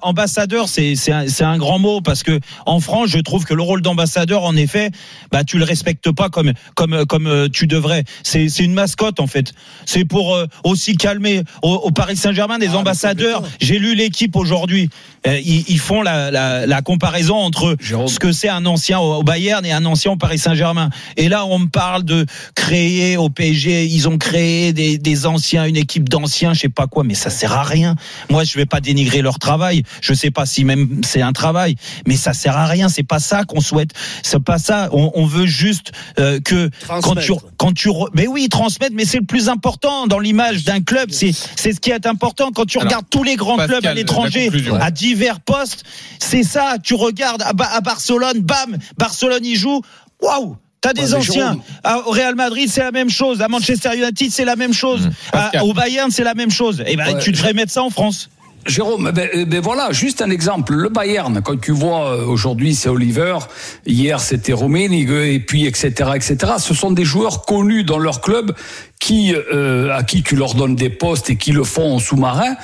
ambassadeur, 0.02 0.67
c'est 0.69 0.95
un, 1.43 1.58
grand 1.58 1.80
mot 1.80 2.02
parce 2.02 2.24
que 2.24 2.39
en 2.65 2.80
France, 2.80 3.10
je 3.10 3.19
trouve 3.19 3.45
que 3.45 3.54
le 3.54 3.62
rôle 3.62 3.82
d'ambassadeur, 3.82 4.43
en 4.43 4.56
effet, 4.56 4.91
bah 5.32 5.43
tu 5.43 5.58
le 5.58 5.63
respectes 5.63 6.12
pas 6.12 6.30
comme 6.30 6.54
comme 6.76 7.06
comme 7.06 7.28
euh, 7.28 7.48
tu 7.52 7.67
devrais. 7.67 8.04
C'est 8.24 8.48
une 8.60 8.74
mascotte 8.74 9.19
en 9.19 9.28
fait. 9.28 9.54
C'est 9.86 10.06
pour 10.06 10.36
euh, 10.36 10.45
aussi 10.63 10.95
calmer 10.98 11.41
au, 11.62 11.74
au 11.74 11.91
Paris 11.91 12.17
Saint-Germain 12.17 12.60
des 12.60 12.69
Ah, 12.74 12.78
ambassadeurs. 12.78 13.43
J'ai 13.62 13.80
lu 13.80 13.95
l'équipe 13.95 14.36
aujourd'hui. 14.36 14.89
Ils, 15.28 15.63
ils 15.69 15.80
font 15.80 16.04
la, 16.04 16.30
la, 16.30 16.67
la 16.67 16.82
comparaison 16.84 17.36
entre 17.36 17.76
Jérôme. 17.80 18.08
ce 18.08 18.19
que 18.19 18.32
c'est 18.32 18.50
un 18.50 18.65
ancien 18.67 19.00
au 19.00 19.15
au 19.15 19.24
Bayern 19.24 19.65
et 19.65 19.71
un 19.71 19.86
ancien 19.86 20.12
au 20.12 20.17
Paris 20.17 20.38
Saint-Germain. 20.38 20.89
Et 21.15 21.30
là, 21.30 21.45
on 21.45 21.58
me 21.60 21.67
parle 21.67 22.04
de 22.04 22.26
créer 22.54 23.17
au 23.17 23.30
PSG, 23.30 23.86
ils 23.86 24.10
ont 24.10 24.17
créé 24.26 24.74
des, 24.74 24.98
des 24.98 25.26
anciens, 25.28 25.66
une 25.66 25.76
équipe 25.78 26.10
d'anciens, 26.10 26.54
je 26.54 26.62
sais 26.62 26.70
pas 26.70 26.88
quoi, 26.88 27.04
mais 27.04 27.14
ça 27.14 27.30
sert 27.30 27.54
à 27.54 27.64
rien. 27.64 27.96
Moi, 28.32 28.44
je 28.44 28.58
vais 28.58 28.66
pas 28.66 28.82
dénigrer 28.82 29.22
leur 29.22 29.38
travail. 29.38 29.84
Je 30.02 30.14
sais 30.16 30.32
pas 30.32 30.46
si 30.48 30.64
même 30.66 31.02
c'est 31.06 31.22
un 31.22 31.32
travail, 31.32 31.76
mais 32.08 32.16
ça 32.16 32.34
sert 32.34 32.58
à 32.58 32.66
rien. 32.66 32.90
C'est 32.90 33.04
pas 33.04 33.20
ça 33.20 33.44
qu'on 33.44 33.62
souhaite. 33.62 33.92
C'est 34.24 34.44
pas 34.44 34.58
ça. 34.58 34.90
On, 34.92 35.12
on 35.14 35.26
veut 35.28 35.46
juste 35.46 35.92
euh, 36.20 36.40
que 36.40 36.70
quand 37.02 37.14
tu 37.22 37.32
quand 37.58 37.74
tu 37.74 37.90
mais 38.14 38.26
oui 38.28 38.50
transmettre, 38.50 38.96
mais 38.96 39.06
c'est 39.06 39.20
le 39.20 39.26
plus 39.26 39.48
important 39.48 40.08
dans 40.08 40.20
l'image 40.20 40.64
d'un 40.64 40.82
club. 40.82 41.10
C'est 41.12 41.32
c'est 41.56 41.74
ce 41.74 41.80
qui 41.80 41.92
est 41.92 42.08
important 42.08 42.50
quand 42.52 42.66
tu 42.66 42.80
Alors, 42.80 42.90
regardes 42.90 43.10
tous 43.12 43.24
les 43.24 43.36
grands 43.36 43.58
Pascal, 43.58 43.80
clubs 43.82 43.92
à 43.92 43.94
l'étranger 43.94 44.50
à 44.82 44.90
divers 44.92 45.40
postes. 45.40 45.84
C'est 46.20 46.44
ça. 46.44 46.78
Tu 46.84 46.96
regardes 46.96 47.44
à, 47.44 47.54
Ba- 47.54 47.70
à 47.72 47.82
Barcelone, 47.82 48.40
bam, 48.40 48.78
Barcelone 48.98 49.46
y 49.46 49.56
joue. 49.56 49.82
Waouh. 50.22 50.58
T'as 50.86 50.93
des 50.93 51.13
Ouais, 51.13 51.19
anciens. 51.19 51.34
Jérôme- 51.52 51.62
À- 51.84 52.08
Au 52.08 52.12
Real 52.12 52.36
Madrid, 52.36 52.69
c'est 52.69 52.82
la 52.84 52.91
même 52.91 53.10
chose. 53.10 53.41
À 53.41 53.48
Manchester 53.48 53.89
United, 53.95 54.32
c'est 54.32 54.45
la 54.45 54.56
même 54.56 54.74
chose. 54.74 55.02
Mmh. 55.08 55.12
À- 55.32 55.38
Pascal. 55.43 55.63
au 55.63 55.74
Bayern, 55.74 56.12
c'est 56.12 56.24
la 56.24 56.34
même 56.34 56.52
chose. 56.52 56.84
Et 56.86 56.95
ben, 56.95 57.15
Ouais, 57.15 57.19
tu 57.21 57.32
devrais 57.32 57.54
mettre 57.54 57.71
ça 57.71 57.84
en 57.84 57.89
France. 57.89 58.30
Jérôme, 58.67 59.12
ben, 59.13 59.30
euh, 59.36 59.45
ben 59.45 59.62
voilà, 59.62 59.91
juste 59.91 60.24
un 60.24 60.32
exemple. 60.32 60.74
Le 60.74 60.89
Bayern, 60.89 61.39
quand 61.43 61.60
tu 61.62 61.71
vois 61.71 62.10
euh, 62.15 62.26
aujourd'hui 62.26 62.74
c'est 62.74 62.89
Oliver, 62.89 63.38
hier 63.86 64.19
c'était 64.19 64.54
Rummenigge 64.54 65.12
et 65.12 65.39
puis 65.39 65.67
etc 65.67 66.10
etc. 66.15 66.38
Ce 66.58 66.74
sont 66.74 66.89
des 66.91 67.06
joueurs 67.06 67.45
connus 67.45 67.84
dans 67.84 68.00
leur 68.00 68.21
club 68.21 68.56
qui 69.00 69.36
euh, 69.36 69.95
à 69.95 70.02
qui 70.02 70.24
tu 70.24 70.36
leur 70.36 70.56
donnes 70.56 70.76
des 70.76 70.89
postes 70.89 71.30
et 71.30 71.36
qui 71.36 71.52
le 71.52 71.63
font 71.63 71.93
en 71.95 72.00
sous-marin. 72.00 72.56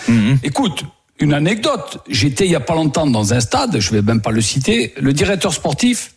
Écoute. 0.43 0.83
Une 1.19 1.35
anecdote, 1.35 1.99
j'étais 2.09 2.45
il 2.45 2.51
y 2.51 2.55
a 2.55 2.59
pas 2.59 2.73
longtemps 2.73 3.05
dans 3.05 3.31
un 3.35 3.39
stade, 3.39 3.77
je 3.79 3.91
vais 3.91 4.01
même 4.01 4.21
pas 4.21 4.31
le 4.31 4.41
citer, 4.41 4.91
le 4.99 5.13
directeur 5.13 5.53
sportif, 5.53 6.15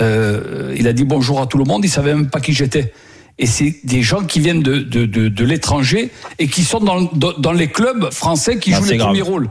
euh, 0.00 0.74
il 0.76 0.86
a 0.88 0.92
dit 0.92 1.04
bonjour 1.04 1.40
à 1.40 1.46
tout 1.46 1.58
le 1.58 1.64
monde, 1.64 1.84
il 1.84 1.88
savait 1.90 2.14
même 2.14 2.28
pas 2.30 2.40
qui 2.40 2.52
j'étais. 2.52 2.92
Et 3.38 3.46
c'est 3.46 3.76
des 3.84 4.02
gens 4.02 4.24
qui 4.24 4.40
viennent 4.40 4.62
de, 4.62 4.78
de, 4.78 5.06
de, 5.06 5.28
de 5.28 5.44
l'étranger 5.44 6.10
et 6.40 6.48
qui 6.48 6.64
sont 6.64 6.80
dans, 6.80 7.02
dans, 7.02 7.32
dans 7.38 7.52
les 7.52 7.68
clubs 7.68 8.12
français 8.12 8.58
qui 8.58 8.74
Ah, 8.74 8.78
jouent 8.78 8.84
les 8.90 8.96
grave. 8.96 9.08
premiers 9.10 9.22
rôles. 9.22 9.48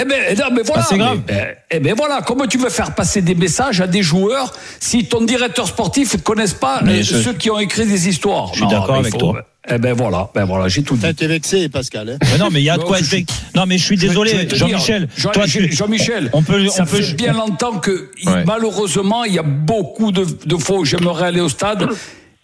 Eh 0.00 0.04
ben, 0.04 0.16
eh 0.30 0.34
mais 0.54 0.62
voilà. 0.62 0.82
Ah, 0.82 0.86
c'est 0.88 0.96
grave. 0.98 1.20
Ben, 1.26 1.48
eh 1.70 1.80
ben 1.80 1.94
voilà. 1.94 2.22
Comment 2.26 2.46
tu 2.46 2.56
veux 2.56 2.70
faire 2.70 2.94
passer 2.94 3.20
des 3.20 3.34
messages 3.34 3.80
à 3.82 3.86
des 3.86 4.02
joueurs 4.02 4.52
si 4.78 5.04
ton 5.06 5.20
directeur 5.22 5.66
sportif 5.66 6.14
ne 6.14 6.20
connaisse 6.20 6.54
pas 6.54 6.80
Mais 6.82 7.00
euh, 7.00 7.02
je- 7.02 7.16
ceux 7.16 7.34
qui 7.34 7.50
ont 7.50 7.58
écrit 7.58 7.84
des 7.86 8.08
histoires? 8.08 8.48
Je 8.54 8.60
suis 8.60 8.68
d'accord 8.68 8.94
avec 8.96 9.18
toi. 9.18 9.42
Eh 9.68 9.78
ben 9.78 9.92
voilà. 9.92 10.30
Ben 10.34 10.44
voilà, 10.46 10.68
j'ai 10.68 10.82
tout 10.82 10.96
dit. 10.96 11.06
Été 11.06 11.26
vexé, 11.26 11.68
Pascal. 11.68 12.08
hein. 12.10 12.18
Mais 12.32 12.38
non, 12.38 12.48
mais 12.50 12.60
il 12.60 12.64
y 12.64 12.70
a 12.70 12.78
de 12.78 12.82
quoi 12.82 12.96
je 12.96 13.02
être. 13.02 13.08
suis- 13.08 13.16
vexé. 13.18 13.34
Non, 13.54 13.66
mais 13.66 13.76
je 13.78 13.84
suis 13.84 13.96
désolé, 13.96 14.48
Jean-Michel. 14.52 15.08
Jean- 15.16 15.30
Jean-Michel, 15.70 16.30
on 16.32 16.42
peut, 16.42 16.66
ça 16.68 16.82
on 16.82 16.86
peut. 16.86 17.02
fait 17.02 17.14
bien 17.14 17.34
longtemps 17.34 17.78
que 17.78 18.10
Ouais. 18.26 18.44
malheureusement 18.46 19.24
il 19.24 19.34
y 19.34 19.38
a 19.38 19.42
beaucoup 19.42 20.12
de, 20.12 20.24
de 20.46 20.56
où 20.78 20.84
j'aimerais 20.84 21.26
aller 21.26 21.40
au 21.40 21.48
stade 21.50 21.88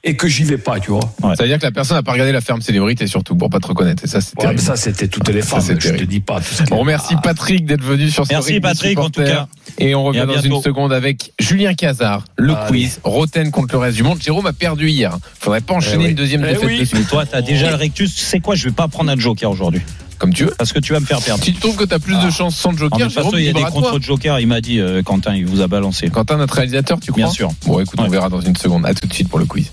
et 0.08 0.14
que 0.16 0.28
j'y 0.28 0.44
vais 0.44 0.56
pas, 0.56 0.78
tu 0.80 0.92
vois. 0.92 1.00
Ça 1.36 1.42
veut 1.42 1.48
dire 1.48 1.58
que 1.58 1.64
la 1.64 1.72
personne 1.72 1.96
n'a 1.96 2.02
pas 2.02 2.12
regardé 2.12 2.30
la 2.32 2.40
ferme 2.40 2.62
célébrité 2.62 3.06
surtout 3.08 3.34
pour 3.34 3.50
pas 3.50 3.58
te 3.58 3.66
reconnaître. 3.66 4.04
Et 4.04 4.06
ça, 4.06 4.20
c'est 4.20 4.38
Ouais, 4.42 4.56
ça 4.56 4.76
c'était 4.76 5.08
toutes 5.08 5.28
les 5.28 5.42
Ça, 5.42 5.48
femmes. 5.48 5.60
c'est 5.62 5.80
je 5.82 5.94
te 5.94 6.04
dis 6.04 6.20
pas. 6.20 6.40
tout 6.40 6.54
ce 6.54 6.62
qui- 6.62 6.72
On 6.72 6.78
remercie 6.78 7.14
Ah. 7.18 7.20
Patrick 7.22 7.66
d'être 7.66 7.82
venu 7.82 8.08
sur 8.08 8.24
ce 8.24 8.32
Merci, 8.32 8.60
Patrick, 8.60 8.98
en 8.98 9.10
tout 9.10 9.22
cas. 9.22 9.48
Et 9.78 9.94
on 9.94 10.04
revient 10.04 10.20
Et 10.22 10.26
dans 10.26 10.40
une 10.40 10.62
seconde 10.62 10.92
avec 10.92 11.32
Julien 11.40 11.74
Cazard, 11.74 12.22
le 12.36 12.54
quiz, 12.68 13.00
Roten 13.04 13.50
contre 13.50 13.74
le 13.74 13.80
reste 13.80 13.96
du 13.96 14.04
monde. 14.04 14.22
Jérôme 14.22 14.46
a 14.46 14.52
perdu 14.52 14.88
hier. 14.88 15.18
Faudrait 15.40 15.60
pas 15.60 15.74
enchaîner 15.74 16.04
oui. 16.04 16.10
une 16.10 16.16
deuxième 16.16 16.44
Eh 16.44 16.52
défaite 16.52 16.64
oui. 16.66 16.78
de 16.78 16.84
suite. 16.84 16.98
Mais 17.00 17.04
toi, 17.06 17.26
t'as 17.26 17.42
déjà 17.42 17.68
le 17.70 17.76
rectus. 17.76 18.14
Tu 18.14 18.24
sais 18.24 18.38
quoi 18.40 18.54
Je 18.54 18.64
vais 18.68 18.74
pas 18.74 18.86
prendre 18.88 19.10
un 19.10 19.18
joker 19.18 19.50
aujourd'hui. 19.50 19.82
Comme 20.18 20.32
tu 20.32 20.44
veux. 20.44 20.54
Parce 20.56 20.72
que 20.72 20.78
tu 20.78 20.92
vas 20.94 21.00
me 21.00 21.04
faire 21.04 21.20
perdre. 21.20 21.42
Si 21.44 21.52
tu 21.52 21.60
trouves 21.60 21.76
que 21.76 21.84
tu 21.84 21.92
as 21.92 21.98
plus 21.98 22.18
de 22.18 22.30
chance 22.30 22.56
sans 22.56 22.70
le 22.70 22.76
En 22.76 22.78
joker, 22.78 22.98
toute 23.08 23.12
façon, 23.12 23.30
Jérôme, 23.32 23.38
il 23.40 23.44
y 23.44 23.48
a 23.48 23.52
des 23.52 23.58
libre 23.58 23.68
à 23.68 23.80
toi. 23.80 23.90
contre 23.90 24.02
joker. 24.04 24.38
Il 24.40 24.46
m'a 24.46 24.60
dit, 24.62 24.80
euh, 24.80 25.02
Quentin, 25.02 25.34
il 25.34 25.44
vous 25.44 25.60
a 25.60 25.66
balancé. 25.66 26.08
Quentin, 26.08 26.36
notre 26.38 26.54
réalisateur, 26.54 26.98
tu 27.00 27.10
crois 27.12 27.24
Bien 27.24 27.32
sûr. 27.32 27.50
Bon, 27.66 27.80
écoute, 27.80 27.98
on 27.98 28.04
Ouais. 28.04 28.08
verra 28.08 28.28
dans 28.30 28.40
une 28.40 28.56
seconde. 28.56 28.86
À 28.86 28.94
tout 28.94 29.06
de 29.06 29.12
suite 29.12 29.28
pour 29.28 29.38
le 29.40 29.44
quiz. 29.44 29.70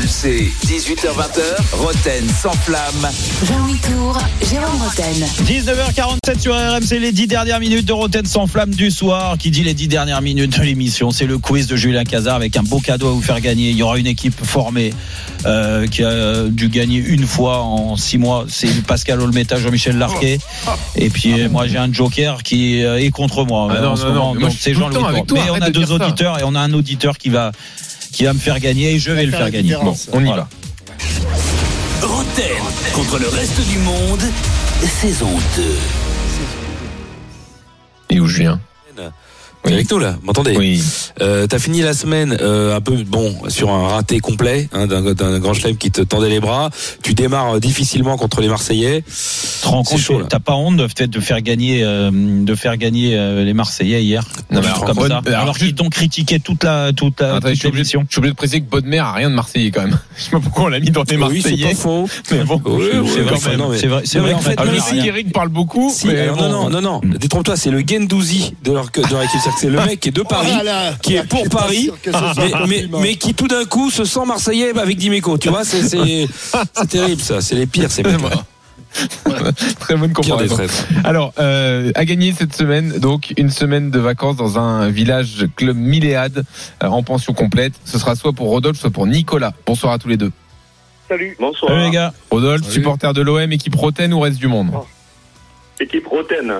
RMC, 0.00 0.50
18h20h, 0.64 1.74
Roten 1.74 2.26
sans 2.30 2.52
flamme. 2.52 3.10
Jean-Louis 3.46 3.78
Tour, 3.80 4.18
Jérôme 4.50 4.80
Roten. 4.80 5.26
19h47 5.44 6.40
sur 6.40 6.54
RMC, 6.54 6.98
les 6.98 7.12
10 7.12 7.26
dernières 7.26 7.60
minutes 7.60 7.84
de 7.84 7.92
Roten 7.92 8.24
sans 8.24 8.46
flamme 8.46 8.70
du 8.70 8.90
soir. 8.90 9.36
Qui 9.36 9.50
dit 9.50 9.62
les 9.62 9.74
10 9.74 9.88
dernières 9.88 10.22
minutes 10.22 10.58
de 10.58 10.62
l'émission 10.62 11.10
C'est 11.10 11.26
le 11.26 11.36
quiz 11.36 11.66
de 11.66 11.76
Julien 11.76 12.04
Cazard 12.04 12.36
avec 12.36 12.56
un 12.56 12.62
beau 12.62 12.80
cadeau 12.80 13.08
à 13.08 13.10
vous 13.10 13.20
faire 13.20 13.42
gagner. 13.42 13.70
Il 13.70 13.76
y 13.76 13.82
aura 13.82 13.98
une 13.98 14.06
équipe 14.06 14.42
formée 14.42 14.94
euh, 15.44 15.86
qui 15.86 16.02
a 16.02 16.44
dû 16.48 16.70
gagner 16.70 16.98
une 16.98 17.26
fois 17.26 17.58
en 17.58 17.96
6 17.96 18.16
mois. 18.16 18.46
C'est 18.48 18.82
Pascal 18.86 19.20
Olmeta, 19.20 19.58
Jean-Michel 19.58 19.98
Larquet. 19.98 20.38
Et 20.96 21.10
puis 21.10 21.42
euh, 21.42 21.50
moi 21.50 21.66
j'ai 21.66 21.76
un 21.76 21.92
joker 21.92 22.42
qui 22.42 22.82
euh, 22.82 22.98
est 22.98 23.10
contre 23.10 23.44
moi. 23.44 23.68
Ah 23.70 23.74
euh, 23.74 23.82
non, 23.82 23.88
en 23.90 23.96
ce 23.96 24.06
non, 24.06 24.14
non, 24.14 24.14
moment. 24.14 24.40
Donc 24.40 24.52
c'est 24.58 24.72
Jean-Louis 24.72 25.02
Mais 25.34 25.50
on 25.50 25.54
a 25.56 25.68
de 25.68 25.78
deux 25.78 25.86
ça. 25.86 25.92
auditeurs 25.92 26.38
et 26.38 26.42
on 26.44 26.54
a 26.54 26.60
un 26.60 26.72
auditeur 26.72 27.18
qui 27.18 27.28
va, 27.28 27.52
qui 28.12 28.24
va 28.24 28.32
me 28.32 28.38
faire 28.38 28.58
gagner 28.60 28.94
et 28.94 28.98
je 28.98 29.10
vais 29.12 29.24
le 29.26 29.32
faire 29.32 29.50
gagner. 29.50 29.68
différence. 29.70 30.08
On 30.12 30.20
y 30.20 30.24
Voilà. 30.26 30.48
va. 32.00 32.06
Roten 32.06 32.62
contre 32.94 33.18
le 33.18 33.28
reste 33.28 33.60
du 33.68 33.78
monde, 33.78 34.20
saison 35.00 35.30
2. 35.56 35.62
Et 38.10 38.20
où 38.20 38.26
Julien 38.26 38.60
T'es 39.62 39.74
avec 39.74 39.90
nous 39.90 39.98
là, 39.98 40.16
m'entendez? 40.22 40.56
Oui. 40.56 40.82
euh, 41.20 41.46
T'as 41.46 41.58
fini 41.58 41.82
la 41.82 41.92
semaine 41.92 42.36
euh, 42.40 42.74
un 42.76 42.80
peu 42.80 42.96
bon 43.06 43.34
sur 43.48 43.70
un 43.70 43.88
raté 43.88 44.18
complet 44.18 44.68
hein, 44.72 44.86
d'un 44.86 45.38
grand 45.38 45.52
chelem 45.54 45.76
qui 45.76 45.90
te 45.90 46.00
tendait 46.00 46.30
les 46.30 46.40
bras. 46.40 46.70
Tu 47.02 47.12
démarres 47.14 47.56
euh, 47.56 47.60
difficilement 47.60 48.16
contre 48.16 48.40
les 48.40 48.48
Marseillais. 48.48 49.02
Tu 49.06 49.60
te 49.62 49.68
rends 49.68 49.82
compte, 49.82 50.28
t'as 50.28 50.38
pas 50.38 50.54
honte 50.54 50.76
de, 50.78 50.86
peut-être 50.86 51.10
de 51.10 51.20
faire 51.20 51.42
gagner, 51.42 51.82
euh, 51.84 52.10
de 52.10 52.54
faire 52.54 52.76
gagner 52.78 53.16
euh, 53.18 53.44
les 53.44 53.52
Marseillais 53.52 54.02
hier, 54.02 54.24
Non, 54.50 54.60
alors, 54.60 54.84
comme 54.86 54.96
bonne- 54.96 55.08
ça, 55.10 55.20
alors, 55.26 55.40
alors 55.42 55.58
qu'ils 55.58 55.74
t'ont 55.74 55.90
critiqué 55.90 56.40
toute 56.40 56.64
la, 56.64 56.92
toute 56.94 57.20
la, 57.20 57.34
je 57.34 57.54
suis 57.54 57.66
obligé, 57.66 57.70
l'émission. 57.70 58.04
je 58.08 58.12
suis 58.12 58.18
obligé 58.18 58.32
de 58.32 58.36
préciser 58.36 58.60
que 58.62 58.70
Bodmer 58.70 58.98
a 58.98 59.12
rien 59.12 59.28
de 59.30 59.34
Marseillais 59.34 59.70
quand 59.70 59.82
même. 59.82 59.98
Je 60.16 60.22
sais 60.24 60.30
pas 60.30 60.40
pourquoi 60.40 60.64
on 60.64 60.68
l'a 60.68 60.80
mis 60.80 60.90
dans 60.90 61.02
les 61.02 61.16
Oui, 61.16 61.42
c'est 61.42 61.50
Marseillais. 61.50 61.68
pas 61.68 61.74
faux. 61.74 62.08
mais 62.32 62.44
bon, 62.44 62.60
Oui, 62.64 62.84
oui, 62.94 63.10
C'est 63.14 63.20
vrai, 63.20 63.36
c'est 63.38 63.86
vrai, 63.86 64.02
c'est 64.04 64.18
vrai. 64.18 64.32
en 64.34 64.40
fait, 64.40 64.54
Ah, 64.56 64.64
qu'Eric 65.02 65.32
parle 65.32 65.48
beaucoup. 65.50 65.92
Non, 66.36 66.48
non, 66.48 66.70
non, 66.70 66.80
non. 66.80 67.00
Détrompe-toi, 67.04 67.56
c'est 67.56 67.70
le 67.70 67.80
Gendouzi 67.86 68.54
de 68.64 68.72
leur, 68.72 68.86
de 68.86 69.00
leur 69.12 69.22
équipe. 69.22 69.40
C'est-à-dire 69.50 69.54
que 69.54 69.60
C'est 69.60 69.70
le 69.70 69.80
mec 69.86 70.00
qui 70.00 70.08
est 70.08 70.12
de 70.12 70.22
Paris, 70.22 70.50
Voilà. 70.52 70.92
qui 71.02 71.16
est 71.16 71.24
pour 71.28 71.48
Paris, 71.48 71.90
un 72.06 72.34
mais, 72.36 72.44
mais, 72.44 72.50
compliment. 72.52 73.00
mais 73.00 73.14
qui 73.16 73.34
tout 73.34 73.48
d'un 73.48 73.64
coup 73.64 73.90
se 73.90 74.04
sent 74.04 74.24
Marseillais 74.26 74.76
avec 74.78 74.96
Dimeco. 74.96 75.38
Tu 75.38 75.48
vois, 75.48 75.64
c'est 75.64 75.82
c'est 75.82 76.26
c'est 76.74 76.88
terrible 76.88 77.20
ça. 77.22 77.40
C'est 77.40 77.54
les 77.54 77.66
pires 77.66 77.90
ces 77.90 78.02
mecs. 78.02 78.16
Très 79.78 79.94
bonne 79.96 80.12
comparaison. 80.12 80.56
Alors, 81.04 81.32
euh, 81.38 81.92
à 81.94 82.04
gagner 82.04 82.32
cette 82.32 82.54
semaine, 82.56 82.98
donc 82.98 83.32
une 83.36 83.50
semaine 83.50 83.90
de 83.90 84.00
vacances 84.00 84.36
dans 84.36 84.58
un 84.58 84.90
village 84.90 85.46
club 85.56 85.76
Milléade 85.76 86.44
euh, 86.82 86.86
en 86.88 87.02
pension 87.04 87.32
complète. 87.32 87.74
Ce 87.84 87.98
sera 87.98 88.16
soit 88.16 88.32
pour 88.32 88.48
Rodolphe, 88.48 88.78
soit 88.80 88.90
pour 88.90 89.06
Nicolas. 89.06 89.52
Bonsoir 89.64 89.92
à 89.92 89.98
tous 89.98 90.08
les 90.08 90.16
deux. 90.16 90.32
Salut. 91.08 91.36
Bonsoir. 91.38 91.70
Salut 91.70 91.84
les 91.84 91.90
gars. 91.90 92.12
Rodolphe, 92.30 92.68
supporter 92.68 93.12
de 93.12 93.22
l'OM, 93.22 93.52
équipe 93.52 93.74
Roten 93.76 94.12
ou 94.12 94.20
reste 94.20 94.38
du 94.38 94.48
monde 94.48 94.70
Équipe 95.78 96.06
Roten. 96.08 96.52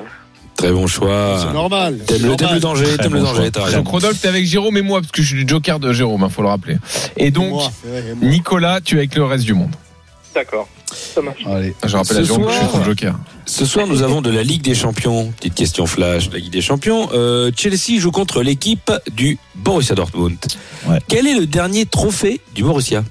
Très 0.61 0.72
bon 0.72 0.86
choix. 0.86 1.38
C'est 1.40 1.54
normal. 1.54 1.98
T'aimes 2.06 2.26
le, 2.26 2.36
danger, 2.61 2.84
t'aimes 2.98 3.12
bon 3.12 3.32
le 3.32 3.50
danger. 3.50 3.76
Donc 3.76 3.88
Rodolphe, 3.88 4.20
t'es 4.20 4.28
avec 4.28 4.44
Jérôme 4.44 4.76
et 4.76 4.82
moi, 4.82 5.00
parce 5.00 5.11
que 5.11 5.22
je 5.22 5.28
suis 5.28 5.42
le 5.42 5.48
joker 5.48 5.80
de 5.80 5.90
Jérôme, 5.94 6.26
il 6.28 6.30
faut 6.30 6.42
le 6.42 6.48
rappeler. 6.48 6.76
Et 7.16 7.30
donc, 7.30 7.48
Moi. 7.48 7.72
Nicolas, 8.20 8.82
tu 8.82 8.96
es 8.96 8.98
avec 8.98 9.14
le 9.14 9.24
reste 9.24 9.44
du 9.44 9.54
monde. 9.54 9.74
D'accord. 10.34 10.68
Ça 10.92 11.22
marche. 11.22 11.40
Allez. 11.46 11.74
Je 11.82 11.96
rappelle 11.96 12.16
Ce 12.16 12.20
à 12.20 12.24
Jérôme 12.24 12.44
que 12.44 12.52
je 12.52 12.58
suis 12.58 12.66
son 12.68 12.84
joker. 12.84 13.18
Ce 13.46 13.64
soir, 13.64 13.86
nous 13.86 14.02
avons 14.02 14.20
de 14.20 14.28
la 14.28 14.42
Ligue 14.42 14.61
des 14.61 14.74
Champions. 14.74 15.32
Petite 15.38 15.54
question 15.54 15.86
flash 15.86 16.28
de 16.28 16.34
la 16.34 16.40
Ligue 16.40 16.52
des 16.52 16.61
Champions. 16.61 17.08
Euh, 17.14 17.50
Chelsea 17.56 17.98
joue 17.98 18.11
contre 18.11 18.42
l'équipe 18.42 18.92
du 19.12 19.38
Borussia 19.54 19.94
Dortmund. 19.94 20.36
Ouais. 20.86 20.98
Quel 21.08 21.26
est 21.26 21.38
le 21.38 21.46
dernier 21.46 21.86
trophée 21.86 22.42
du 22.54 22.64
Borussia? 22.64 23.02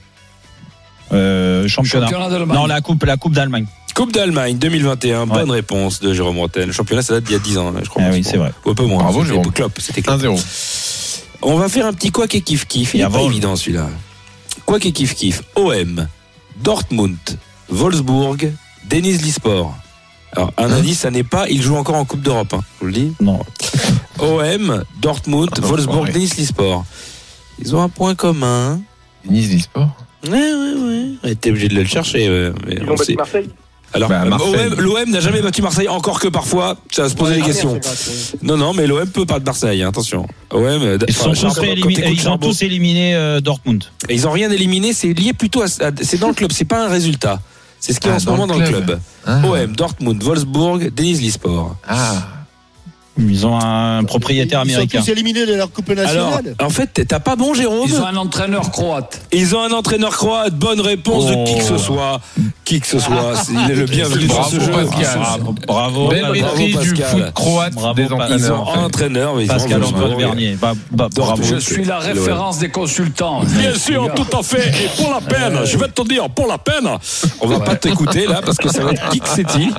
Euh, 1.12 1.68
championnat. 1.68 2.06
Championnat 2.06 2.30
d'Allemagne. 2.30 2.58
Non, 2.58 2.68
la 2.68 2.82
coupe, 2.82 3.04
la 3.06 3.18
coupe 3.18 3.34
d'Allemagne. 3.34 3.66
Coupe 3.94 4.12
d'Allemagne 4.14 4.58
2021. 4.58 5.22
Ouais. 5.22 5.26
Bonne 5.28 5.52
réponse 5.52 6.00
de 6.00 6.14
Jérôme 6.14 6.38
Rotten. 6.40 6.68
Le 6.68 6.72
championnat, 6.72 7.02
ça 7.02 7.14
date 7.16 7.26
d'il 7.26 7.34
y 7.34 7.36
a 7.36 7.40
10 7.40 7.58
ans, 7.58 7.74
je 7.84 7.90
crois. 7.90 8.04
Ah 8.06 8.10
oui, 8.12 8.24
c'est 8.24 8.38
vrai. 8.38 8.54
Ou 8.66 8.72
un 8.72 8.76
peu 8.76 8.86
moins. 8.86 9.00
Bravo, 9.04 9.22
C'était 9.24 9.34
Jérôme. 9.36 9.52
Klopp, 9.52 9.80
C'était 9.80 10.02
Klopp. 10.02 10.22
1-0. 10.22 11.26
On 11.42 11.56
va 11.58 11.70
faire 11.70 11.86
un 11.86 11.94
petit 11.94 12.12
quoi 12.12 12.26
et 12.32 12.42
kiff 12.42 12.66
kiff. 12.66 12.94
Il 12.94 13.02
Et 13.02 13.04
est 13.04 13.10
pas 13.10 13.22
évident 13.22 13.56
celui-là. 13.56 13.90
Quoi 14.66 14.78
et 14.82 14.92
kiff 14.92 15.16
kiff. 15.16 15.42
OM, 15.56 16.08
Dortmund, 16.64 17.18
Wolfsburg, 17.70 18.52
Denis 18.90 19.18
Lisport. 19.18 19.76
Alors, 20.34 20.54
un 20.58 20.72
indice, 20.72 21.00
ça 21.00 21.12
n'est 21.12 21.24
pas, 21.24 21.50
il 21.50 21.62
joue 21.62 21.76
encore 21.76 21.96
en 21.96 22.06
Coupe 22.06 22.22
d'Europe, 22.22 22.54
hein, 22.54 22.62
je 22.76 22.80
vous 22.82 22.86
le 22.88 22.92
dis. 22.94 23.14
Non. 23.20 23.40
OM, 24.20 24.84
Dortmund, 25.02 25.50
Ah, 25.56 25.62
non, 25.62 25.68
Wolfsburg, 25.68 26.00
pareil. 26.02 26.14
Denis 26.14 26.32
Lisport. 26.38 26.86
Ils 27.60 27.76
ont 27.76 27.82
un 27.82 27.90
point 27.90 28.16
commun. 28.16 28.80
Nice 29.26 29.54
e-sport. 29.54 29.90
Ouais, 30.26 30.32
ouais, 30.32 30.74
ouais. 30.76 31.06
Ouais, 31.24 31.36
T'es 31.36 31.50
obligé 31.50 31.68
de 31.68 31.76
le 31.76 31.84
chercher. 31.86 32.30
ouais, 32.30 32.52
mais 32.66 32.76
Ils 32.76 32.84
on 32.84 32.92
ont 32.94 32.96
battu. 32.96 33.16
Marseille 33.16 33.50
Alors, 33.94 34.10
Bah, 34.10 34.24
euh, 34.26 34.70
l'OM 34.78 35.10
n'a 35.10 35.20
jamais 35.20 35.42
battu 35.42 35.62
Marseille, 35.62 35.88
encore 35.88 36.20
que 36.20 36.28
parfois, 36.28 36.78
ça 36.92 37.04
va 37.04 37.10
se 37.10 37.16
poser 37.16 37.34
Ouais, 37.36 37.40
des 37.40 37.46
questions. 37.46 37.80
Non, 38.44 38.56
non, 38.58 38.74
mais 38.74 38.86
l'OM 38.86 39.08
peut 39.08 39.26
pas 39.26 39.40
de 39.40 39.46
Marseille, 39.46 39.82
hein, 39.82 39.90
attention. 39.90 40.28
OM, 40.52 40.64
euh, 40.64 40.98
Ils 41.08 41.14
sont 41.14 41.22
enfin, 41.22 41.30
tous 41.32 41.36
Charbon, 41.42 41.56
quand 41.56 41.64
éliminé- 41.68 41.96
t'écoutes 41.96 42.14
ils 42.14 42.20
ont 42.20 42.24
Charbon- 42.32 42.48
tous 42.50 42.62
éliminé 42.62 43.16
euh, 43.16 43.42
Dortmund. 43.42 43.84
Et 44.08 44.14
ils 44.14 44.28
ont 44.28 44.32
rien 44.32 44.52
éliminé, 44.52 44.94
c'est 44.94 45.14
lié 45.14 45.34
plutôt 45.34 45.62
à, 45.64 45.66
à- 45.66 45.92
c'est 46.02 46.20
dans 46.20 46.28
le 46.28 46.34
club, 46.36 46.52
c'est 46.52 46.66
pas 46.66 46.86
un 46.86 46.90
résultat. 46.90 47.40
C'est 47.80 47.94
ce 47.94 48.00
qui 48.00 48.08
est 48.08 48.12
Ah, 48.12 48.16
en 48.16 48.20
ce 48.20 48.26
moment 48.30 48.46
dans 48.46 48.58
le 48.58 48.68
club. 48.68 49.00
Ah. 49.26 49.42
OM, 49.46 49.76
Dortmund, 49.76 50.22
Wolfsburg, 50.22 50.92
Denis 50.94 51.14
Lisport. 51.14 51.76
Ah. 51.88 52.14
Ils 53.20 53.46
ont 53.46 53.60
un 53.60 54.04
propriétaire 54.06 54.62
Ils 54.66 54.70
sont 54.72 54.76
américain. 54.78 55.00
tous 55.02 55.10
éliminés 55.12 55.46
de 55.46 55.54
leur 55.54 55.72
Coupe 55.72 55.90
Alors, 55.90 56.04
nationale. 56.04 56.56
en 56.62 56.70
fait, 56.70 57.06
t'as 57.08 57.20
pas 57.20 57.36
bon, 57.36 57.54
Jérôme 57.54 57.88
Ils 57.88 58.00
ont 58.00 58.06
un 58.06 58.16
entraîneur 58.16 58.72
croate. 58.72 59.22
Ils 59.34 59.56
ont 59.56 59.62
un 59.62 59.72
entraîneur 59.72 60.16
croate. 60.16 60.54
Bonne 60.56 60.80
réponse 60.82 61.26
de 61.28 61.46
qui 61.46 61.56
que 61.58 61.64
ce 61.64 61.74
Oh. 61.74 61.78
soit. 61.78 62.22
Qui 62.66 62.80
que 62.80 62.88
ce 62.88 63.00
soit. 63.00 63.34
Il 63.66 63.72
est 63.72 63.76
le 63.76 63.86
bienvenu 63.86 64.26
dans 64.28 64.36
Bravo, 64.36 64.50
ce 64.52 64.60
jeu. 64.60 64.72
Pascal. 64.72 65.20
Bravo, 65.20 65.56
bravo. 65.68 66.08
Belle 66.10 66.22
bravo, 66.22 66.36
maîtrise 66.36 66.80
du 66.80 66.94
Pascal. 66.94 67.08
foot 67.24 67.34
croate 67.34 67.74
Bravo, 67.74 67.94
des 67.96 68.08
Pascal. 68.08 68.40
Ils 68.40 68.52
ont 68.52 68.68
un 68.74 68.84
entraîneur. 68.86 69.36
mais 69.36 69.44
ils 69.46 69.52
ont 69.52 69.54
Pascal. 69.54 69.84
Antoine 69.84 70.18
Vernier. 70.18 70.58
Bah, 70.62 70.74
bah, 70.92 71.08
bravo. 71.14 71.44
Je 71.44 71.56
suis 71.58 71.84
la 71.84 72.00
référence 72.00 72.60
des 72.60 72.70
consultants. 72.70 73.42
Bien 73.44 73.76
sûr, 73.76 74.08
tout 74.16 74.38
à 74.38 74.44
fait. 74.44 74.70
Et 74.70 74.90
pour 75.04 75.12
la 75.12 75.22
peine, 75.22 75.60
je 75.66 75.78
vais 75.78 75.88
te 75.88 76.08
dire, 76.08 76.30
pour 76.30 76.48
la 76.48 76.58
peine, 76.58 76.88
on 77.42 77.48
va 77.48 77.60
pas 77.60 77.76
t'écouter 77.76 78.28
là 78.28 78.42
parce 78.46 78.58
que 78.58 78.70
ça 78.70 78.84
va 78.84 78.92
être 78.92 79.10
qui 79.10 79.20
que 79.20 79.30
c'est-il 79.30 79.74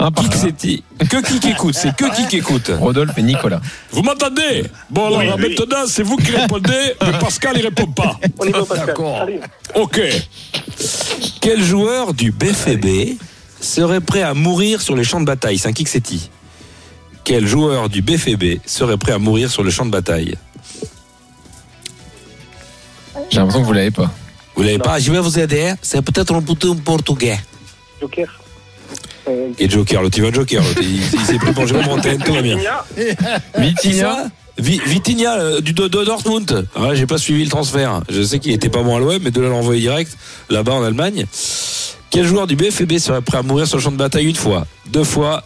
Un 0.00 0.10
par 0.10 0.24
Qui 0.28 0.82
que 0.98 1.20
qui 1.26 1.40
qui 1.40 1.48
écoute 1.50 1.74
C'est 1.74 1.94
que 1.96 2.14
qui 2.14 2.26
qui 2.28 2.36
écoute 2.38 2.70
Rodolphe 2.78 3.18
et 3.18 3.22
Nicolas. 3.22 3.60
Vous 3.90 4.02
m'entendez 4.02 4.64
Bon 4.90 5.06
alors 5.06 5.18
Oui, 5.18 5.26
oui. 5.48 5.56
maintenant 5.58 5.84
c'est 5.86 6.02
vous 6.02 6.16
qui 6.16 6.30
répondez, 6.30 6.94
mais 7.04 7.18
Pascal 7.18 7.56
il 7.58 7.62
répond 7.62 7.86
pas. 7.86 8.18
On 8.38 8.46
y 8.46 8.52
va, 8.52 8.64
Pascal. 8.64 8.86
D'accord. 8.86 9.26
Ok. 9.74 10.00
Quel 11.40 11.62
joueur 11.62 12.14
du 12.14 12.30
BFB 12.32 13.18
serait 13.60 14.00
prêt 14.00 14.22
à 14.22 14.34
mourir 14.34 14.80
sur 14.80 14.94
les 14.96 15.04
champs 15.04 15.20
de 15.20 15.26
bataille? 15.26 15.58
C'est 15.58 15.68
un 15.68 15.72
qui 15.72 15.84
que 15.84 15.90
c'est-il 15.90 16.20
Quel 17.24 17.46
joueur 17.46 17.88
du 17.88 18.00
BFB 18.02 18.60
serait 18.66 18.96
prêt 18.96 19.12
à 19.12 19.18
mourir 19.18 19.50
sur 19.50 19.62
le 19.64 19.70
champ 19.70 19.84
de 19.86 19.90
bataille? 19.90 20.36
J'ai 23.30 23.38
l'impression 23.38 23.62
que 23.62 23.66
vous 23.66 23.72
l'avez 23.72 23.90
pas. 23.90 24.10
Vous 24.54 24.62
l'avez 24.62 24.78
pas? 24.78 24.98
Je 24.98 25.10
vais 25.10 25.18
vous 25.20 25.38
aider. 25.38 25.74
C'est 25.82 26.02
peut-être 26.02 26.34
un 26.34 26.40
bouton 26.40 26.76
portugais. 26.76 27.38
Joker. 28.00 28.28
Euh, 29.28 29.48
Et 29.58 29.68
Joker, 29.70 30.02
l'autre 30.02 30.18
il 30.18 30.24
va 30.24 30.30
Joker. 30.32 30.62
l'autre, 30.62 30.80
Il, 30.82 30.96
il 31.00 31.20
s'est 31.26 31.38
pris 31.38 31.52
pour 31.52 31.66
Jérôme 31.66 31.86
Montaigne, 31.86 32.18
tout 32.24 32.32
va 32.34 32.42
bien. 32.42 32.58
Vitinha. 33.58 34.26
Vi- 34.56 34.80
Vitinha 34.86 35.34
euh, 35.38 35.60
du 35.60 35.72
de, 35.72 35.88
de 35.88 36.04
Dortmund. 36.04 36.68
Ah, 36.76 36.94
j'ai 36.94 37.06
pas 37.06 37.18
suivi 37.18 37.42
le 37.44 37.50
transfert. 37.50 38.02
Je 38.08 38.22
sais 38.22 38.38
qu'il 38.38 38.52
était 38.52 38.68
pas 38.68 38.82
bon 38.82 38.94
à 38.96 39.00
l'OM, 39.00 39.18
mais 39.22 39.30
de 39.32 39.40
là 39.40 39.48
l'envoyer 39.48 39.80
direct 39.80 40.16
là-bas 40.48 40.74
en 40.74 40.84
Allemagne. 40.84 41.26
Quel 42.10 42.24
joueur 42.24 42.46
du 42.46 42.54
BFB 42.54 42.98
serait 42.98 43.20
prêt 43.20 43.38
à 43.38 43.42
mourir 43.42 43.66
sur 43.66 43.78
le 43.78 43.82
champ 43.82 43.90
de 43.90 43.96
bataille 43.96 44.26
une 44.26 44.36
fois, 44.36 44.66
deux 44.86 45.02
fois 45.02 45.42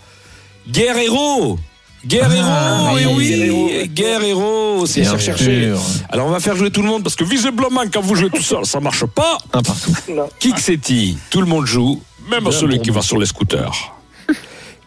Guerrero 0.71 1.59
Guerrero, 2.07 2.43
Ah, 2.45 2.93
et 3.01 3.07
oui, 3.07 3.51
oui, 3.51 3.89
Guerrero, 3.89 4.85
c'est 4.87 5.01
Bien 5.01 5.19
sûr. 5.19 5.35
Alors 6.11 6.27
on 6.27 6.31
va 6.31 6.39
faire 6.41 6.55
jouer 6.55 6.71
tout 6.71 6.83
le 6.83 6.89
monde 6.89 7.03
parce 7.03 7.17
que 7.17 7.25
visiblement 7.25 7.81
quand 7.93 8.01
vous 8.03 8.15
jouez 8.15 8.31
tout 8.31 8.43
seul, 8.43 8.65
ça 8.67 8.79
marche 8.79 9.05
pas. 9.07 9.39
Un 9.53 9.63
partout. 9.63 9.93
Qui 10.39 10.53
que 10.53 10.61
c'est-il? 10.61 11.17
Tout 11.31 11.41
le 11.41 11.47
monde 11.47 11.67
joue, 11.67 12.01
même 12.31 12.51
celui 12.53 12.81
qui 12.81 12.91
va 12.91 13.03
sur 13.03 13.19
les 13.19 13.27
scooters. 13.27 13.95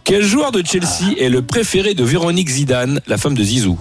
Quel 0.03 0.23
joueur 0.23 0.51
de 0.51 0.63
Chelsea 0.65 1.13
est 1.19 1.29
le 1.29 1.41
préféré 1.41 1.93
de 1.93 2.03
Véronique 2.03 2.49
Zidane, 2.49 3.01
la 3.07 3.17
femme 3.17 3.35
de 3.35 3.43
Zizou? 3.43 3.77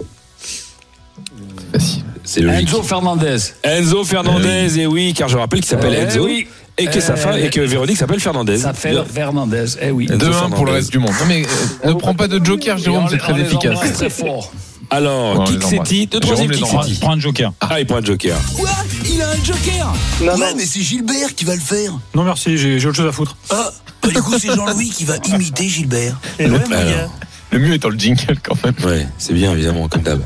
C'est 2.25 2.41
logique. 2.41 2.69
Enzo 2.69 2.83
Fernandez. 2.83 3.37
Enzo 3.63 4.05
Fernandez, 4.05 4.79
et 4.79 4.87
oui, 4.87 5.15
car 5.15 5.29
je 5.29 5.37
rappelle 5.37 5.61
qu'il 5.61 5.69
s'appelle 5.69 5.95
Eh 5.97 6.03
Enzo. 6.03 6.25
oui. 6.25 6.47
Et 6.79 6.87
que 6.87 7.01
sa 7.01 7.15
Eh 7.15 7.17
femme, 7.17 7.39
et 7.39 7.51
que 7.51 7.61
Véronique 7.61 7.97
s'appelle 7.97 8.21
Fernandez. 8.21 8.59
Ça 8.59 8.73
fait 8.73 8.95
Fernandez. 9.13 9.65
Eh 9.83 9.91
oui. 9.91 10.07
Enzo 10.11 10.27
2-1 10.27 10.31
pour 10.31 10.33
Fernandez. 10.35 10.65
le 10.67 10.71
reste 10.73 10.93
du 10.93 10.99
monde. 10.99 11.11
Non 11.21 11.27
mais 11.27 11.43
euh, 11.85 11.89
ne 11.89 11.93
prends 11.95 12.15
pas 12.15 12.29
de 12.29 12.43
joker, 12.45 12.79
Jérôme, 12.79 13.07
c'est 13.11 13.19
très 13.19 13.39
efficace. 13.41 13.93
très 13.95 14.11
fort. 14.11 14.53
Alors, 14.91 15.41
embrasse. 15.41 15.71
c'est-il 15.71 16.09
Le 16.13 16.19
troisième, 16.21 16.51
embrasse. 16.65 16.87
c'est-il 16.87 16.99
Prends 17.01 17.13
un 17.13 17.19
joker. 17.21 17.53
Ah, 17.61 17.79
il 17.81 17.87
prend 17.87 17.97
un 17.99 18.05
joker. 18.05 18.37
Quoi 18.57 18.71
Il 19.09 19.23
a 19.23 19.31
un 19.31 19.45
joker 19.45 19.95
Non, 20.21 20.33
Ouais, 20.35 20.51
non. 20.51 20.57
mais 20.57 20.67
c'est 20.67 20.81
Gilbert 20.81 21.35
qui 21.35 21.45
va 21.45 21.55
le 21.55 21.61
faire. 21.61 21.93
Non 22.15 22.25
merci, 22.25 22.59
j'ai 22.59 22.85
autre 22.87 22.97
chose 22.97 23.07
à 23.07 23.13
foutre. 23.13 23.37
Ah, 23.51 23.71
bah, 24.03 24.09
du 24.09 24.21
coup, 24.23 24.35
c'est 24.39 24.55
Jean-Louis 24.55 24.91
qui 24.91 25.05
va 25.05 25.17
imiter 25.29 25.69
Gilbert. 25.69 26.19
Et 26.39 26.45
ouais, 26.45 26.51
mon 26.51 26.57
Alors. 26.77 26.85
gars. 26.91 27.09
Le 27.53 27.59
mieux 27.59 27.75
étant 27.75 27.89
le 27.89 27.99
jingle 27.99 28.39
quand 28.43 28.57
même. 28.65 28.75
Ouais, 28.85 29.07
c'est 29.19 29.33
bien, 29.33 29.53
évidemment, 29.53 29.89
comme 29.89 30.03
d'hab. 30.03 30.23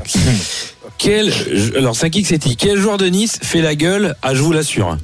Quel, 0.97 1.31
alors, 1.77 1.95
c'est 1.95 2.05
un 2.05 2.09
qui 2.09 2.21
que 2.21 2.27
c'est-il? 2.27 2.55
Quel 2.55 2.77
joueur 2.79 2.97
de 2.97 3.07
Nice 3.07 3.39
fait 3.41 3.61
la 3.61 3.75
gueule? 3.75 4.15
Ah, 4.21 4.33
je 4.35 4.41
vous 4.41 4.51
l'assure. 4.53 4.97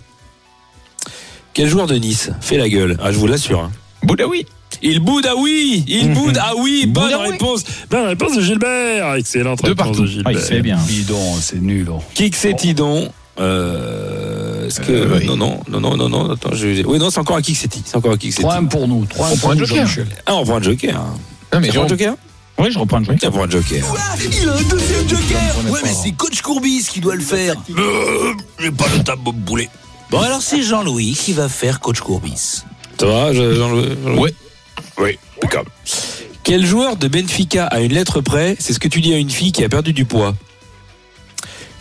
Quel 1.53 1.67
joueur 1.67 1.85
de 1.87 1.95
Nice 1.95 2.29
fait 2.41 2.57
la 2.57 2.69
gueule? 2.69 2.97
Ah, 3.03 3.11
je 3.11 3.17
vous 3.17 3.27
l'assure. 3.27 3.69
Boudaoui. 4.03 4.45
Il 4.83 4.99
boude, 4.99 5.27
ah 5.29 5.35
oui 5.37 5.83
Il 5.87 6.11
boude, 6.13 6.37
ah 6.41 6.53
oui 6.57 6.85
Bonne 6.87 7.03
Boude, 7.05 7.13
ah 7.15 7.21
oui. 7.23 7.31
réponse 7.31 7.63
Bonne 7.89 8.05
réponse 8.07 8.35
de 8.35 8.41
Gilbert 8.41 9.13
Excellente 9.15 9.59
Deux 9.63 9.69
réponse 9.69 9.87
partout. 9.87 10.01
de 10.01 10.07
Gilbert. 10.07 10.33
Ah, 10.35 10.39
il 10.39 10.39
se 10.41 10.47
fait 10.47 10.61
bien. 10.61 10.77
Bidon, 10.87 11.35
c'est 11.39 11.61
nul. 11.61 11.87
oh. 11.91 11.99
Qui 12.13 12.29
que 12.31 12.37
c'est-il 12.37 12.73
donc 12.75 13.09
euh, 13.39 14.67
Est-ce 14.67 14.81
que. 14.81 14.91
Euh, 14.91 15.17
oui. 15.19 15.25
Non, 15.25 15.37
non, 15.37 15.59
non, 15.69 15.79
non, 15.79 15.95
non, 15.97 16.09
non, 16.09 16.31
attends, 16.31 16.53
je... 16.53 16.83
Oui, 16.85 16.97
non, 16.99 17.09
c'est 17.09 17.19
encore 17.19 17.37
un 17.37 17.41
qui 17.41 17.53
que 17.53 17.59
c'est-il. 17.59 17.83
C'est 17.85 17.95
encore 17.95 18.11
un 18.13 18.17
qui 18.17 18.29
que 18.29 18.35
c'est-il. 18.35 18.47
3-1 18.47 18.67
pour 18.67 18.87
nous. 18.87 19.05
3 19.05 19.29
On 19.31 19.37
prend 19.37 19.51
un 19.51 19.57
joker. 19.57 19.87
Ah, 20.25 20.35
on 20.35 20.43
prend 20.45 20.57
un 20.57 20.61
joker. 20.61 20.95
Non 21.53 21.59
mais 21.59 21.67
Tu 21.67 21.73
prends 21.75 21.83
un 21.83 21.87
joker 21.87 22.15
Oui, 22.57 22.67
je 22.71 22.79
reprends 22.79 22.97
un 22.97 23.03
joker. 23.03 23.19
Tiens, 23.19 23.31
prends 23.31 23.43
un 23.43 23.49
joker. 23.49 23.85
Quoi 23.87 23.99
Il 24.41 24.49
a 24.49 24.53
un 24.53 24.61
deuxième 24.63 25.09
joker 25.09 25.71
Ouais, 25.71 25.79
mais 25.83 25.91
c'est 25.93 26.11
Coach 26.11 26.41
Courbis 26.41 26.87
qui 26.91 26.99
doit 27.01 27.15
le 27.15 27.21
faire. 27.21 27.55
Euh, 27.77 28.33
J'ai 28.59 28.71
pas 28.71 28.85
le 28.93 28.99
de 29.03 29.11
me 29.11 29.31
bouler. 29.31 29.69
Bon, 30.09 30.19
alors 30.19 30.41
c'est 30.41 30.61
Jean-Louis 30.61 31.13
qui 31.13 31.33
va 31.33 31.47
faire 31.49 31.79
Coach 31.79 31.99
Courbis. 32.01 32.63
Ça 32.99 33.05
va, 33.07 33.33
je- 33.33 33.55
Jean-Louis 33.55 33.89
Jean-Louis 34.03 34.19
Ouais. 34.19 34.33
Oui, 34.99 35.17
d'accord. 35.41 35.65
Quel 36.43 36.65
joueur 36.65 36.95
de 36.97 37.07
Benfica 37.07 37.65
à 37.67 37.79
une 37.81 37.93
lettre 37.93 38.21
près 38.21 38.55
C'est 38.59 38.73
ce 38.73 38.79
que 38.79 38.87
tu 38.87 39.01
dis 39.01 39.13
à 39.13 39.17
une 39.17 39.29
fille 39.29 39.51
qui 39.51 39.63
a 39.63 39.69
perdu 39.69 39.93
du 39.93 40.05
poids. 40.05 40.35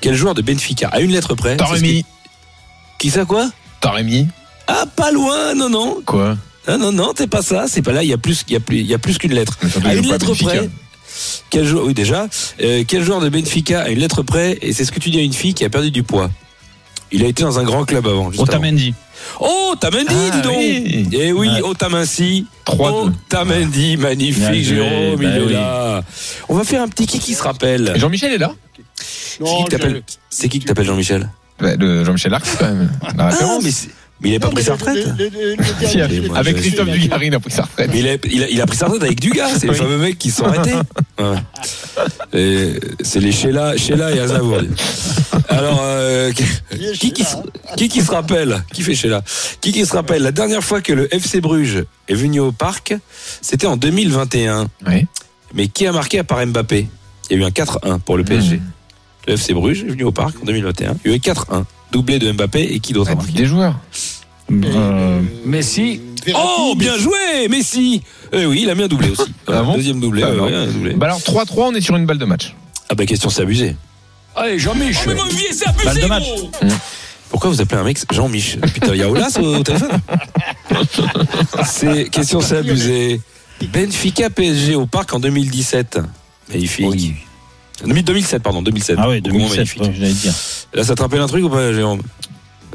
Quel 0.01 0.15
joueur 0.15 0.35
de 0.35 0.43
Benfica 0.43 0.89
à 0.89 1.01
une 1.01 1.11
lettre 1.13 1.35
près 1.35 1.57
Taremi. 1.57 2.03
que- 2.03 2.09
Qui 2.99 3.11
ça 3.11 3.25
quoi 3.25 3.51
Taremi. 3.81 4.27
Ah, 4.67 4.85
pas 4.95 5.11
loin, 5.11 5.55
non, 5.55 5.69
non. 5.69 6.03
Quoi 6.07 6.37
Non, 6.69 6.79
non, 6.79 6.93
non, 6.93 7.13
t'es 7.15 7.27
pas 7.27 7.43
ça. 7.43 7.65
C'est 7.69 7.83
pas 7.83 7.93
là. 7.93 8.03
Il 8.03 8.09
y 8.09 8.13
a 8.13 8.19
plus, 8.19 8.45
il 8.49 8.53
y 8.53 8.57
a 8.57 8.61
plus, 8.61 8.79
il 8.81 8.87
y 8.87 8.95
a 8.95 8.99
plus 8.99 9.19
qu'une 9.19 9.33
lettre. 9.35 9.59
À 9.85 9.95
il 9.95 10.01
une 10.01 10.11
lettre 10.11 10.27
Benfica. 10.29 10.51
près. 10.51 10.71
Quel 11.51 11.67
joueur 11.67 11.87
Oui, 11.87 11.95
déjà. 11.95 12.29
Euh, 12.63 12.85
quel 12.87 13.03
joueur 13.03 13.21
de 13.21 13.29
Benfica 13.29 13.83
à 13.83 13.89
une 13.89 13.99
lettre 13.99 14.23
près 14.23 14.59
Et 14.63 14.73
c'est 14.73 14.85
ce 14.85 14.93
que 14.93 15.01
tu 15.01 15.11
dis 15.11 15.19
à 15.19 15.23
une 15.23 15.33
fille 15.33 15.55
qui 15.55 15.65
a 15.65 15.71
perdu 15.71 15.91
du 15.91 16.03
poids. 16.03 16.31
Il 17.13 17.25
a 17.25 17.27
été 17.27 17.43
dans 17.43 17.59
un 17.59 17.65
grand 17.65 17.85
club 17.85 18.07
avant. 18.07 18.31
Otamendi. 18.39 18.95
Oh, 19.41 19.71
Otamendi, 19.73 20.15
Ah, 20.17 20.37
dis 20.37 20.43
donc. 20.43 20.57
oui. 20.57 21.09
Eh 21.13 21.33
oui, 21.33 21.49
Ouais. 21.49 21.61
Otamendi. 21.63 22.47
3-2. 22.67 23.09
Otamendi, 23.09 23.97
magnifique, 23.97 24.51
Bien 24.51 24.63
Jérôme, 24.63 25.17
bah 25.17 25.23
il 25.25 25.37
est 25.37 25.41
oui. 25.47 25.53
là. 25.53 26.03
On 26.49 26.55
va 26.57 26.65
faire 26.65 26.83
un 26.83 26.89
petit 26.89 27.07
qui 27.07 27.19
qui 27.19 27.35
se 27.35 27.43
rappelle. 27.43 27.93
Jean-Michel 27.97 28.33
est 28.33 28.39
là 28.39 28.53
C'est 30.31 30.49
qui 30.49 30.59
que 30.61 30.67
t'appelles 30.67 30.87
Jean-Michel 30.87 31.29
Bah, 31.61 31.75
le 31.77 32.05
Jean-Michel 32.05 32.31
Larc 32.33 32.47
quand 32.59 32.65
même. 32.67 32.91
La 33.17 33.29
Ah, 33.29 33.59
mais 33.63 33.71
c'est- 33.71 33.91
Mais 34.23 34.29
il 34.31 34.37
a 34.37 34.41
pas 34.41 34.49
Non, 34.49 34.53
pris 34.53 34.65
sa 34.65 34.75
retraite. 34.75 35.09
Si, 35.87 35.99
avec 36.01 36.57
Christophe 36.57 36.91
Dugarry, 36.91 37.27
il 37.29 37.35
a 37.35 37.41
pris 37.41 37.51
sa 37.51 37.63
retraite. 37.63 37.91
Mais 37.93 38.01
il 38.01 38.09
a, 38.09 38.15
il, 38.31 38.45
a, 38.45 38.49
il 38.51 38.61
a 38.61 38.67
pris 38.67 38.77
sa 38.77 38.85
retraite 38.87 39.03
avec 39.05 39.19
Dugas, 39.21 39.49
c'est 39.59 39.67
le 39.67 39.73
Oui. 39.73 39.79
fameux 39.79 39.97
mec 39.97 40.19
qui 40.19 40.31
sont 40.31 40.45
arrêtés. 40.45 40.75
Ouais. 42.33 42.79
C'est 43.03 43.21
les 43.21 43.33
Sheila, 43.33 43.77
Sheila 43.77 44.13
et 44.15 44.21
Aznavour. 44.21 44.59
Alors, 45.51 45.81
euh, 45.83 46.31
qui, 46.99 47.13
qui, 47.13 47.25
se- 47.25 47.37
qui 47.77 47.89
qui 47.89 48.01
se 48.03 48.11
rappelle 48.11 48.63
Qui 48.73 48.83
fait 48.83 48.95
Sheila 48.95 49.23
Qui 49.61 49.73
qui 49.73 49.85
se 49.85 49.93
rappelle 49.93 50.23
La 50.23 50.33
dernière 50.33 50.63
fois 50.65 50.81
que 50.81 50.93
le 50.93 51.13
FC 51.15 51.41
Bruges 51.41 51.85
est 52.09 52.15
venu 52.15 52.41
au 52.41 52.53
parc, 52.53 52.95
c'était 53.43 53.67
en 53.67 53.77
2021. 53.77 54.69
Oui. 54.87 55.07
Mais 55.55 55.67
qui 55.69 55.87
a 55.87 55.93
marqué 55.93 56.19
à 56.21 56.25
part 56.25 56.45
Mbappé? 56.47 56.89
Il 57.31 57.37
y 57.37 57.41
a 57.41 57.43
eu 57.43 57.45
un 57.47 57.51
4-1 57.51 57.99
pour 58.01 58.17
le 58.17 58.25
PSG. 58.25 58.61
Le 59.27 59.35
FC 59.35 59.53
Bruges 59.53 59.83
est 59.83 59.91
venu 59.91 60.05
au 60.05 60.13
parc 60.13 60.37
en 60.41 60.45
2021. 60.45 60.95
Il 61.05 61.11
y 61.11 61.15
a 61.15 61.17
eu 61.17 61.21
4-1. 61.21 61.65
Doublé 61.93 62.19
de 62.21 62.31
Mbappé 62.33 62.63
et 62.63 62.79
qui 62.81 62.93
d'autre 62.93 63.11
a 63.11 63.15
marqué? 63.17 63.33
Des 63.33 63.47
joueurs. 63.47 63.75
Euh, 64.53 65.21
Messi. 65.45 66.01
Oh, 66.35 66.75
bien 66.77 66.97
joué, 66.99 67.49
Messi 67.49 68.03
Eh 68.33 68.47
oui, 68.47 68.61
il 68.63 68.71
a 68.71 68.75
bien 68.75 68.89
doublé 68.89 69.11
aussi. 69.11 69.33
Ah 69.47 69.63
bon? 69.63 69.75
Deuxième 69.75 70.01
doublé. 70.01 70.23
Ah 70.25 70.31
ouais, 70.35 70.55
un 70.55 70.67
doublé. 70.67 70.95
Bah 70.95 71.07
alors 71.07 71.19
3-3, 71.21 71.53
on 71.57 71.75
est 71.75 71.81
sur 71.81 71.97
une 71.97 72.07
balle 72.07 72.19
de 72.19 72.25
match. 72.25 72.55
Ah 72.89 72.95
bah 72.95 73.07
question, 73.07 73.31
c'est 73.31 73.43
abusé. 73.43 73.77
Allez, 74.37 74.59
Jean-Mich. 74.59 74.97
Balle 75.85 76.01
de 76.01 76.07
match. 76.07 76.25
Pourquoi 77.31 77.51
vous 77.51 77.61
appelez 77.61 77.81
un 77.81 77.85
mec 77.85 77.99
Jean-Mich 78.13 78.59
Putain, 78.75 78.95
il 78.95 79.01
y 79.01 79.03
a 79.03 79.09
Olas 79.09 79.39
au, 79.41 79.63
téléphone 79.63 79.91
C'est 81.65 82.09
question, 82.11 82.41
c'est 82.41 82.57
abusé. 82.57 83.21
Benfica 83.73 84.31
PSG 84.31 84.75
au 84.75 84.87
parc 84.87 85.13
en 85.15 85.21
2017. 85.21 86.01
Magnifique. 86.49 87.17
2007, 87.85 88.43
pardon, 88.43 88.63
2007. 88.63 88.97
Ah 88.99 89.09
oui, 89.09 89.21
Beaucoup 89.21 89.39
moins 89.39 89.49
2007, 89.49 89.57
magnifique. 89.57 89.83
ouais, 89.83 89.95
j'allais 89.99 90.13
dire. 90.13 90.35
Là, 90.75 90.85
ça 90.85 90.95
te 90.95 91.03
rappelle 91.03 91.21
un 91.21 91.27
truc 91.27 91.45
ou 91.45 91.49
pas, 91.49 91.73
Jérôme? 91.73 92.03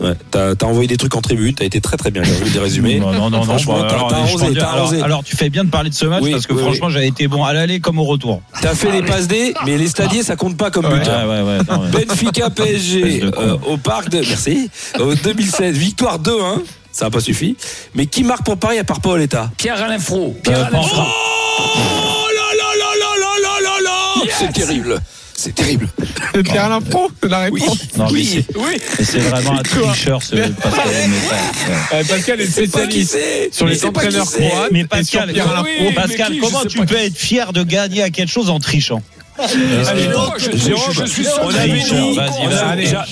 Ouais, 0.02 0.14
t'as 0.30 0.54
envoyé 0.66 0.88
des 0.90 0.98
trucs 0.98 1.16
en 1.16 1.22
tribune, 1.22 1.54
t'as 1.56 1.64
été 1.64 1.80
très 1.80 1.96
très 1.96 2.12
bien, 2.12 2.22
j'ai 2.24 2.34
vu 2.34 2.50
des 2.52 2.60
résumés. 2.60 3.00
Non, 3.00 3.12
non, 3.14 3.30
non, 3.30 3.38
non. 3.38 3.44
Franchement, 3.44 3.80
bah, 3.80 3.88
t'as 3.90 4.16
arrosé, 4.18 4.54
t'as 4.54 4.68
alors, 4.70 4.76
arrosé. 4.88 5.02
alors, 5.02 5.24
tu 5.24 5.38
fais 5.38 5.50
bien 5.50 5.64
de 5.64 5.70
parler 5.70 5.90
de 5.90 5.96
ce 5.96 6.06
match 6.06 6.22
Oui, 6.22 6.32
parce 6.32 6.48
que 6.48 6.54
oui, 6.54 6.62
franchement, 6.62 6.90
j'ai 6.90 7.08
été 7.08 7.28
bon 7.30 7.44
à 7.46 7.54
l'aller 7.54 7.80
comme 7.80 7.98
au 8.00 8.04
retour. 8.04 8.42
T'as 8.62 8.76
fait 8.76 8.92
les 8.92 9.04
passes 9.04 9.28
D, 9.28 9.54
mais 9.66 9.78
les 9.78 9.88
stadiers, 9.88 10.22
ça 10.24 10.36
compte 10.36 10.58
pas 10.58 10.70
comme 10.70 10.86
Ouais, 10.86 11.00
but. 11.00 11.08
ouais, 11.08 11.42
ouais. 11.42 11.58
non, 11.70 11.84
ouais. 11.98 12.06
Benfica 12.06 12.50
PSG 12.50 13.24
euh, 13.38 13.58
au 13.68 13.78
parc 13.78 14.10
de 14.10 14.18
merci 14.20 14.70
au 15.00 15.16
2016 15.16 15.78
victoire 15.78 16.20
2-1 16.20 16.60
ça 16.92 17.06
n'a 17.06 17.12
pas 17.12 17.20
suffi 17.20 17.56
mais 17.94 18.06
qui 18.06 18.24
marque 18.24 18.44
pour 18.44 18.58
Paris 18.58 18.78
à 18.80 18.84
part 18.84 19.00
Paoletta 19.02 19.50
Pierre-Alain 19.58 20.00
Fro. 20.00 20.36
Euh, 20.38 20.42
Pierre-Alain 20.44 20.70
Pan- 20.72 20.84
Fro. 20.84 21.04
Oh 21.04 22.28
là 22.34 22.58
là 22.58 22.70
là 22.80 22.92
là 23.00 23.12
là 23.20 23.42
là 23.42 23.62
là 23.64 24.26
là 24.26 24.32
c'est 24.38 24.52
terrible 24.54 25.00
c'est 25.36 25.54
terrible. 25.54 25.88
C'est 26.34 26.44
Pierre 26.44 26.66
Alain 26.66 26.82
Pro, 26.82 27.10
la 27.24 27.40
réponse. 27.40 27.78
Non, 27.98 28.06
mais 28.06 28.12
oui. 28.14 28.44
c'est- 28.48 28.58
Oui. 28.58 28.78
mais 29.00 29.06
c'est 29.06 29.20
vraiment 29.20 29.60
un 29.60 29.64
tricheur, 29.64 30.22
ce 30.24 30.36
Pascal. 30.36 30.54
Euh, 31.94 32.04
Pascal 32.04 32.42
est 32.42 32.72
pas 32.72 32.88
qui 32.88 33.06
spécialiste 33.06 33.54
sur 33.54 33.66
Mais 33.66 33.72
les 33.74 33.86
entraîneurs 33.86 34.32
croates 34.32 34.72
Mais 34.72 34.86
Pascal, 34.86 35.32
oui, 35.34 35.96
mais 36.30 36.40
comment 36.40 36.66
tu 36.66 36.80
peux 36.80 36.96
être 36.98 37.18
fier 37.18 37.54
de 37.54 37.64
gagner 37.64 38.02
à 38.02 38.10
quelque 38.10 38.32
chose 38.32 38.50
en 38.50 38.60
trichant? 38.60 39.02
Jérôme, 39.50 40.94
je 40.94 41.06
suis 41.06 41.26
on 41.42 41.50
a- 41.50 41.52
vas-y. 41.52 42.78
déjà- 42.78 43.06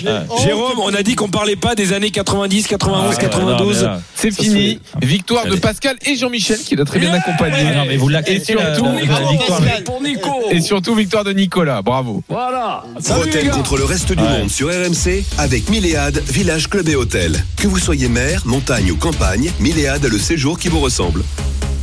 Jérôme, 0.44 0.80
on 0.80 0.94
a 0.94 1.04
dit 1.04 1.16
qu'on 1.16 1.30
parlait 1.30 1.56
pas 1.56 1.76
des 1.76 1.94
années 1.94 2.12
90, 2.12 2.68
91, 2.68 3.16
Ah, 3.18 3.22
92. 3.22 3.78
non, 3.84 3.88
mais 3.90 3.96
là- 3.96 4.02
C'est 4.16 4.32
fini. 4.32 4.80
Victoire 5.02 5.46
de. 5.46 5.56
Pascal 5.56 5.96
et 6.06 6.16
Jean-Michel 6.16 6.60
qui 6.60 6.76
l'a 6.76 6.86
très 6.86 7.00
bien 7.00 7.14
accompagné. 7.14 7.58
Ah 7.76 7.86
l'acceptez, 8.10 8.54
Et 8.54 8.58
surtout, 8.58 8.86
victoire. 9.32 9.62
Pour 9.86 10.02
Nico. 10.02 10.30
Et 10.52 10.62
surtout 10.62 10.96
victoire 10.96 11.24
de 11.24 11.32
Nicolas. 11.34 11.82
Bravo. 11.82 12.24
Voilà. 12.30 12.84
Gars. 13.44 13.52
contre 13.52 13.78
le 13.78 13.84
reste 13.86 14.14
du 14.14 14.24
monde 14.24 14.50
sur 14.50 14.68
RMC 14.70 15.24
avec 15.38 15.70
Milléade, 15.70 16.22
village, 16.30 16.70
club 16.70 16.88
et 16.90 16.96
hôtel. 16.96 17.44
Que 17.58 17.68
vous 17.68 17.80
soyez 17.80 18.08
mer, 18.10 18.42
montagne 18.46 18.92
ou 18.92 18.96
campagne, 18.98 19.52
Milléade 19.60 20.06
a 20.06 20.10
le 20.10 20.18
séjour 20.18 20.58
qui 20.60 20.70
vous 20.70 20.80
ressemble. 20.80 21.24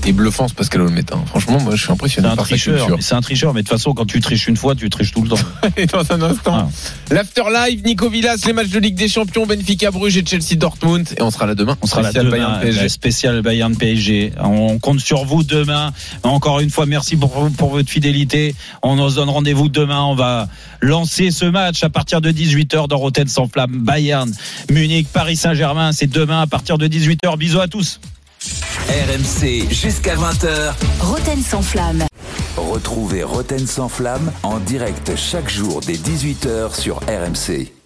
Et 0.07 0.13
bluffant 0.13 0.49
ce 0.49 0.55
Pascal 0.55 0.81
Olmeta. 0.81 1.17
Franchement, 1.27 1.61
moi 1.61 1.73
je 1.73 1.77
suis 1.77 1.87
C'est 1.87 1.93
impressionné 1.93 2.29
un 2.29 2.37
par 2.37 2.47
sa 2.47 2.51
tricheur. 2.51 2.97
C'est 3.01 3.15
un 3.15 3.21
tricheur, 3.21 3.53
mais 3.53 3.63
de 3.63 3.69
toute 3.69 3.77
façon, 3.77 3.93
quand 3.93 4.07
tu 4.07 4.21
triches 4.21 4.49
une 4.49 4.57
fois, 4.57 4.75
tu 4.75 4.89
triches 4.89 5.13
tout 5.13 5.23
le 5.23 5.29
temps. 5.29 5.37
Et 5.77 5.87
dans 5.87 6.11
un 6.13 6.23
instant, 6.23 6.71
l'after 7.11 7.43
live, 7.53 7.83
Nico 7.85 8.09
Villas, 8.09 8.39
les 8.47 8.53
matchs 8.53 8.71
de 8.71 8.79
Ligue 8.79 8.95
des 8.97 9.09
Champions, 9.09 9.47
Benfica 9.47 9.91
Bruges 9.91 10.17
et 10.17 10.25
Chelsea 10.25 10.57
Dortmund. 10.57 11.07
Et 11.19 11.23
on 11.23 11.31
sera 11.31 11.47
là 11.47 11.55
demain. 11.55 11.77
On 11.83 11.87
sera 11.87 12.01
là 12.03 12.11
Spécial 12.11 12.27
demain, 12.27 12.37
Bayern 12.37 12.61
PSG. 12.61 12.83
la 12.83 12.89
spéciale 12.89 13.43
Bayern 13.43 13.77
PSG. 13.77 14.33
On 14.43 14.79
compte 14.79 15.01
sur 15.01 15.25
vous 15.25 15.45
demain. 15.45 15.93
Encore 16.23 16.61
une 16.61 16.71
fois, 16.71 16.87
merci 16.87 17.17
pour, 17.17 17.51
pour 17.57 17.71
votre 17.71 17.91
fidélité. 17.91 18.55
On 18.83 19.09
se 19.11 19.17
donne 19.17 19.29
rendez-vous 19.29 19.69
demain. 19.69 20.03
On 20.03 20.15
va 20.15 20.49
lancer 20.81 21.31
ce 21.31 21.45
match 21.45 21.85
à 21.85 21.91
partir 21.91 22.21
de 22.21 22.31
18h 22.33 22.89
dans 22.89 22.97
Rotten 22.97 23.29
sans 23.29 23.49
flamme. 23.49 23.79
Bayern, 23.81 24.33
Munich, 24.71 25.09
Paris 25.13 25.37
Saint-Germain. 25.37 25.93
C'est 25.93 26.11
demain 26.11 26.41
à 26.41 26.47
partir 26.47 26.79
de 26.79 26.89
18h. 26.89 27.37
Bisous 27.37 27.61
à 27.61 27.69
tous. 27.69 28.01
RMC 28.89 29.71
jusqu'à 29.71 30.17
20h. 30.17 30.73
Roten 31.01 31.43
sans 31.43 31.63
flamme. 31.63 32.05
Retrouvez 32.57 33.23
Roten 33.23 33.67
sans 33.67 33.89
flamme 33.89 34.33
en 34.43 34.59
direct 34.59 35.15
chaque 35.15 35.51
jour 35.51 35.81
dès 35.87 35.95
18h 35.95 36.75
sur 36.75 37.01
RMC. 37.01 37.80